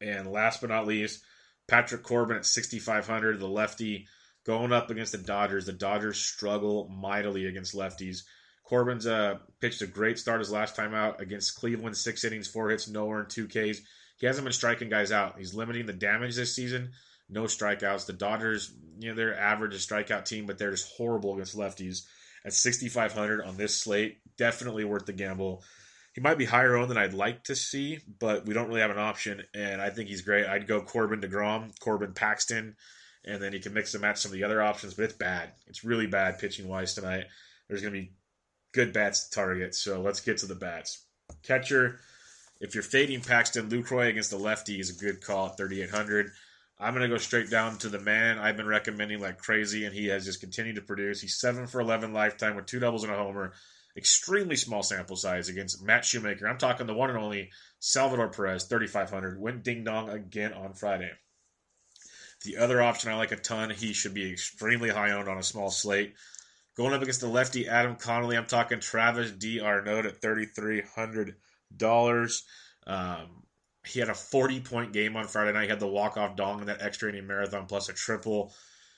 And 0.01 0.31
last 0.31 0.61
but 0.61 0.69
not 0.69 0.87
least, 0.87 1.21
Patrick 1.67 2.03
Corbin 2.03 2.37
at 2.37 2.45
6,500, 2.45 3.39
the 3.39 3.47
lefty, 3.47 4.07
going 4.45 4.71
up 4.71 4.89
against 4.89 5.11
the 5.11 5.17
Dodgers. 5.17 5.65
The 5.65 5.73
Dodgers 5.73 6.17
struggle 6.17 6.89
mightily 6.89 7.45
against 7.45 7.75
lefties. 7.75 8.23
Corbin's 8.63 9.07
uh, 9.07 9.39
pitched 9.59 9.81
a 9.81 9.87
great 9.87 10.19
start 10.19 10.39
his 10.39 10.51
last 10.51 10.75
time 10.75 10.93
out 10.93 11.21
against 11.21 11.55
Cleveland, 11.55 11.97
six 11.97 12.23
innings, 12.23 12.47
four 12.47 12.69
hits, 12.69 12.87
nowhere, 12.87 13.21
and 13.21 13.29
two 13.29 13.47
Ks. 13.47 13.81
He 14.19 14.27
hasn't 14.27 14.45
been 14.45 14.53
striking 14.53 14.89
guys 14.89 15.11
out. 15.11 15.37
He's 15.37 15.53
limiting 15.53 15.85
the 15.85 15.93
damage 15.93 16.35
this 16.35 16.55
season. 16.55 16.91
No 17.29 17.43
strikeouts. 17.43 18.05
The 18.05 18.13
Dodgers, 18.13 18.71
you 18.99 19.09
know, 19.09 19.15
they're 19.15 19.39
average 19.39 19.75
strikeout 19.75 20.25
team, 20.25 20.45
but 20.45 20.57
they're 20.57 20.71
just 20.71 20.91
horrible 20.95 21.33
against 21.33 21.57
lefties. 21.57 22.05
At 22.45 22.53
6,500 22.53 23.43
on 23.43 23.57
this 23.57 23.79
slate, 23.79 24.19
definitely 24.37 24.85
worth 24.85 25.05
the 25.05 25.13
gamble 25.13 25.63
he 26.13 26.21
might 26.21 26.37
be 26.37 26.45
higher 26.45 26.75
owned 26.75 26.89
than 26.89 26.97
I'd 26.97 27.13
like 27.13 27.43
to 27.45 27.55
see, 27.55 27.99
but 28.19 28.45
we 28.45 28.53
don't 28.53 28.67
really 28.67 28.81
have 28.81 28.91
an 28.91 28.97
option, 28.97 29.43
and 29.53 29.81
I 29.81 29.89
think 29.89 30.09
he's 30.09 30.21
great. 30.21 30.47
I'd 30.47 30.67
go 30.67 30.81
Corbin 30.81 31.21
DeGrom, 31.21 31.77
Corbin 31.79 32.13
Paxton, 32.13 32.75
and 33.25 33.41
then 33.41 33.53
he 33.53 33.59
can 33.59 33.73
mix 33.73 33.93
and 33.93 34.01
match 34.01 34.17
some 34.17 34.31
of 34.31 34.33
the 34.33 34.43
other 34.43 34.61
options, 34.61 34.95
but 34.95 35.05
it's 35.05 35.13
bad. 35.13 35.51
It's 35.67 35.83
really 35.83 36.07
bad 36.07 36.39
pitching 36.39 36.67
wise 36.67 36.93
tonight. 36.93 37.25
There's 37.67 37.81
going 37.81 37.93
to 37.93 37.99
be 37.99 38.13
good 38.73 38.91
bats 38.91 39.29
to 39.29 39.35
target, 39.35 39.75
so 39.75 40.01
let's 40.01 40.21
get 40.21 40.39
to 40.39 40.45
the 40.45 40.55
bats. 40.55 41.05
Catcher, 41.43 41.99
if 42.59 42.73
you're 42.73 42.83
fading 42.83 43.21
Paxton, 43.21 43.69
Lucroy 43.69 44.09
against 44.09 44.31
the 44.31 44.37
lefty 44.37 44.79
is 44.79 44.89
a 44.89 44.99
good 44.99 45.21
call 45.21 45.47
at 45.47 45.57
3,800. 45.57 46.31
I'm 46.79 46.93
going 46.93 47.03
to 47.03 47.13
go 47.13 47.17
straight 47.17 47.49
down 47.49 47.77
to 47.79 47.89
the 47.89 47.99
man 47.99 48.39
I've 48.39 48.57
been 48.57 48.67
recommending 48.67 49.19
like 49.19 49.37
crazy, 49.37 49.85
and 49.85 49.93
he 49.93 50.07
has 50.07 50.25
just 50.25 50.39
continued 50.39 50.75
to 50.75 50.81
produce. 50.81 51.21
He's 51.21 51.39
7 51.39 51.67
for 51.67 51.81
11 51.81 52.13
lifetime 52.13 52.55
with 52.55 52.67
two 52.67 52.79
doubles 52.79 53.03
and 53.03 53.11
a 53.11 53.17
homer 53.17 53.53
extremely 53.97 54.55
small 54.55 54.81
sample 54.81 55.15
size 55.15 55.49
against 55.49 55.83
Matt 55.83 56.05
Shoemaker. 56.05 56.47
I'm 56.47 56.57
talking 56.57 56.87
the 56.87 56.93
one 56.93 57.09
and 57.09 57.19
only 57.19 57.51
Salvador 57.79 58.29
Perez, 58.29 58.63
3,500. 58.63 59.39
Went 59.39 59.63
ding 59.63 59.83
dong 59.83 60.09
again 60.09 60.53
on 60.53 60.73
Friday. 60.73 61.11
The 62.45 62.57
other 62.57 62.81
option 62.81 63.11
I 63.11 63.17
like 63.17 63.33
a 63.33 63.35
ton, 63.35 63.69
he 63.69 63.91
should 63.91 64.13
be 64.13 64.31
extremely 64.31 64.89
high 64.89 65.11
owned 65.11 65.27
on 65.27 65.37
a 65.37 65.43
small 65.43 65.69
slate. 65.69 66.15
Going 66.77 66.93
up 66.93 67.01
against 67.01 67.19
the 67.19 67.27
lefty 67.27 67.67
Adam 67.67 67.97
Conley, 67.97 68.37
I'm 68.37 68.45
talking 68.45 68.79
Travis 68.79 69.31
d'Arnaud 69.31 70.05
at 70.05 70.21
$3,300. 70.21 71.33
Um, 72.87 73.43
he 73.85 73.99
had 73.99 74.09
a 74.09 74.13
40 74.13 74.61
point 74.61 74.93
game 74.93 75.15
on 75.15 75.27
Friday 75.27 75.53
night. 75.53 75.63
He 75.63 75.69
had 75.69 75.79
the 75.79 75.87
walk 75.87 76.17
off 76.17 76.35
dong 76.35 76.59
in 76.59 76.67
that 76.67 76.81
extra 76.81 77.09
inning 77.09 77.27
marathon 77.27 77.65
plus 77.65 77.89
a 77.89 77.93
triple. 77.93 78.53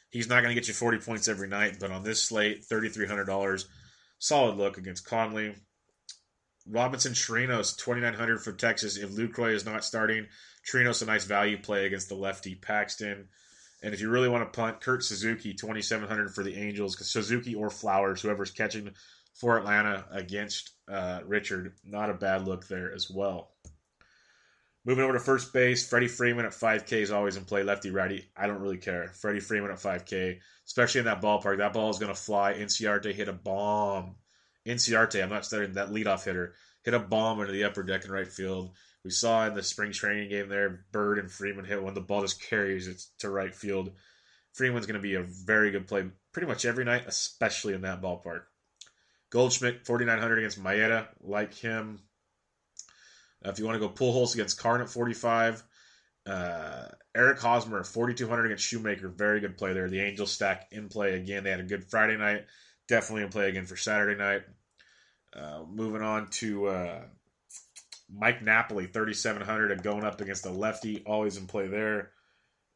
He's 0.09 0.27
not 0.27 0.41
going 0.41 0.53
to 0.53 0.59
get 0.59 0.67
you 0.67 0.73
40 0.73 0.99
points 0.99 1.27
every 1.27 1.47
night, 1.47 1.77
but 1.79 1.91
on 1.91 2.03
this 2.03 2.21
slate, 2.21 2.65
$3,300 2.69 3.65
solid 4.19 4.57
look 4.57 4.77
against 4.77 5.05
Conley. 5.05 5.55
Robinson 6.67 7.13
Chirinos, 7.13 7.77
2,900 7.77 8.41
for 8.41 8.51
Texas. 8.51 8.97
If 8.97 9.11
Lucroy 9.11 9.53
is 9.53 9.65
not 9.65 9.83
starting, 9.83 10.27
Chirinos 10.69 11.01
a 11.01 11.05
nice 11.05 11.23
value 11.23 11.57
play 11.57 11.85
against 11.85 12.09
the 12.09 12.15
lefty 12.15 12.55
Paxton. 12.55 13.29
And 13.81 13.93
if 13.93 14.01
you 14.01 14.09
really 14.09 14.29
want 14.29 14.43
to 14.43 14.57
punt, 14.57 14.79
Kurt 14.79 15.03
Suzuki, 15.03 15.53
2,700 15.53 16.35
for 16.35 16.43
the 16.43 16.55
Angels. 16.55 16.97
Suzuki 17.09 17.55
or 17.55 17.69
Flowers, 17.69 18.21
whoever's 18.21 18.51
catching 18.51 18.91
for 19.33 19.57
Atlanta 19.57 20.05
against 20.11 20.71
uh, 20.87 21.21
Richard, 21.25 21.73
not 21.83 22.09
a 22.09 22.15
bad 22.15 22.47
look 22.47 22.67
there 22.67 22.93
as 22.93 23.09
well. 23.09 23.51
Moving 24.83 25.03
over 25.03 25.13
to 25.13 25.19
first 25.19 25.53
base, 25.53 25.87
Freddie 25.87 26.07
Freeman 26.07 26.45
at 26.45 26.53
5K 26.53 26.93
is 26.93 27.11
always 27.11 27.37
in 27.37 27.45
play, 27.45 27.61
lefty 27.61 27.91
righty. 27.91 28.29
I 28.35 28.47
don't 28.47 28.61
really 28.61 28.77
care. 28.77 29.09
Freddie 29.09 29.39
Freeman 29.39 29.69
at 29.69 29.77
5K, 29.77 30.39
especially 30.65 30.99
in 30.99 31.05
that 31.05 31.21
ballpark. 31.21 31.57
That 31.57 31.73
ball 31.73 31.91
is 31.91 31.99
going 31.99 32.13
to 32.13 32.19
fly. 32.19 32.53
Inciarte 32.53 33.13
hit 33.13 33.27
a 33.27 33.33
bomb. 33.33 34.15
Inciarte, 34.65 35.21
I'm 35.21 35.29
not 35.29 35.45
studying 35.45 35.73
that 35.73 35.89
leadoff 35.89 36.23
hitter, 36.23 36.55
hit 36.83 36.93
a 36.93 36.99
bomb 36.99 37.39
into 37.41 37.53
the 37.53 37.63
upper 37.63 37.83
deck 37.83 38.05
in 38.05 38.11
right 38.11 38.27
field. 38.27 38.71
We 39.03 39.11
saw 39.11 39.47
in 39.47 39.55
the 39.55 39.63
spring 39.63 39.91
training 39.91 40.29
game 40.29 40.49
there, 40.49 40.85
Bird 40.91 41.17
and 41.19 41.31
Freeman 41.31 41.65
hit 41.65 41.81
one. 41.81 41.93
the 41.93 42.01
ball 42.01 42.21
just 42.21 42.41
carries 42.41 42.87
it 42.87 43.03
to 43.19 43.29
right 43.29 43.53
field. 43.53 43.91
Freeman's 44.53 44.85
going 44.85 44.99
to 44.99 45.01
be 45.01 45.15
a 45.15 45.23
very 45.23 45.71
good 45.71 45.87
play 45.87 46.09
pretty 46.33 46.47
much 46.47 46.65
every 46.65 46.85
night, 46.85 47.03
especially 47.07 47.73
in 47.73 47.81
that 47.81 48.01
ballpark. 48.01 48.41
Goldschmidt, 49.31 49.85
4,900 49.85 50.39
against 50.39 50.61
Maeda. 50.61 51.07
Like 51.21 51.53
him. 51.53 51.99
Uh, 53.43 53.49
if 53.49 53.57
you 53.57 53.65
want 53.65 53.81
to 53.81 53.87
go 53.87 53.93
Pujols 53.93 54.35
against 54.35 54.59
Karn 54.59 54.81
at 54.81 54.89
45. 54.89 55.63
Uh, 56.27 56.83
Eric 57.15 57.39
Hosmer, 57.39 57.83
4,200 57.83 58.45
against 58.45 58.65
Shoemaker. 58.65 59.09
Very 59.09 59.39
good 59.39 59.57
play 59.57 59.73
there. 59.73 59.89
The 59.89 60.01
Angels 60.01 60.31
stack 60.31 60.67
in 60.71 60.87
play 60.87 61.15
again. 61.15 61.43
They 61.43 61.49
had 61.49 61.59
a 61.59 61.63
good 61.63 61.89
Friday 61.89 62.17
night. 62.17 62.45
Definitely 62.87 63.23
in 63.23 63.29
play 63.29 63.49
again 63.49 63.65
for 63.65 63.75
Saturday 63.75 64.19
night. 64.19 64.43
Uh, 65.33 65.63
moving 65.67 66.01
on 66.01 66.27
to 66.27 66.67
uh, 66.67 67.01
Mike 68.13 68.43
Napoli, 68.43 68.85
3,700 68.85 69.71
and 69.71 69.81
going 69.81 70.03
up 70.03 70.21
against 70.21 70.43
the 70.43 70.51
lefty. 70.51 71.03
Always 71.05 71.37
in 71.37 71.47
play 71.47 71.67
there. 71.67 72.11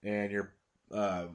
And 0.03 0.31
your 0.31 0.53
uh, 0.93 1.25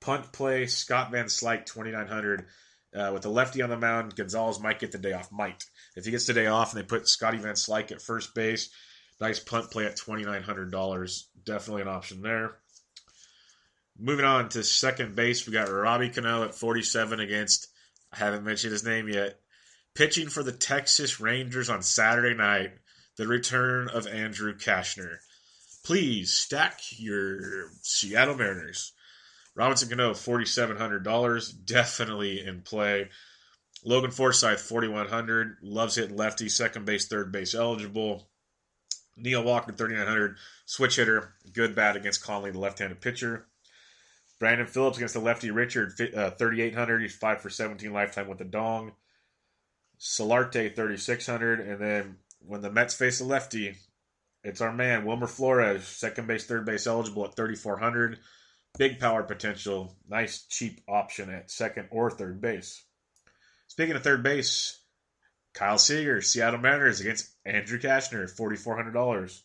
punt 0.00 0.32
play, 0.32 0.66
Scott 0.66 1.10
Van 1.10 1.26
Slyke, 1.26 1.66
2,900. 1.66 2.46
Uh, 2.94 3.10
with 3.12 3.22
the 3.22 3.30
lefty 3.30 3.62
on 3.62 3.70
the 3.70 3.76
mound, 3.76 4.14
Gonzalez 4.14 4.60
might 4.60 4.78
get 4.78 4.92
the 4.92 4.98
day 4.98 5.12
off. 5.12 5.32
Might. 5.32 5.64
If 5.96 6.04
he 6.04 6.10
gets 6.10 6.26
the 6.26 6.34
day 6.34 6.46
off 6.46 6.72
and 6.72 6.82
they 6.82 6.86
put 6.86 7.08
Scotty 7.08 7.38
Van 7.38 7.54
Slyke 7.54 7.90
at 7.90 8.02
first 8.02 8.34
base, 8.34 8.70
nice 9.20 9.40
punt 9.40 9.70
play 9.70 9.86
at 9.86 9.96
$2,900. 9.96 11.22
Definitely 11.44 11.82
an 11.82 11.88
option 11.88 12.20
there. 12.20 12.56
Moving 13.98 14.24
on 14.24 14.48
to 14.50 14.62
second 14.62 15.14
base, 15.14 15.46
we 15.46 15.52
got 15.52 15.70
Robbie 15.70 16.10
Cano 16.10 16.44
at 16.44 16.54
47 16.54 17.20
against, 17.20 17.68
I 18.12 18.18
haven't 18.18 18.44
mentioned 18.44 18.72
his 18.72 18.84
name 18.84 19.08
yet, 19.08 19.38
pitching 19.94 20.28
for 20.28 20.42
the 20.42 20.52
Texas 20.52 21.20
Rangers 21.20 21.70
on 21.70 21.82
Saturday 21.82 22.34
night, 22.34 22.72
the 23.16 23.26
return 23.26 23.88
of 23.88 24.06
Andrew 24.06 24.56
Cashner. 24.56 25.16
Please 25.84 26.32
stack 26.32 26.80
your 26.96 27.70
Seattle 27.82 28.36
Mariners. 28.36 28.92
Robinson 29.54 29.88
Cano, 29.88 30.12
$4,700. 30.12 31.52
Definitely 31.64 32.44
in 32.44 32.62
play. 32.62 33.10
Logan 33.84 34.10
Forsythe, 34.10 34.58
4,100. 34.58 35.58
Loves 35.62 35.96
hitting 35.96 36.16
lefty, 36.16 36.48
second 36.48 36.86
base, 36.86 37.06
third 37.06 37.32
base 37.32 37.54
eligible. 37.54 38.28
Neil 39.16 39.42
Walker, 39.42 39.72
3,900. 39.72 40.36
Switch 40.64 40.96
hitter. 40.96 41.34
Good 41.52 41.74
bat 41.74 41.96
against 41.96 42.24
Conley, 42.24 42.50
the 42.50 42.58
left 42.58 42.78
handed 42.78 43.00
pitcher. 43.00 43.46
Brandon 44.38 44.66
Phillips 44.66 44.96
against 44.96 45.14
the 45.14 45.20
lefty 45.20 45.50
Richard, 45.50 45.92
uh, 46.00 46.30
3,800. 46.30 47.02
He's 47.02 47.14
5 47.14 47.40
for 47.40 47.50
17 47.50 47.92
lifetime 47.92 48.28
with 48.28 48.38
the 48.38 48.44
dong. 48.44 48.92
Solarte, 50.00 50.74
3,600. 50.74 51.60
And 51.60 51.80
then 51.80 52.16
when 52.40 52.60
the 52.60 52.70
Mets 52.70 52.94
face 52.94 53.20
a 53.20 53.24
lefty, 53.24 53.76
it's 54.42 54.60
our 54.60 54.72
man, 54.72 55.04
Wilmer 55.04 55.28
Flores, 55.28 55.86
second 55.86 56.26
base, 56.26 56.44
third 56.44 56.66
base 56.66 56.86
eligible 56.86 57.24
at 57.24 57.36
3,400. 57.36 58.18
Big 58.78 58.98
power 58.98 59.22
potential. 59.22 59.96
Nice 60.08 60.46
cheap 60.48 60.80
option 60.88 61.30
at 61.30 61.50
second 61.50 61.88
or 61.90 62.10
third 62.10 62.40
base. 62.40 62.82
Speaking 63.68 63.94
of 63.94 64.02
third 64.02 64.22
base, 64.22 64.78
Kyle 65.54 65.78
Seager, 65.78 66.22
Seattle 66.22 66.60
Mariners 66.60 67.00
against 67.00 67.30
Andrew 67.44 67.78
Cashner, 67.78 68.30
$4,400. 68.34 69.40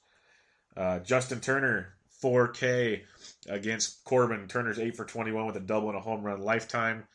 Uh, 0.76 1.00
Justin 1.00 1.42
Turner, 1.42 1.94
4K 2.24 3.02
against 3.48 4.04
Corbin. 4.06 4.48
Turner's 4.48 4.80
8 4.80 4.96
for 4.96 5.06
21 5.06 5.46
with 5.46 5.58
a 5.58 5.62
double 5.62 5.90
and 5.90 5.98
a 5.98 6.02
home 6.02 6.24
run 6.24 6.42
lifetime. 6.42 7.06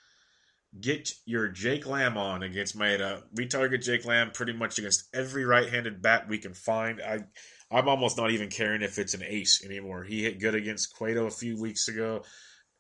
Get 0.79 1.15
your 1.27 1.49
Jake 1.49 1.87
Lamb 1.87 2.17
on 2.17 2.43
against 2.43 2.79
Maeda. 2.79 3.23
We 3.35 3.47
target 3.47 3.83
Jake 3.83 4.07
Lamb 4.07 4.31
pretty 4.33 4.55
much 4.55 4.79
against 4.79 5.05
every 5.15 5.45
right 5.45 5.69
handed 5.69 6.01
bat 6.01 6.29
we 6.29 6.39
can 6.39 6.55
find. 6.55 7.01
I 7.01 7.25
I'm 7.73 7.89
almost 7.89 8.17
not 8.19 8.31
even 8.31 8.51
caring 8.51 8.83
if 8.83 8.99
it's 8.99 9.15
an 9.15 9.23
ace 9.27 9.65
anymore. 9.65 10.05
He 10.05 10.23
hit 10.23 10.41
good 10.41 10.55
against 10.55 10.95
Cueto 10.95 11.27
a 11.27 11.31
few 11.31 11.61
weeks 11.61 11.89
ago. 11.89 12.23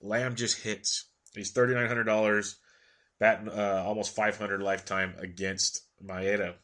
Lamb 0.00 0.34
just 0.34 0.62
hits. 0.62 1.06
He's 1.34 1.52
thirty 1.52 1.74
nine 1.74 1.88
hundred 1.88 2.04
dollars, 2.04 2.56
batting 3.18 3.48
uh, 3.48 3.84
almost 3.86 4.14
five 4.14 4.36
hundred 4.36 4.62
lifetime 4.62 5.14
against 5.18 5.80
Maeda. 6.04 6.54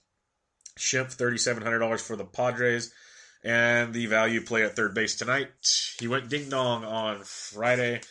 Schimpf 0.79 1.13
thirty 1.13 1.39
seven 1.39 1.63
hundred 1.63 1.79
dollars 1.79 2.03
for 2.03 2.17
the 2.17 2.25
Padres, 2.25 2.93
and 3.43 3.95
the 3.95 4.07
value 4.07 4.43
play 4.43 4.63
at 4.63 4.77
third 4.77 4.95
base 4.95 5.17
tonight. 5.17 5.49
He 5.99 6.07
went 6.07 6.29
ding 6.29 6.51
dong 6.51 6.85
on 6.85 7.23
Friday. 7.25 8.03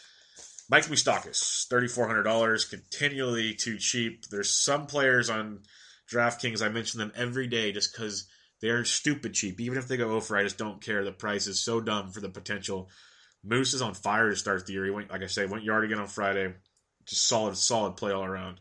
Mike 0.70 0.86
Moustakas, 0.86 1.68
thirty 1.68 1.88
four 1.88 2.08
hundred 2.08 2.24
dollars, 2.24 2.66
continually 2.66 3.54
too 3.54 3.78
cheap. 3.78 4.26
There's 4.30 4.50
some 4.50 4.88
players 4.88 5.30
on 5.30 5.60
DraftKings 6.12 6.66
I 6.66 6.70
mention 6.70 7.00
them 7.00 7.12
every 7.16 7.48
day 7.48 7.72
just 7.72 7.94
because 7.94 8.28
they're 8.62 8.86
stupid 8.86 9.34
cheap. 9.34 9.62
Even 9.62 9.78
if 9.78 9.88
they 9.88 9.98
go 9.98 10.12
over, 10.12 10.36
I 10.36 10.44
just 10.44 10.58
don't 10.58 10.82
care. 10.82 11.04
The 11.04 11.12
price 11.12 11.48
is 11.48 11.64
so 11.64 11.80
dumb 11.80 12.10
for 12.10 12.22
the 12.22 12.30
potential. 12.30 12.90
Moose 13.44 13.74
is 13.74 13.82
on 13.82 13.94
fire 13.94 14.30
to 14.30 14.36
start 14.36 14.66
the 14.66 14.74
year. 14.74 14.86
He 14.86 14.92
went, 14.92 15.12
like 15.12 15.24
I 15.24 15.28
say, 15.28 15.46
went 15.46 15.64
yard 15.64 15.86
again 15.86 16.00
on 16.00 16.08
Friday. 16.08 16.54
Just 17.06 17.28
solid, 17.28 17.56
solid 17.56 17.96
play 17.96 18.12
all 18.12 18.26
around. 18.26 18.60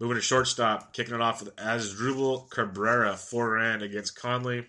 Moving 0.00 0.16
to 0.16 0.22
shortstop, 0.22 0.92
kicking 0.92 1.14
it 1.14 1.20
off 1.20 1.42
with 1.42 1.54
Asdrubal 1.56 2.50
Cabrera, 2.50 3.16
four 3.16 3.52
rand 3.52 3.82
against 3.82 4.18
Conley. 4.18 4.66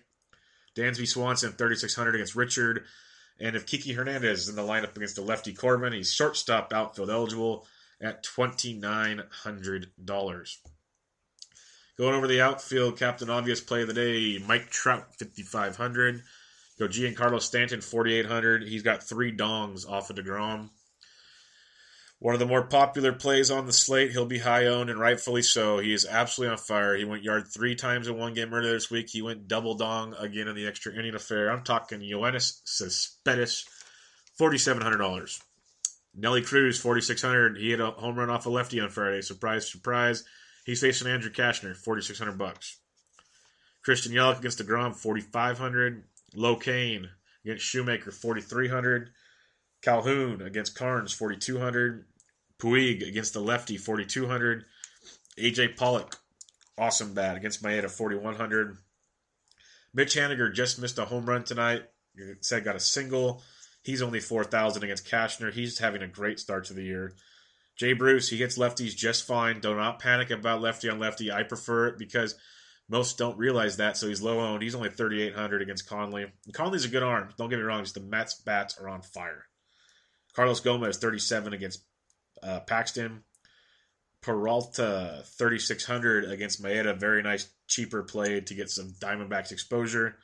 Dansby 0.76 1.06
Swanson, 1.06 1.52
3,600 1.52 2.14
against 2.14 2.36
Richard. 2.36 2.84
And 3.38 3.56
if 3.56 3.66
Kiki 3.66 3.92
Hernandez 3.92 4.40
is 4.40 4.48
in 4.48 4.56
the 4.56 4.62
lineup 4.62 4.96
against 4.96 5.16
the 5.16 5.22
lefty 5.22 5.54
Corbin, 5.54 5.92
he's 5.92 6.12
shortstop 6.12 6.72
outfield 6.72 7.10
eligible 7.10 7.66
at 8.00 8.24
$2,900. 8.24 10.56
Going 12.00 12.14
over 12.14 12.26
the 12.26 12.40
outfield, 12.40 12.98
Captain 12.98 13.28
Obvious 13.28 13.60
play 13.60 13.82
of 13.82 13.88
the 13.88 13.92
day, 13.92 14.42
Mike 14.46 14.70
Trout, 14.70 15.04
5,500. 15.18 16.22
Go 16.78 16.88
Giancarlo 16.88 17.42
Stanton, 17.42 17.82
4,800. 17.82 18.62
He's 18.62 18.82
got 18.82 19.02
three 19.02 19.36
dongs 19.36 19.86
off 19.86 20.08
of 20.08 20.16
DeGrom. 20.16 20.70
One 22.18 22.32
of 22.32 22.38
the 22.38 22.46
more 22.46 22.62
popular 22.62 23.12
plays 23.12 23.50
on 23.50 23.66
the 23.66 23.74
slate. 23.74 24.12
He'll 24.12 24.24
be 24.24 24.38
high 24.38 24.64
owned, 24.64 24.88
and 24.88 24.98
rightfully 24.98 25.42
so. 25.42 25.78
He 25.78 25.92
is 25.92 26.06
absolutely 26.06 26.52
on 26.52 26.56
fire. 26.56 26.96
He 26.96 27.04
went 27.04 27.22
yard 27.22 27.48
three 27.48 27.74
times 27.74 28.08
in 28.08 28.16
one 28.16 28.32
game 28.32 28.54
earlier 28.54 28.72
this 28.72 28.90
week. 28.90 29.10
He 29.10 29.20
went 29.20 29.46
double 29.46 29.74
dong 29.74 30.14
again 30.18 30.48
in 30.48 30.56
the 30.56 30.66
extra 30.66 30.94
inning 30.94 31.14
affair. 31.14 31.50
I'm 31.50 31.64
talking 31.64 32.00
Yoenis 32.00 32.62
Cespedes, 32.64 33.66
$4,700. 34.40 35.38
Nelly 36.14 36.40
Cruz, 36.40 36.80
4,600. 36.80 37.58
He 37.58 37.72
hit 37.72 37.80
a 37.80 37.90
home 37.90 38.18
run 38.18 38.30
off 38.30 38.46
a 38.46 38.48
lefty 38.48 38.80
on 38.80 38.88
Friday. 38.88 39.20
Surprise, 39.20 39.70
surprise. 39.70 40.24
He's 40.64 40.80
facing 40.80 41.08
Andrew 41.08 41.30
Cashner, 41.30 41.76
forty 41.76 42.02
six 42.02 42.18
hundred 42.18 42.38
bucks. 42.38 42.78
Christian 43.82 44.12
Yelich 44.12 44.38
against 44.38 44.58
Degrom, 44.58 44.94
forty 44.94 45.20
five 45.20 45.58
hundred. 45.58 46.04
Lo 46.34 46.56
Cain 46.56 47.08
against 47.44 47.64
Shoemaker, 47.64 48.10
forty 48.10 48.40
three 48.40 48.68
hundred. 48.68 49.10
Calhoun 49.82 50.42
against 50.42 50.76
Karns, 50.76 51.12
forty 51.12 51.36
two 51.36 51.58
hundred. 51.58 52.04
Puig 52.58 53.06
against 53.06 53.32
the 53.32 53.40
lefty, 53.40 53.76
forty 53.76 54.04
two 54.04 54.26
hundred. 54.26 54.64
AJ 55.38 55.76
Pollock, 55.76 56.16
awesome 56.76 57.14
bat 57.14 57.36
against 57.36 57.62
Maeda, 57.62 57.90
forty 57.90 58.16
one 58.16 58.34
hundred. 58.34 58.76
Mitch 59.94 60.14
Haniger 60.14 60.52
just 60.52 60.80
missed 60.80 60.98
a 60.98 61.06
home 61.06 61.26
run 61.26 61.44
tonight. 61.44 61.84
Said 62.42 62.64
got 62.64 62.76
a 62.76 62.80
single. 62.80 63.42
He's 63.82 64.02
only 64.02 64.20
four 64.20 64.44
thousand 64.44 64.82
against 64.82 65.08
Kashner. 65.08 65.52
He's 65.52 65.78
having 65.78 66.02
a 66.02 66.06
great 66.06 66.38
start 66.38 66.66
to 66.66 66.74
the 66.74 66.84
year. 66.84 67.14
Jay 67.80 67.94
Bruce, 67.94 68.28
he 68.28 68.36
hits 68.36 68.58
lefties 68.58 68.94
just 68.94 69.26
fine. 69.26 69.60
Do 69.60 69.74
not 69.74 70.00
panic 70.00 70.30
about 70.30 70.60
lefty 70.60 70.90
on 70.90 70.98
lefty. 70.98 71.32
I 71.32 71.44
prefer 71.44 71.86
it 71.86 71.96
because 71.96 72.34
most 72.90 73.16
don't 73.16 73.38
realize 73.38 73.78
that, 73.78 73.96
so 73.96 74.06
he's 74.06 74.20
low 74.20 74.38
owned. 74.38 74.62
He's 74.62 74.74
only 74.74 74.90
3,800 74.90 75.62
against 75.62 75.88
Conley. 75.88 76.24
And 76.44 76.52
Conley's 76.52 76.84
a 76.84 76.88
good 76.88 77.02
arm. 77.02 77.30
Don't 77.38 77.48
get 77.48 77.56
me 77.58 77.62
wrong, 77.62 77.82
just 77.82 77.94
the 77.94 78.02
Mets 78.02 78.34
bats 78.34 78.78
are 78.78 78.86
on 78.90 79.00
fire. 79.00 79.46
Carlos 80.36 80.60
Gomez, 80.60 80.98
37 80.98 81.54
against 81.54 81.82
uh, 82.42 82.60
Paxton. 82.60 83.22
Peralta, 84.20 85.22
3,600 85.24 86.30
against 86.30 86.62
Maeda. 86.62 87.00
Very 87.00 87.22
nice, 87.22 87.48
cheaper 87.66 88.02
play 88.02 88.42
to 88.42 88.54
get 88.54 88.68
some 88.68 88.92
Diamondbacks 89.00 89.52
exposure. 89.52 90.18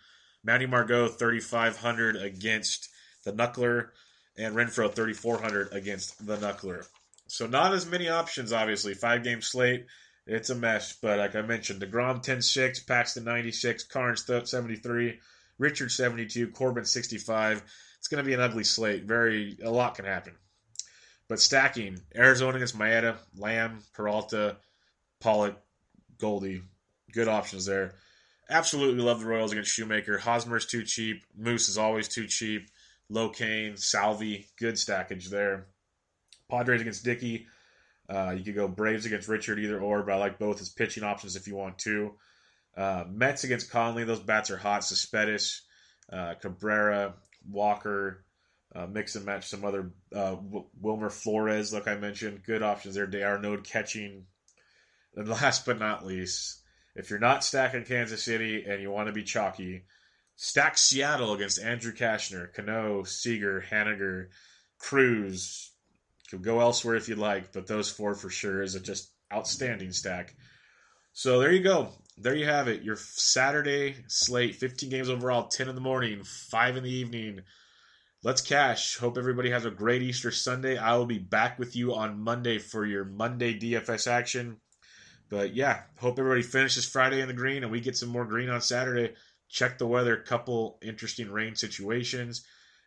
Manny 0.44 0.66
Margot, 0.66 1.08
3,500 1.08 2.16
against 2.16 2.90
the 3.24 3.32
Knuckler. 3.32 3.92
And 4.36 4.54
Renfroe, 4.54 4.94
3,400 4.94 5.72
against 5.72 6.26
the 6.26 6.36
Knuckler. 6.36 6.84
So 7.26 7.46
not 7.46 7.72
as 7.72 7.86
many 7.86 8.08
options, 8.08 8.52
obviously. 8.52 8.94
Five 8.94 9.24
game 9.24 9.42
slate. 9.42 9.86
It's 10.26 10.50
a 10.50 10.54
mess. 10.54 10.96
But 11.00 11.18
like 11.18 11.36
I 11.36 11.42
mentioned, 11.42 11.82
DeGrom 11.82 12.22
10 12.22 12.42
6, 12.42 12.80
Paxton 12.80 13.24
96, 13.24 13.84
Karns 13.84 14.24
73, 14.24 15.20
Richard 15.58 15.90
72, 15.90 16.48
Corbin 16.48 16.84
65. 16.84 17.62
It's 17.98 18.08
going 18.08 18.22
to 18.22 18.26
be 18.26 18.34
an 18.34 18.40
ugly 18.40 18.64
slate. 18.64 19.04
Very, 19.04 19.58
a 19.62 19.70
lot 19.70 19.94
can 19.94 20.04
happen. 20.04 20.34
But 21.28 21.40
stacking 21.40 22.00
Arizona 22.14 22.56
against 22.56 22.78
Maeda, 22.78 23.16
Lamb, 23.36 23.80
Peralta, 23.94 24.56
Pollock, 25.20 25.56
Goldie. 26.18 26.62
Good 27.12 27.28
options 27.28 27.66
there. 27.66 27.94
Absolutely 28.48 29.02
love 29.02 29.20
the 29.20 29.26
Royals 29.26 29.52
against 29.52 29.72
Shoemaker. 29.72 30.18
Hosmer's 30.18 30.66
too 30.66 30.84
cheap. 30.84 31.24
Moose 31.36 31.68
is 31.68 31.78
always 31.78 32.06
too 32.06 32.26
cheap. 32.26 32.68
Locane, 33.10 33.76
Salvi, 33.78 34.46
good 34.58 34.74
stackage 34.74 35.28
there. 35.28 35.66
Padres 36.50 36.80
against 36.80 37.04
Dickey. 37.04 37.46
Uh, 38.08 38.34
you 38.36 38.44
could 38.44 38.54
go 38.54 38.68
Braves 38.68 39.06
against 39.06 39.28
Richard, 39.28 39.58
either 39.58 39.80
or, 39.80 40.02
but 40.02 40.14
I 40.14 40.16
like 40.16 40.38
both 40.38 40.60
as 40.60 40.68
pitching 40.68 41.02
options 41.02 41.36
if 41.36 41.48
you 41.48 41.56
want 41.56 41.78
to. 41.80 42.14
Uh, 42.76 43.04
Mets 43.10 43.44
against 43.44 43.70
Conley. 43.70 44.04
Those 44.04 44.20
bats 44.20 44.50
are 44.50 44.56
hot. 44.56 44.84
Cespedes, 44.84 45.62
uh, 46.12 46.34
Cabrera, 46.34 47.14
Walker, 47.50 48.24
uh, 48.74 48.86
mix 48.86 49.16
and 49.16 49.24
match 49.24 49.46
some 49.46 49.64
other 49.64 49.90
uh, 50.14 50.36
Wilmer 50.80 51.10
Flores, 51.10 51.72
like 51.72 51.88
I 51.88 51.96
mentioned. 51.96 52.44
Good 52.44 52.62
options 52.62 52.94
there. 52.94 53.06
d'Arnaud 53.06 53.62
catching. 53.62 54.26
And 55.14 55.28
last 55.28 55.64
but 55.64 55.78
not 55.78 56.04
least, 56.04 56.60
if 56.94 57.10
you're 57.10 57.18
not 57.18 57.44
stacking 57.44 57.84
Kansas 57.84 58.22
City 58.22 58.64
and 58.68 58.82
you 58.82 58.90
want 58.90 59.08
to 59.08 59.12
be 59.12 59.24
chalky, 59.24 59.84
stack 60.36 60.76
Seattle 60.76 61.32
against 61.32 61.60
Andrew 61.60 61.92
Cashner, 61.92 62.52
Cano, 62.52 63.04
Seager, 63.04 63.64
Haniger, 63.70 64.28
Cruz. 64.78 65.72
Could 66.30 66.42
go 66.42 66.60
elsewhere 66.60 66.96
if 66.96 67.08
you'd 67.08 67.18
like, 67.18 67.52
but 67.52 67.66
those 67.66 67.90
four 67.90 68.14
for 68.14 68.30
sure 68.30 68.62
is 68.62 68.74
a 68.74 68.80
just 68.80 69.12
outstanding 69.32 69.92
stack. 69.92 70.34
So 71.12 71.38
there 71.38 71.52
you 71.52 71.62
go. 71.62 71.90
There 72.18 72.34
you 72.34 72.46
have 72.46 72.68
it. 72.68 72.82
Your 72.82 72.96
Saturday 72.96 73.96
slate, 74.08 74.56
15 74.56 74.90
games 74.90 75.08
overall, 75.08 75.48
10 75.48 75.68
in 75.68 75.74
the 75.74 75.80
morning, 75.80 76.24
5 76.24 76.76
in 76.76 76.82
the 76.82 76.90
evening. 76.90 77.40
Let's 78.22 78.40
cash. 78.40 78.96
Hope 78.96 79.18
everybody 79.18 79.50
has 79.50 79.64
a 79.64 79.70
great 79.70 80.02
Easter 80.02 80.30
Sunday. 80.30 80.76
I 80.76 80.96
will 80.96 81.06
be 81.06 81.18
back 81.18 81.58
with 81.58 81.76
you 81.76 81.94
on 81.94 82.18
Monday 82.18 82.58
for 82.58 82.84
your 82.84 83.04
Monday 83.04 83.58
DFS 83.58 84.10
action. 84.10 84.56
But 85.28 85.54
yeah, 85.54 85.82
hope 85.96 86.18
everybody 86.18 86.42
finishes 86.42 86.84
Friday 86.84 87.20
in 87.20 87.28
the 87.28 87.34
green 87.34 87.62
and 87.62 87.72
we 87.72 87.80
get 87.80 87.96
some 87.96 88.08
more 88.08 88.24
green 88.24 88.48
on 88.48 88.60
Saturday. 88.60 89.14
Check 89.48 89.78
the 89.78 89.86
weather, 89.86 90.16
couple 90.16 90.78
interesting 90.82 91.30
rain 91.30 91.54
situations. 91.54 92.44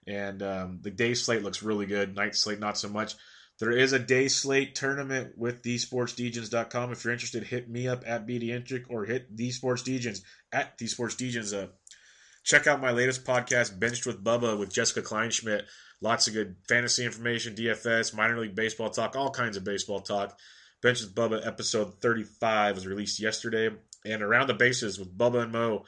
And 0.08 0.42
um, 0.42 0.80
the 0.82 0.92
day 0.92 1.14
slate 1.14 1.44
looks 1.44 1.64
really 1.64 1.86
good. 1.86 2.16
Night 2.16 2.36
slate, 2.36 2.60
not 2.60 2.78
so 2.78 2.90
much. 2.90 3.16
There 3.60 3.72
is 3.72 3.92
a 3.92 4.00
day 4.00 4.30
slate 4.30 4.74
tournament 4.74 5.38
with 5.38 5.64
thesportsdegens.com. 5.64 6.92
If 6.92 7.04
you're 7.04 7.14
interested, 7.14 7.44
hit 7.44 7.70
me 7.70 7.90
up 7.90 8.04
at 8.06 8.26
BDentric 8.26 8.86
or 8.90 9.04
hit 9.04 9.36
thesportsdegens 9.36 10.22
at 10.54 10.78
thesportsdegens. 10.78 11.54
Uh, 11.54 11.68
check 12.44 12.68
out 12.68 12.82
my 12.82 12.92
latest 12.92 13.26
podcast, 13.26 13.78
Benched 13.78 14.06
with 14.06 14.24
Bubba 14.24 14.58
with 14.58 14.74
Jessica 14.74 15.02
Kleinschmidt. 15.02 15.64
Lots 16.02 16.28
of 16.28 16.34
good 16.34 16.56
fantasy 16.70 17.04
information, 17.06 17.54
DFS, 17.56 18.16
minor 18.16 18.40
league 18.40 18.56
baseball 18.56 18.90
talk, 18.90 19.18
all 19.18 19.30
kinds 19.30 19.58
of 19.58 19.66
baseball 19.66 20.00
talk. 20.00 20.40
Benched 20.82 21.04
with 21.04 21.16
Bubba 21.16 21.46
episode 21.46 22.00
35 22.02 22.76
was 22.76 22.88
released 22.88 23.20
yesterday. 23.20 23.70
And 24.06 24.22
Around 24.22 24.48
the 24.48 24.54
Bases 24.54 24.98
with 24.98 25.18
Bubba 25.18 25.44
and 25.44 25.52
Mo, 25.52 25.84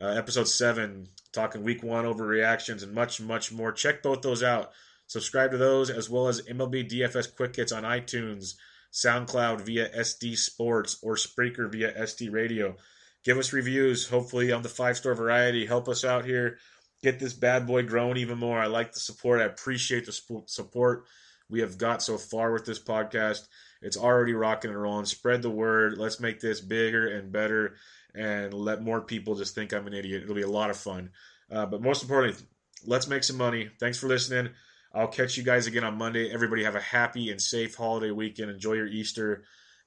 uh, 0.00 0.06
episode 0.06 0.48
7, 0.48 1.06
talking 1.32 1.62
week 1.62 1.82
one 1.82 2.04
overreactions 2.04 2.82
and 2.82 2.92
much, 2.92 3.20
much 3.20 3.52
more. 3.52 3.72
Check 3.72 4.02
both 4.02 4.22
those 4.22 4.42
out. 4.42 4.72
Subscribe 5.06 5.50
to 5.50 5.58
those 5.58 5.90
as 5.90 6.08
well 6.08 6.28
as 6.28 6.42
MLB 6.42 6.90
DFS 6.90 7.34
Quick 7.36 7.56
Hits 7.56 7.72
on 7.72 7.82
iTunes, 7.82 8.54
SoundCloud 8.92 9.62
via 9.62 9.88
SD 9.90 10.36
Sports, 10.36 10.98
or 11.02 11.16
Spreaker 11.16 11.70
via 11.70 11.92
SD 11.92 12.32
Radio. 12.32 12.76
Give 13.24 13.38
us 13.38 13.52
reviews, 13.52 14.08
hopefully 14.08 14.52
on 14.52 14.62
the 14.62 14.68
five 14.68 14.96
star 14.96 15.14
variety. 15.14 15.66
Help 15.66 15.88
us 15.88 16.04
out 16.04 16.24
here. 16.24 16.58
Get 17.02 17.18
this 17.18 17.32
bad 17.32 17.66
boy 17.66 17.82
growing 17.82 18.16
even 18.16 18.38
more. 18.38 18.58
I 18.58 18.66
like 18.66 18.92
the 18.92 19.00
support. 19.00 19.40
I 19.40 19.44
appreciate 19.44 20.06
the 20.06 20.42
support 20.46 21.04
we 21.52 21.60
have 21.60 21.76
got 21.76 22.02
so 22.02 22.16
far 22.16 22.52
with 22.52 22.64
this 22.64 22.82
podcast. 22.82 23.46
It's 23.82 23.96
already 23.96 24.32
rocking 24.32 24.70
and 24.70 24.80
rolling. 24.80 25.04
Spread 25.04 25.42
the 25.42 25.50
word. 25.50 25.98
Let's 25.98 26.20
make 26.20 26.40
this 26.40 26.60
bigger 26.60 27.06
and 27.08 27.30
better 27.30 27.74
and 28.14 28.52
let 28.52 28.82
more 28.82 29.00
people 29.00 29.34
just 29.34 29.54
think 29.54 29.72
I'm 29.72 29.86
an 29.86 29.94
idiot. 29.94 30.22
It'll 30.22 30.34
be 30.34 30.42
a 30.42 30.48
lot 30.48 30.70
of 30.70 30.76
fun. 30.76 31.10
Uh, 31.50 31.66
but 31.66 31.82
most 31.82 32.02
importantly, 32.02 32.44
let's 32.86 33.08
make 33.08 33.24
some 33.24 33.36
money. 33.36 33.70
Thanks 33.80 33.98
for 33.98 34.06
listening. 34.06 34.52
I'll 34.94 35.08
catch 35.08 35.36
you 35.36 35.42
guys 35.42 35.66
again 35.66 35.84
on 35.84 35.96
Monday. 35.96 36.30
Everybody 36.32 36.64
have 36.64 36.74
a 36.74 36.80
happy 36.80 37.30
and 37.30 37.40
safe 37.40 37.74
holiday 37.74 38.10
weekend. 38.10 38.50
Enjoy 38.50 38.74
your 38.74 38.86
Easter. 38.86 39.44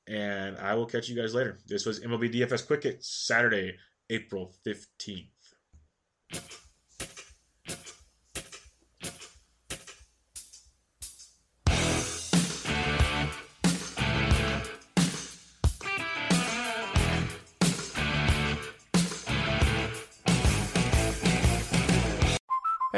And 0.07 0.57
I 0.57 0.75
will 0.75 0.85
catch 0.85 1.09
you 1.09 1.15
guys 1.15 1.33
later. 1.33 1.59
This 1.67 1.85
was 1.85 1.99
MLB 1.99 2.33
DFS 2.33 2.65
Quick 2.65 2.83
Hit, 2.83 3.03
Saturday, 3.03 3.77
April 4.09 4.53
15th. 4.65 5.27